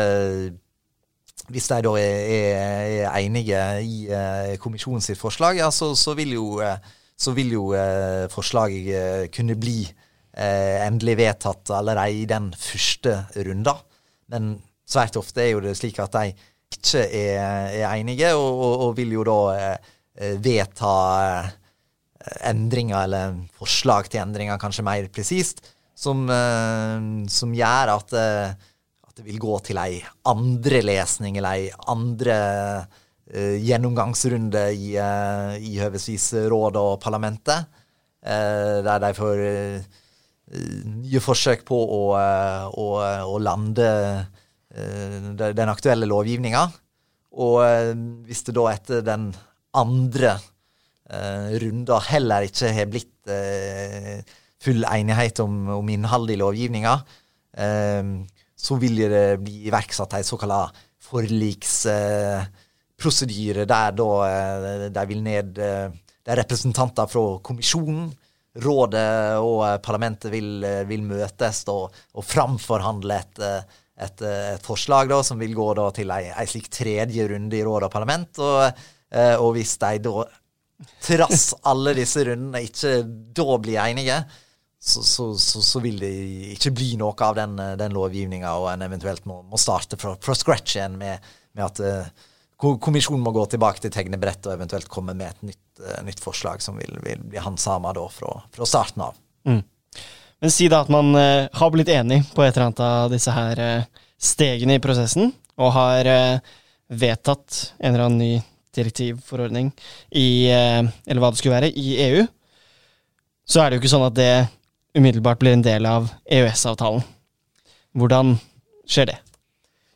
hvis 1.53 1.68
de 1.72 1.78
da 1.85 1.93
er, 1.99 3.03
er 3.03 3.16
enige 3.18 3.61
i 3.83 4.05
uh, 4.09 4.53
kommisjonens 4.62 5.11
forslag, 5.18 5.59
ja, 5.59 5.70
så, 5.74 5.93
så, 5.99 6.14
vil 6.16 6.35
jo, 6.37 6.47
så 7.18 7.35
vil 7.37 7.55
jo 7.57 7.64
forslaget 8.33 9.33
kunne 9.35 9.57
bli 9.61 9.80
endelig 10.33 11.18
vedtatt 11.18 11.74
allerede 11.76 12.22
i 12.22 12.28
den 12.28 12.53
første 12.57 13.18
runda. 13.37 13.74
Men 14.33 14.55
svært 14.89 15.18
ofte 15.20 15.43
er 15.45 15.51
jo 15.53 15.64
det 15.64 15.74
slik 15.76 15.99
at 16.01 16.14
de 16.14 16.30
ikke 16.72 17.03
er, 17.05 17.74
er 17.83 17.91
enige, 17.91 18.30
og, 18.33 18.49
og, 18.49 18.87
og, 18.87 18.95
vil 18.97 19.12
jo 19.12 19.26
da 19.28 19.74
vedta 20.41 20.95
endringer, 22.47 23.05
eller 23.05 23.39
forslag 23.59 24.11
til 24.11 24.23
endringer, 24.23 24.61
kanskje 24.62 24.85
mer 24.87 25.09
presist, 25.12 25.64
som, 25.95 26.25
som 27.31 27.53
gjør 27.55 27.91
at 27.93 28.14
at 29.12 29.20
det 29.20 29.29
vil 29.29 29.43
gå 29.45 29.59
til 29.61 29.77
ei 29.77 29.99
andre 30.31 30.81
lesning 30.81 31.37
eller 31.37 31.59
ei 31.59 31.66
andre 31.93 32.37
uh, 33.29 33.57
gjennomgangsrunde 33.61 34.62
i, 34.73 34.95
uh, 34.97 35.53
i 35.61 35.77
høvesvis 35.77 36.31
råd 36.49 36.79
og 36.81 36.95
parlamentet, 37.03 37.68
uh, 38.25 38.79
der 38.87 39.03
de 39.05 39.12
får 39.18 39.43
nye 40.93 41.20
forsøk 41.23 41.62
på 41.68 41.77
å, 41.77 42.01
å, 42.12 42.87
å 43.25 43.37
lande 43.41 43.87
den 44.73 45.70
aktuelle 45.73 46.05
lovgivninga. 46.05 46.66
Og 47.41 47.57
hvis 48.29 48.45
det 48.45 48.55
da 48.59 48.66
etter 48.68 49.01
den 49.07 49.31
andre 49.81 50.35
runda 51.63 51.99
heller 52.07 52.47
ikke 52.47 52.71
har 52.73 52.89
blitt 52.89 53.33
full 54.63 54.87
enighet 54.89 55.43
om, 55.45 55.59
om 55.77 55.91
innholdet 55.93 56.37
i 56.37 56.41
lovgivninga, 56.41 56.95
så 58.63 58.79
vil 58.81 59.03
det 59.11 59.27
bli 59.43 59.67
iverksatt 59.69 60.17
en 60.17 60.25
såkalt 60.25 60.81
forliksprosedyre, 61.13 63.67
der 63.69 63.93
da 63.99 64.09
eh, 64.29 64.87
de 64.95 65.03
vil 65.11 65.23
ned 65.25 65.59
eh, 65.61 65.89
der 66.23 66.39
representanter 66.39 67.07
fra 67.11 67.39
kommisjonen, 67.45 68.13
rådet 68.63 69.39
og 69.43 69.67
eh, 69.67 69.83
parlamentet 69.85 70.33
vil, 70.33 70.65
vil 70.89 71.03
møtes 71.09 71.69
og, 71.73 71.85
og 72.15 72.25
framforhandle 72.27 73.15
et, 73.19 73.39
et, 73.43 73.59
et, 74.23 74.63
forslag 74.65 75.09
da, 75.13 75.23
som 75.27 75.39
vil 75.41 75.55
gå 75.57 75.91
til 75.97 76.11
ei 76.15 76.47
slik 76.49 76.69
tredje 76.73 77.29
runde 77.33 77.57
i 77.59 77.65
råd 77.67 77.83
og 77.89 77.93
parlament. 77.93 78.39
Og, 78.39 78.63
og 79.13 79.53
hvis 79.53 79.79
de 79.83 79.99
da, 80.07 80.13
trass 81.03 81.53
alle 81.68 81.95
disse 81.97 82.24
rundene, 82.26 82.64
ikke 82.66 83.03
da 83.37 83.59
blir 83.62 83.80
enige, 83.83 84.22
så, 84.83 85.03
så, 85.03 85.39
så, 85.39 85.62
så, 85.62 85.80
vil 85.80 86.01
det 86.03 86.11
ikke 86.57 86.72
bli 86.74 86.97
noe 86.99 87.14
av 87.22 87.37
den, 87.39 87.55
den 87.78 87.95
lovgivninga, 87.95 88.51
og 88.59 88.72
en 88.72 88.83
eventuelt 88.83 89.26
må, 89.30 89.39
må 89.47 89.61
starte 89.61 89.99
fra, 90.01 90.16
fra, 90.18 90.35
scratch 90.35 90.74
igjen 90.74 90.97
med, 90.99 91.22
med 91.55 91.68
at 91.68 91.83
uh, 91.87 92.09
kommisjonen 92.59 93.22
må 93.22 93.30
gå 93.35 93.45
tilbake 93.53 93.85
til 93.85 93.93
tegnebrett 93.95 94.49
og 94.49 94.57
eventuelt 94.57 94.91
komme 94.91 95.14
med 95.14 95.30
et 95.30 95.53
nytt, 95.53 95.85
uh, 95.85 96.01
nytt 96.03 96.22
forslag 96.22 96.64
som 96.64 96.80
vil, 96.83 96.99
vil 97.05 97.22
bli 97.22 97.39
handsama 97.43 97.95
fra, 98.11 98.35
fra 98.51 98.66
starten 98.66 99.07
av. 99.07 99.22
Mm. 99.47 99.62
Men 100.43 100.51
si 100.51 100.66
da 100.66 100.83
at 100.83 100.91
man 100.91 101.14
uh, 101.14 101.47
har 101.47 101.70
blitt 101.70 101.93
enig 101.93 102.24
på 102.35 102.43
et 102.43 102.51
eller 102.57 102.72
annet 102.72 102.87
av 102.89 103.14
disse 103.14 103.39
her 103.39 103.87
stegene 104.22 104.80
i 104.80 104.83
prosessen, 104.83 105.30
og 105.62 105.76
har 105.76 106.09
vedtatt 106.89 107.74
en 107.78 107.93
eller 107.93 108.07
annen 108.09 108.22
ny 108.22 108.35
direktiv, 108.77 109.20
forordning, 109.27 109.73
i 110.11 110.49
eh, 110.53 110.81
Eller 111.07 111.23
hva 111.23 111.33
det 111.33 111.41
skulle 111.41 111.57
være, 111.57 111.73
i 111.73 111.97
EU, 112.09 112.25
så 113.45 113.62
er 113.62 113.70
det 113.70 113.79
jo 113.79 113.83
ikke 113.83 113.93
sånn 113.93 114.09
at 114.09 114.16
det 114.16 114.33
umiddelbart 114.97 115.41
blir 115.41 115.57
en 115.57 115.64
del 115.64 115.89
av 115.89 116.09
EØS-avtalen. 116.25 117.05
Hvordan 117.97 118.37
skjer 118.89 119.12
det? 119.12 119.18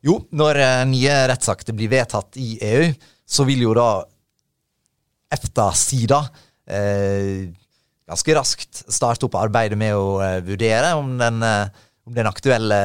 Jo, 0.06 0.20
når 0.36 0.60
eh, 0.62 0.82
nye 0.90 1.20
rettsakter 1.32 1.76
blir 1.76 1.92
vedtatt 1.92 2.38
i 2.40 2.56
EU, 2.64 2.90
så 3.26 3.46
vil 3.48 3.64
jo 3.64 3.74
da 3.76 3.90
EFTA-sida 5.34 6.20
eh, 6.70 7.48
ganske 8.06 8.36
raskt 8.38 8.84
starte 8.92 9.26
opp 9.26 9.36
arbeidet 9.40 9.78
med 9.78 9.96
å 9.98 10.20
eh, 10.22 10.38
vurdere 10.46 10.94
om 10.98 11.16
den, 11.18 11.42
eh, 11.42 11.82
om 12.06 12.14
den 12.14 12.30
aktuelle 12.30 12.78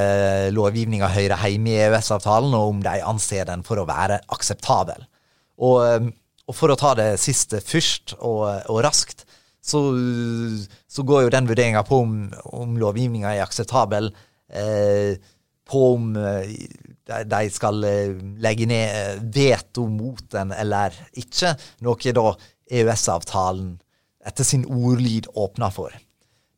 lovgivninga 0.55 1.11
hører 1.13 1.45
hjemme 1.45 1.73
i 1.75 1.79
EØS-avtalen, 1.85 2.55
og 2.57 2.75
om 2.75 2.83
de 2.85 2.97
anser 3.05 3.45
den 3.49 3.65
for 3.67 3.81
å 3.81 3.87
være 3.89 4.21
akseptabel. 4.33 5.05
Og, 5.61 5.77
eh, 5.85 6.09
og 6.49 6.57
for 6.57 6.73
å 6.73 6.79
ta 6.79 6.95
det 6.97 7.13
siste 7.21 7.61
først, 7.63 8.17
og, 8.19 8.47
og 8.71 8.81
raskt, 8.85 9.25
så, 9.61 9.79
så, 10.89 11.03
går 11.05 11.27
jo 11.27 11.33
den 11.33 11.47
vurderinga 11.49 11.83
på 11.85 12.01
om, 12.01 12.15
om 12.57 12.79
lovgivninga 12.81 13.35
er 13.35 13.43
akseptabel, 13.45 14.09
eh, 14.49 15.19
på 15.71 15.83
om 15.93 16.15
eh, 16.17 16.55
de 17.29 17.41
skal 17.53 17.83
eh, 17.87 18.15
legge 18.41 18.67
ned 18.69 19.21
veto 19.33 19.85
mot 19.91 20.23
den 20.33 20.53
eller 20.55 20.95
ikke, 21.19 21.53
noe 21.85 22.15
da 22.17 22.25
EØS-avtalen 22.71 23.75
etter 24.25 24.47
sin 24.47 24.65
ordlyd 24.65 25.29
åpner 25.37 25.73
for. 25.73 25.93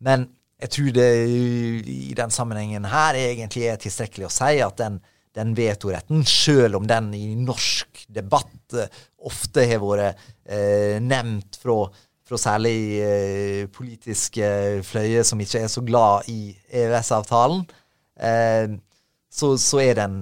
Men 0.03 0.27
jeg 0.63 0.71
tror 0.75 0.91
det 0.95 1.09
i 1.91 2.15
den 2.15 2.31
sammenhengen 2.31 2.87
her 2.87 3.17
egentlig 3.19 3.67
er 3.67 3.79
tilstrekkelig 3.81 4.29
å 4.29 4.33
si 4.33 4.59
at 4.63 4.79
den, 4.79 4.99
den 5.35 5.53
vetoretten, 5.57 6.23
selv 6.27 6.79
om 6.79 6.87
den 6.87 7.11
i 7.17 7.33
norsk 7.35 7.92
debatt 8.15 8.77
ofte 9.23 9.67
har 9.69 9.83
vært 9.83 10.25
eh, 10.45 10.97
nevnt 11.03 11.59
fra 11.61 11.85
fra 12.23 12.39
særlig 12.39 12.77
eh, 13.03 13.65
politiske 13.67 14.47
fløyer 14.87 15.25
som 15.27 15.41
ikke 15.43 15.59
er 15.65 15.71
så 15.71 15.83
glad 15.83 16.29
i 16.31 16.53
EØS-avtalen, 16.71 17.65
eh, 18.15 18.75
så, 19.27 19.49
så, 19.59 19.81
er 19.83 19.97
den 19.99 20.21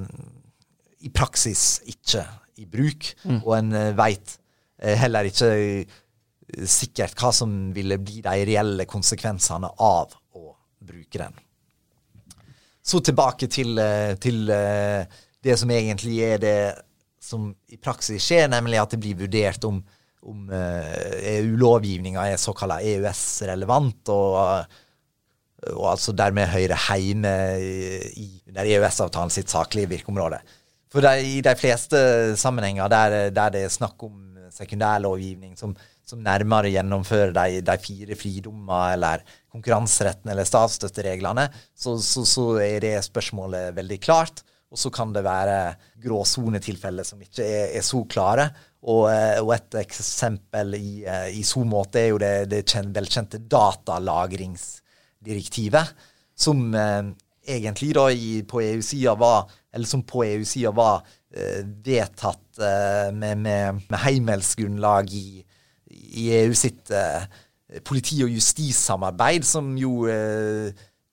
i 1.06 1.12
praksis 1.14 1.82
ikke 1.86 2.26
i 2.62 2.66
bruk. 2.66 3.12
Mm. 3.24 3.42
Og 3.44 3.54
en 3.58 3.76
eh, 3.78 3.92
veit 3.98 4.38
eh, 4.82 4.98
heller 4.98 5.30
ikke 5.30 5.52
eh, 5.54 6.66
sikkert 6.68 7.16
hva 7.20 7.32
som 7.36 7.72
ville 7.76 8.00
bli 8.02 8.22
de 8.26 8.46
reelle 8.50 8.88
konsekvensene 8.90 9.70
av 9.78 10.16
å 10.38 10.56
bruke 10.82 11.22
den. 11.22 11.38
Så 12.82 13.00
tilbake 13.06 13.46
til, 13.46 13.78
til 14.18 14.50
det 14.50 15.56
som 15.62 15.70
egentlig 15.72 16.16
er 16.26 16.40
det 16.42 16.56
som 17.32 17.50
i 17.72 17.80
praksis 17.82 18.24
skjer, 18.28 18.52
nemlig 18.52 18.80
at 18.82 18.94
det 18.94 19.02
blir 19.02 19.20
vurdert 19.24 19.66
om 19.68 19.82
om 20.22 20.50
EU-lovgivninga 20.54 22.22
eh, 22.22 22.32
e 22.32 22.36
er 22.36 22.42
såkalla 22.42 22.80
EØS-relevant, 22.86 24.12
og, 24.14 24.66
og, 25.72 25.86
altså 25.90 26.14
dermed 26.18 26.52
hører 26.52 26.78
hjemme 26.78 27.32
i, 27.58 28.28
under 28.52 28.70
EØS-avtalen 28.70 29.34
sitt 29.34 29.50
saklige 29.52 29.90
virkeområde. 29.96 30.42
For 30.92 31.04
de, 31.06 31.24
i 31.38 31.40
de 31.46 31.56
fleste 31.58 31.98
sammenhenger 32.40 32.92
der, 32.92 33.18
der, 33.34 33.54
det 33.54 33.66
er 33.66 33.74
snakk 33.74 34.04
om 34.06 34.20
sekundærlovgivning 34.52 35.56
som, 35.58 35.74
som 36.06 36.20
nærmere 36.22 36.74
gjennomfører 36.74 37.32
de, 37.38 37.62
de 37.64 37.78
fire 37.80 38.18
fridommer 38.20 38.98
eller 38.98 39.24
konkurranseretten 39.52 40.34
eller 40.34 40.48
statsstøttereglene, 40.48 41.48
så, 41.74 41.96
så, 42.04 42.26
så 42.28 42.48
er 42.60 42.84
det 42.84 42.98
spørsmålet 43.08 43.72
veldig 43.78 44.00
klart. 44.04 44.44
Og 44.72 44.80
så 44.80 44.90
kan 44.94 45.12
det 45.12 45.24
være 45.26 45.74
gråsonetilfeller 46.02 47.04
som 47.08 47.22
ikke 47.22 47.44
er, 47.44 47.68
er 47.78 47.82
så 47.84 48.06
klare. 48.10 48.50
Og, 48.82 49.12
eh, 49.12 49.42
og, 49.44 49.54
et 49.56 49.76
eksempel 49.84 50.74
i, 50.80 51.04
eh, 51.06 51.30
i 51.38 51.44
så 51.46 51.64
måte 51.68 52.00
er 52.02 52.08
jo 52.14 52.18
det, 52.22 52.50
det 52.54 52.76
velkjente 52.96 53.38
datalagringsdirektivet, 53.52 55.86
som 56.40 56.74
eh, 56.74 57.04
egentlig 57.52 57.96
da 57.98 58.10
i, 58.14 58.44
på 58.48 58.62
EU-sida 58.64 59.14
var 59.20 59.42
eller 59.74 59.88
som 59.88 60.04
på 60.04 60.24
EU-sida 60.26 60.72
var 60.76 61.06
eh, 61.34 61.64
vedtatt 61.86 62.60
eh, 62.60 63.12
med, 63.16 63.38
med, 63.38 63.82
med 63.88 64.00
heimelsgrunnlag 64.04 65.14
i, 65.16 65.44
i, 65.92 66.28
EU 66.42 66.54
sitt 66.58 66.92
eh, 66.92 67.24
politi- 67.88 68.24
og 68.26 68.34
justissamarbeid, 68.36 69.48
som 69.48 69.72
jo 69.80 70.04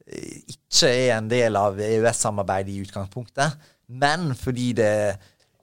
ikke 0.08 0.88
er 0.90 1.16
en 1.18 1.28
del 1.30 1.56
av 1.58 1.80
EØS-samarbeidet 1.82 2.72
i 2.72 2.84
utgangspunktet, 2.86 3.58
men 3.88 4.32
fordi 4.38 4.72
det 4.78 4.94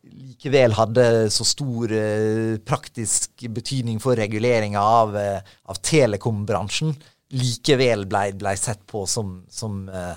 likevel 0.06 0.76
hadde 0.78 1.06
så 1.34 1.46
stor 1.48 1.92
eh, 1.96 2.58
praktisk 2.66 3.48
betydning 3.50 3.98
for 4.04 4.18
reguleringa 4.20 4.82
av, 4.82 5.16
eh, 5.18 5.42
av 5.66 5.82
telekombransjen, 5.82 6.94
likevel 7.36 8.06
ble, 8.10 8.30
ble, 8.38 8.54
sett 8.60 8.86
på 8.90 9.06
som, 9.10 9.40
som 9.50 9.88
eh, 9.90 10.16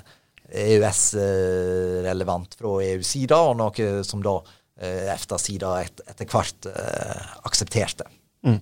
EØS-relevant 0.68 2.58
fra 2.60 2.78
EU-sida, 2.84 3.40
og 3.50 3.58
noe 3.60 4.04
som 4.06 4.22
da 4.24 4.38
EFTA-sida 4.78 5.72
et, 5.82 6.00
etter 6.06 6.28
hvert 6.30 6.68
aksepterte. 7.48 8.04
Mm. 8.46 8.60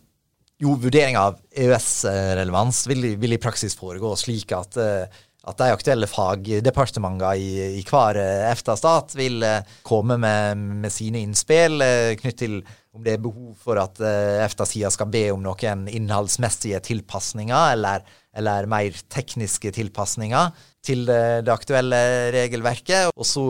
Jo, 0.57 0.73
vurderinga 0.81 1.21
av 1.21 1.37
EØS-relevans 1.53 2.87
vil, 2.89 3.11
vil, 3.21 3.37
i 3.37 3.41
praksis 3.41 3.77
foregå 3.77 4.15
slik 4.17 4.55
at 4.57 4.79
eh, 4.81 5.19
at 5.47 5.61
de 5.61 5.69
aktuelle 5.71 6.09
fagdepartementene 6.11 7.35
i, 7.39 7.51
i 7.79 7.85
hver 7.87 8.19
eh, 8.19 8.49
EFTA-stat 8.51 9.15
vil 9.19 9.45
eh, 9.47 9.77
komme 9.87 10.19
med, 10.23 10.65
med 10.83 10.93
sine 10.93 11.23
innspill 11.23 11.79
knytt 11.79 12.21
knyttet 12.21 12.43
til 12.43 12.59
om 12.97 13.05
det 13.05 13.13
er 13.13 13.21
behov 13.21 13.53
for 13.61 13.77
at 13.77 13.99
EFTA-sida 14.01 14.89
skal 14.89 15.11
be 15.13 15.27
om 15.29 15.43
noen 15.45 15.83
innholdsmessige 15.93 16.79
tilpasninger 16.87 17.75
eller, 17.75 18.07
eller 18.33 18.69
mer 18.73 18.97
tekniske 19.13 19.69
tilpasninger 19.77 20.55
til 20.87 21.05
det, 21.05 21.53
aktuelle 21.53 21.99
regelverket. 22.33 23.13
Og 23.13 23.29
så 23.29 23.45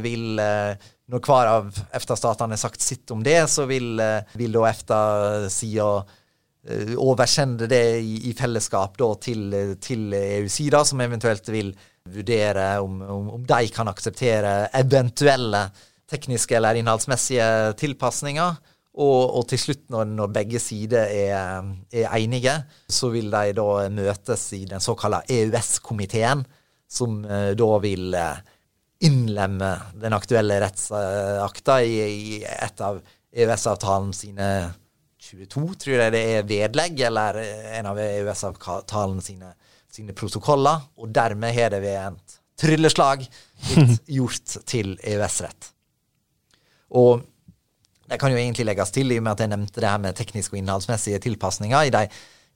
vil 0.00 0.40
når 0.40 1.28
hver 1.28 1.50
av 1.58 1.68
EFTA-statene 1.92 2.56
har 2.56 2.62
sagt 2.62 2.80
sitt 2.80 3.12
om 3.12 3.20
det, 3.26 3.42
så 3.52 3.68
vil, 3.68 4.00
vil 4.40 4.56
da 4.56 4.64
EFTA-sida 4.70 5.90
Eh, 6.00 6.24
oversende 6.98 7.68
det 7.70 8.00
i, 8.02 8.16
i 8.30 8.32
fellesskap 8.34 8.96
da, 8.98 9.10
til, 9.22 9.52
til 9.82 10.14
EU-sida, 10.16 10.82
som 10.84 11.02
eventuelt 11.04 11.50
vil 11.52 11.70
vurdere 12.10 12.80
om, 12.82 13.00
om, 13.02 13.28
om, 13.36 13.44
de 13.46 13.68
kan 13.74 13.90
akseptere 13.90 14.54
eventuelle 14.78 15.66
tekniske 16.10 16.56
eller 16.58 16.78
innholdsmessige 16.78 17.76
tilpasninger. 17.80 18.58
Og, 18.96 19.22
og, 19.36 19.42
til 19.50 19.60
slutt, 19.60 19.82
når, 19.92 20.06
når 20.16 20.30
begge 20.32 20.60
sider 20.62 21.10
er, 21.12 21.66
er, 21.92 22.06
enige, 22.16 22.54
så 22.88 23.10
vil 23.12 23.28
de 23.28 23.52
da 23.58 23.66
møtes 23.92 24.46
i 24.56 24.62
den 24.70 24.80
såkalte 24.80 25.20
EØS-komiteen, 25.36 26.46
som 26.88 27.18
uh, 27.26 27.50
da 27.58 27.68
vil 27.82 28.16
innlemme 29.04 29.68
den 30.00 30.16
aktuelle 30.16 30.56
rettsakta 30.62 31.76
i, 31.84 31.98
i 32.06 32.40
et 32.40 32.80
av 32.80 33.02
EØS-avtalen 33.36 34.14
sine 34.16 34.48
22, 35.26 35.62
tror 35.82 36.02
jeg 36.04 36.14
det 36.14 36.24
er 36.36 36.48
vedlegg, 36.48 37.00
eller 37.08 37.40
en 37.78 37.90
av 37.90 38.00
EØS-avtalen 38.00 39.22
sine, 39.24 39.52
sine, 39.92 40.14
protokoller. 40.16 40.84
Og 41.00 41.12
dermed 41.14 41.54
har 41.56 41.72
det 41.74 41.82
ved 41.84 41.98
et 42.00 42.36
trylleslag 42.60 43.24
blitt 43.26 44.10
gjort 44.18 44.58
til 44.68 44.94
EØS-rett. 45.02 45.72
Og 46.96 47.24
det 48.06 48.20
kan 48.22 48.30
jo 48.30 48.38
egentlig 48.38 48.68
legges 48.68 48.94
til, 48.94 49.10
i 49.10 49.18
og 49.18 49.26
med 49.26 49.34
at 49.34 49.42
jeg 49.42 49.52
nevnte 49.52 49.82
det 49.82 49.90
her 49.90 50.02
med 50.02 50.16
tekniske 50.16 50.54
og 50.54 50.60
innholdsmessige 50.60 51.18
tilpasninger. 51.24 51.88
I 51.88 51.94
de, 51.94 52.04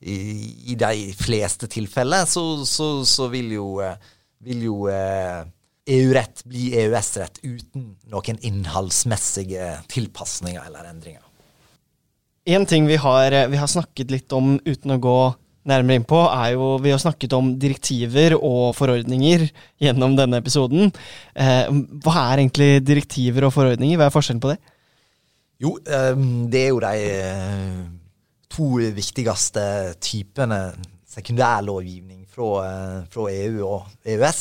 i, 0.01 0.17
i 0.71 0.77
de 0.79 1.09
fleste 1.19 1.67
tilfeller 1.71 2.23
så, 2.29 2.43
så, 2.65 2.93
så, 3.05 3.27
vil 3.33 3.51
jo, 3.57 3.67
vil 4.47 4.63
jo 4.69 4.77
eh, 4.89 5.41
EU-rett 5.91 6.45
bli 6.47 6.71
EØS-rett 6.77 7.41
uten 7.43 7.91
noen 8.11 8.39
innholdsmessige 8.47 9.73
tilpasninger 9.91 10.63
eller 10.69 10.87
endringer. 10.93 11.25
En 12.49 12.65
ting 12.65 12.87
vi 12.89 12.97
har, 12.97 13.35
vi 13.51 13.57
har, 13.57 13.69
snakket 13.69 14.11
litt 14.11 14.33
om 14.33 14.55
uten 14.65 14.95
å 14.95 15.01
gå 15.01 15.17
nærmere 15.69 15.99
inn 15.99 16.05
på, 16.09 16.17
er 16.25 16.55
jo 16.55 16.79
Vi 16.81 16.89
har 16.89 17.01
snakket 17.01 17.35
om 17.37 17.51
direktiver 17.61 18.33
og 18.33 18.73
forordninger 18.73 19.45
gjennom 19.83 20.15
denne 20.17 20.39
episoden. 20.41 20.89
Eh, 21.35 21.69
hva 22.01 22.15
er 22.31 22.41
egentlig 22.41 22.71
direktiver 22.81 23.45
og 23.45 23.53
forordninger? 23.53 23.99
Hva 23.99 24.09
er 24.09 24.15
forskjellen 24.15 24.41
på 24.41 24.55
det? 24.55 24.57
Jo, 25.61 25.75
um, 25.77 26.49
det 26.49 26.63
er 26.63 26.71
jo 26.71 26.81
de 26.81 26.95
uh, 27.21 27.83
to 28.49 28.71
viktigste 28.97 29.63
typene 30.01 30.71
sekundærlovgivning 31.11 32.23
fra, 32.25 32.47
uh, 32.65 33.03
fra 33.13 33.27
EU 33.29 33.67
og 33.67 33.91
EØS. 34.01 34.39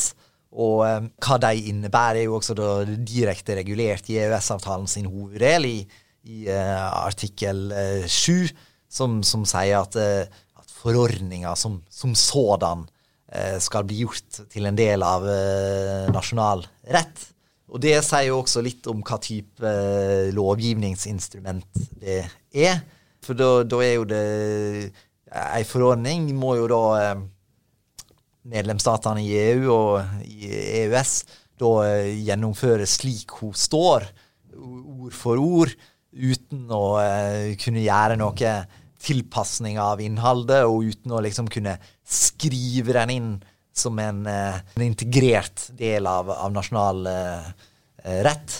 Og 0.57 0.87
um, 0.89 1.11
hva 1.21 1.37
de 1.45 1.67
innebærer, 1.69 2.23
er 2.23 2.31
jo 2.31 2.39
også 2.39 2.57
direkte 2.97 3.61
regulert 3.61 4.09
i 4.09 4.17
EØS-avtalen 4.23 4.89
sin 4.89 5.13
hoveddel. 5.13 5.69
i 5.69 6.09
i 6.31 6.47
uh, 6.49 6.87
artikkel 7.03 7.67
uh, 7.75 8.07
7, 8.07 8.51
som, 8.91 9.21
som, 9.27 9.45
sier 9.49 9.81
at, 9.83 9.99
uh, 9.99 10.47
at 10.61 10.79
forordninger 10.81 11.59
som, 11.59 11.83
som 11.91 12.17
sådan 12.17 12.89
skal 13.63 13.85
bli 13.87 14.01
gjort 14.01 14.41
til 14.51 14.65
en 14.67 14.75
del 14.75 15.05
av 15.07 15.23
nasjonal 16.11 16.65
rett. 16.91 17.21
Og 17.71 17.79
det 17.83 17.95
sier 18.03 18.31
jo 18.31 18.41
også 18.41 18.63
litt 18.65 18.87
om 18.91 19.03
hva 19.07 19.19
type 19.23 19.67
eh, 19.67 20.31
lovgivningsinstrument 20.35 21.83
det 22.03 22.25
er. 22.51 22.81
For 23.23 23.39
da 23.39 23.83
er 23.85 23.95
jo 23.95 24.09
det 24.09 24.25
Ei 25.31 25.63
forordning 25.63 26.33
må 26.35 26.57
jo 26.59 26.67
da 26.71 26.83
eh, 26.99 27.21
medlemsstatene 28.51 29.23
i 29.23 29.37
EU 29.53 29.69
og 29.71 30.25
i 30.27 30.51
EØS 30.83 31.13
da 31.61 31.71
eh, 31.87 32.25
gjennomføre 32.27 32.89
slik 32.91 33.37
hun 33.39 33.55
står, 33.55 34.09
ord 34.59 35.15
for 35.15 35.39
ord, 35.39 35.77
uten 36.11 36.67
å 36.75 36.85
kunne 37.63 37.83
gjøre 37.85 38.17
noe 38.19 38.55
tilpasning 39.01 39.79
av 39.81 40.01
innholdet, 40.05 40.67
og 40.69 40.91
uten 40.91 41.15
å 41.15 41.23
liksom 41.25 41.49
kunne 41.53 41.77
skrive 42.05 42.97
den 42.99 43.15
inn 43.15 43.31
som 43.77 43.99
en, 44.03 44.25
en 44.27 44.85
integrert 44.85 45.69
del 45.79 46.09
av, 46.11 46.31
av 46.35 46.53
nasjonal 46.53 47.07
uh, 47.07 47.47
rett. 48.27 48.59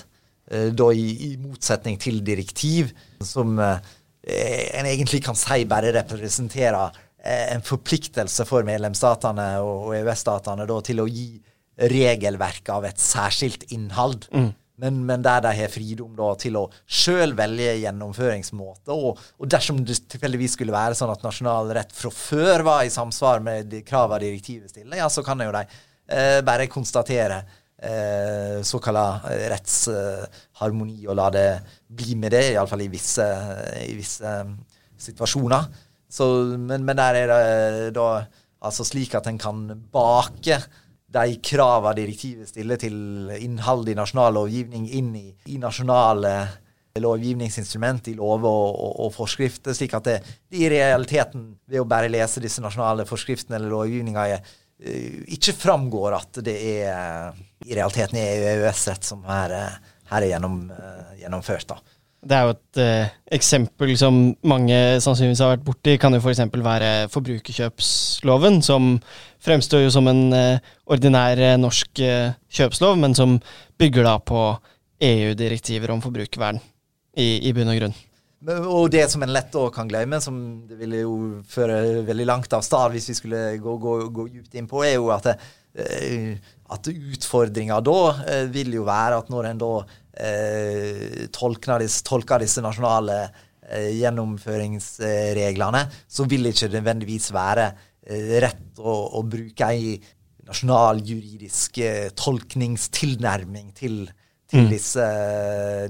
Uh, 0.51 0.71
da 0.77 0.89
i, 0.95 1.07
i, 1.27 1.31
motsetning 1.43 1.99
til 2.01 2.23
direktiv, 2.25 2.95
som 3.21 3.59
uh, 3.61 3.77
en 4.25 4.89
egentlig 4.89 5.23
kan 5.27 5.39
si 5.39 5.65
bare 5.69 5.93
representerer 5.97 6.97
en 7.21 7.61
forpliktelse 7.61 8.47
for 8.49 8.65
medlemsstatene 8.65 9.59
og 9.61 9.91
EØS-statene 9.93 10.65
til 10.87 11.03
å 11.03 11.09
gi 11.11 11.35
regelverket 11.91 12.71
av 12.73 12.87
et 12.89 13.01
særskilt 13.01 13.67
innhold. 13.75 14.25
Mm. 14.33 14.51
Men, 14.81 15.03
men, 15.05 15.23
der 15.25 15.43
de 15.45 15.53
har 15.59 15.73
fridom 15.73 16.15
da, 16.17 16.31
til 16.41 16.57
å 16.57 16.65
sjøl 16.89 17.35
velge 17.37 17.75
gjennomføringsmåte. 17.83 18.95
Og, 18.95 19.21
og, 19.37 19.47
dersom 19.51 19.83
det 19.85 19.99
tilfeldigvis 20.11 20.57
skulle 20.57 20.75
være 20.75 20.97
sånn 20.97 21.13
at 21.13 21.25
nasjonal 21.27 21.73
rett 21.77 21.93
fra 21.95 22.13
før 22.15 22.65
var 22.67 22.85
i 22.87 22.93
samsvar 22.93 23.45
med 23.45 23.69
de 23.73 23.83
direktivet 23.85 24.73
stiller, 24.73 25.01
ja, 25.03 25.09
så 25.13 25.25
kan 25.27 25.43
jo 25.45 25.53
de 25.55 25.65
eh, 26.09 26.41
bare 26.47 26.71
konstatere 26.73 27.43
eh, 27.77 28.61
såkalla 28.67 29.07
rettsharmoni 29.53 31.07
og 31.09 31.17
la 31.19 31.29
det 31.35 31.47
bli 31.89 32.17
med 32.17 32.33
det, 32.37 32.45
iallfall 32.55 32.85
i 32.85 32.91
visse, 32.93 33.27
i 33.85 33.95
visse 33.99 34.37
um, 34.45 34.57
situasjoner. 35.01 35.69
Så, 36.11 36.27
men, 36.59 36.85
men, 36.85 36.97
der 36.99 37.21
er 37.21 37.31
det 37.31 37.91
da 37.97 38.11
altså 38.61 38.85
slik 38.85 39.15
at 39.17 39.29
en 39.31 39.39
kan 39.41 39.63
bake 39.93 40.59
de 41.11 41.37
kravene 41.43 41.97
direktivet 41.99 42.51
stiller 42.51 42.79
til 42.81 43.31
innhold 43.41 43.89
i 43.91 43.97
nasjonal 43.99 44.37
lovgivning, 44.39 44.87
inn 44.95 45.15
i, 45.19 45.27
i 45.51 45.59
nasjonale 45.59 46.35
lovgivningsinstrument, 47.01 48.11
i 48.11 48.17
lover 48.19 48.51
og, 48.51 48.73
og, 48.75 48.97
og, 49.05 49.13
forskrifter, 49.15 49.75
slik 49.77 49.95
at 49.99 50.09
det, 50.09 50.17
det, 50.51 50.59
i 50.63 50.71
realiteten, 50.71 51.53
ved 51.71 51.83
å 51.83 51.89
bare 51.89 52.11
lese 52.11 52.43
disse 52.43 52.63
nasjonale 52.63 53.07
forskriftene 53.09 53.59
eller 53.59 53.75
lovgivninga, 53.75 54.27
uh, 54.37 55.23
ikke 55.37 55.57
framgår 55.59 56.19
at 56.19 56.43
det 56.47 56.59
er 56.81 57.47
i 57.67 57.77
realiteten 57.77 58.17
er 58.17 58.47
EØS-rett 58.55 59.05
som 59.05 59.23
her, 59.29 59.55
her 60.11 60.25
er 60.25 60.31
gjennom, 60.33 60.63
uh, 60.73 61.17
gjennomført. 61.21 61.75
da. 61.75 62.00
Det 62.21 62.37
er 62.37 62.45
jo 62.45 62.53
et 62.53 62.81
eh, 62.83 63.13
eksempel 63.33 63.95
som 63.97 64.17
mange 64.45 64.77
sannsynligvis 65.01 65.41
har 65.41 65.55
vært 65.55 65.65
borti, 65.65 65.95
kan 65.97 66.13
jo 66.13 66.21
f.eks. 66.21 66.43
For 66.53 66.65
være 66.67 66.91
forbrukerkjøpsloven, 67.15 68.61
som 68.65 68.91
fremstår 69.41 69.87
jo 69.87 69.95
som 69.95 70.11
en 70.11 70.27
eh, 70.37 70.75
ordinær 70.85 71.41
norsk 71.57 71.81
norsk 71.97 72.03
kjøpslov, 72.61 73.01
men 73.01 73.17
som 73.17 73.39
bygger 73.81 74.05
da 74.05 74.19
på 74.21 74.43
EU-direktiver 75.01 75.95
om 75.95 76.03
forbrukervern 76.05 76.61
i, 77.17 77.49
i 77.49 77.55
bunn 77.57 77.73
og 77.73 77.81
grunn. 77.81 77.97
Og 78.69 78.91
det 78.93 79.07
som 79.13 79.25
en 79.25 79.33
lett 79.33 79.57
kan 79.73 79.89
glemme, 79.89 80.21
som 80.21 80.37
det 80.69 80.77
ville 80.81 81.03
jo 81.03 81.17
føre 81.49 82.05
veldig 82.05 82.29
langt 82.29 82.53
av 82.57 82.65
sted 82.65 82.95
hvis 82.95 83.11
vi 83.11 83.17
skulle 83.19 83.41
gå, 83.61 83.75
gå, 83.81 83.97
gå 84.17 84.29
djupt 84.29 84.57
inn 84.57 84.69
på, 84.69 84.81
er 84.85 84.97
jo 84.97 85.11
at, 85.13 85.29
at 85.37 86.93
utfordringa 86.93 87.81
da 87.85 87.99
vil 88.53 88.73
jo 88.79 88.87
være 88.89 89.21
at 89.21 89.29
når 89.33 89.51
en 89.51 89.61
da 89.61 89.73
eh, 90.15 91.29
tolker, 91.33 91.81
disse, 91.85 92.21
disse, 92.43 92.65
nasjonale 92.65 93.19
eh, 93.69 93.91
gjennomføringsreglene, 94.01 95.85
så 96.09 96.27
vil 96.31 96.47
det 96.47 96.55
ikke 96.57 96.73
nødvendigvis 96.77 97.31
være 97.37 97.71
eh, 98.07 98.37
rett 98.43 98.81
å, 98.81 98.97
å, 99.21 99.23
bruke 99.23 99.71
ei 99.71 99.97
nasjonaljuridisk 100.51 101.81
eh, 101.85 102.11
tolkningstilnærming 102.19 103.73
til, 103.77 104.05
til 104.51 104.67
mm. 104.67 104.71
disse, 104.73 105.09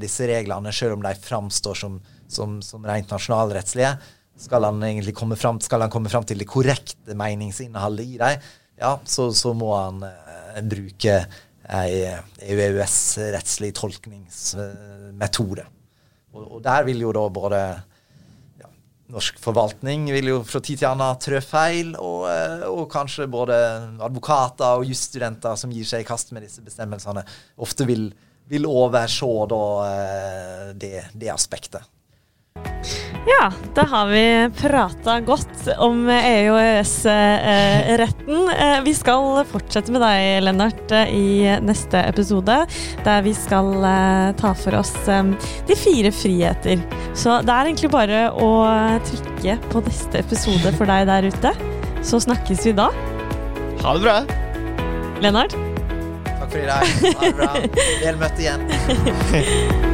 disse, 0.02 0.30
reglene, 0.30 0.72
selv 0.76 0.98
om 0.98 1.04
de 1.06 1.14
framstår 1.16 1.78
som, 1.84 2.00
som, 2.28 2.58
som 2.64 2.84
rent 2.86 3.12
nasjonalrettslige. 3.12 3.94
Skal 4.40 4.64
han 4.64 4.80
egentlig 4.84 5.12
komme 5.16 5.36
fram, 5.36 5.58
komme 5.60 6.08
fram 6.12 6.24
til 6.24 6.40
det 6.40 6.48
korrekte 6.48 7.16
meningsinnholdet 7.18 8.06
i 8.08 8.20
dem, 8.20 8.50
ja, 8.80 8.94
så, 9.04 9.28
så 9.36 9.52
må 9.56 9.74
han 9.76 10.04
eh, 10.08 10.60
bruke 10.64 11.20
EØS-rettslig 11.70 13.70
tolkningsmetode. 13.78 15.64
Og, 16.34 16.42
og, 16.44 16.58
der 16.64 16.84
vil 16.86 17.02
jo 17.02 17.12
da 17.14 17.22
både 17.32 17.60
ja, 18.60 18.68
norsk 19.14 19.38
forvaltning 19.42 20.08
vil 20.14 20.32
jo 20.32 20.40
fra 20.46 20.60
tid 20.62 20.82
til 20.82 20.90
annen 20.90 21.20
trø 21.22 21.40
feil, 21.44 21.94
og, 21.98 22.26
eh, 22.30 22.66
og, 22.68 22.84
kanskje 22.92 23.30
både 23.30 23.56
advokater 24.02 24.80
og 24.80 24.90
jusstudenter 24.90 25.58
som 25.58 25.72
gir 25.74 25.86
seg 25.88 26.04
i 26.04 26.08
kast 26.08 26.34
med 26.34 26.46
disse 26.46 26.62
bestemmelsene, 26.66 27.24
ofte 27.62 27.86
vil, 27.90 28.10
vil 28.50 28.70
overse 28.70 29.30
da 29.50 29.62
eh, 29.86 30.68
det, 30.78 30.96
det 31.14 31.34
aspektet. 31.34 31.82
Ja, 33.26 33.52
da 33.74 33.82
har 33.82 34.06
vi 34.06 34.50
prata 34.60 35.20
godt 35.20 35.68
om 35.78 36.08
EU- 36.08 36.54
og 36.54 36.60
EØS-retten. 36.60 38.48
Eh, 38.48 38.78
vi 38.84 38.94
skal 38.96 39.42
fortsette 39.50 39.92
med 39.92 40.00
deg, 40.00 40.40
Lennart, 40.46 40.92
eh, 40.96 41.12
i 41.12 41.58
neste 41.60 42.00
episode. 42.08 42.56
Der 43.04 43.22
vi 43.26 43.34
skal 43.36 43.74
eh, 43.84 44.30
ta 44.40 44.54
for 44.56 44.78
oss 44.80 44.94
de 45.04 45.76
fire 45.76 46.12
friheter. 46.16 46.80
Så 47.12 47.42
det 47.44 47.52
er 47.52 47.68
egentlig 47.68 47.92
bare 47.92 48.22
å 48.32 48.50
trykke 49.10 49.58
på 49.68 49.84
neste 49.84 50.24
episode 50.24 50.72
for 50.78 50.88
deg 50.88 51.06
der 51.10 51.28
ute. 51.28 51.54
Så 52.00 52.22
snakkes 52.24 52.64
vi 52.70 52.72
da. 52.72 52.88
Ha 53.84 53.94
det 53.96 54.04
bra. 54.06 54.16
Lennart? 55.20 55.52
Takk 56.24 56.48
for 56.48 56.58
i 56.64 56.66
dag. 56.72 56.98
Ha 57.04 57.28
det 57.28 57.36
bra. 57.36 57.52
Vel 58.06 58.20
møtt 58.24 58.40
igjen. 58.40 58.68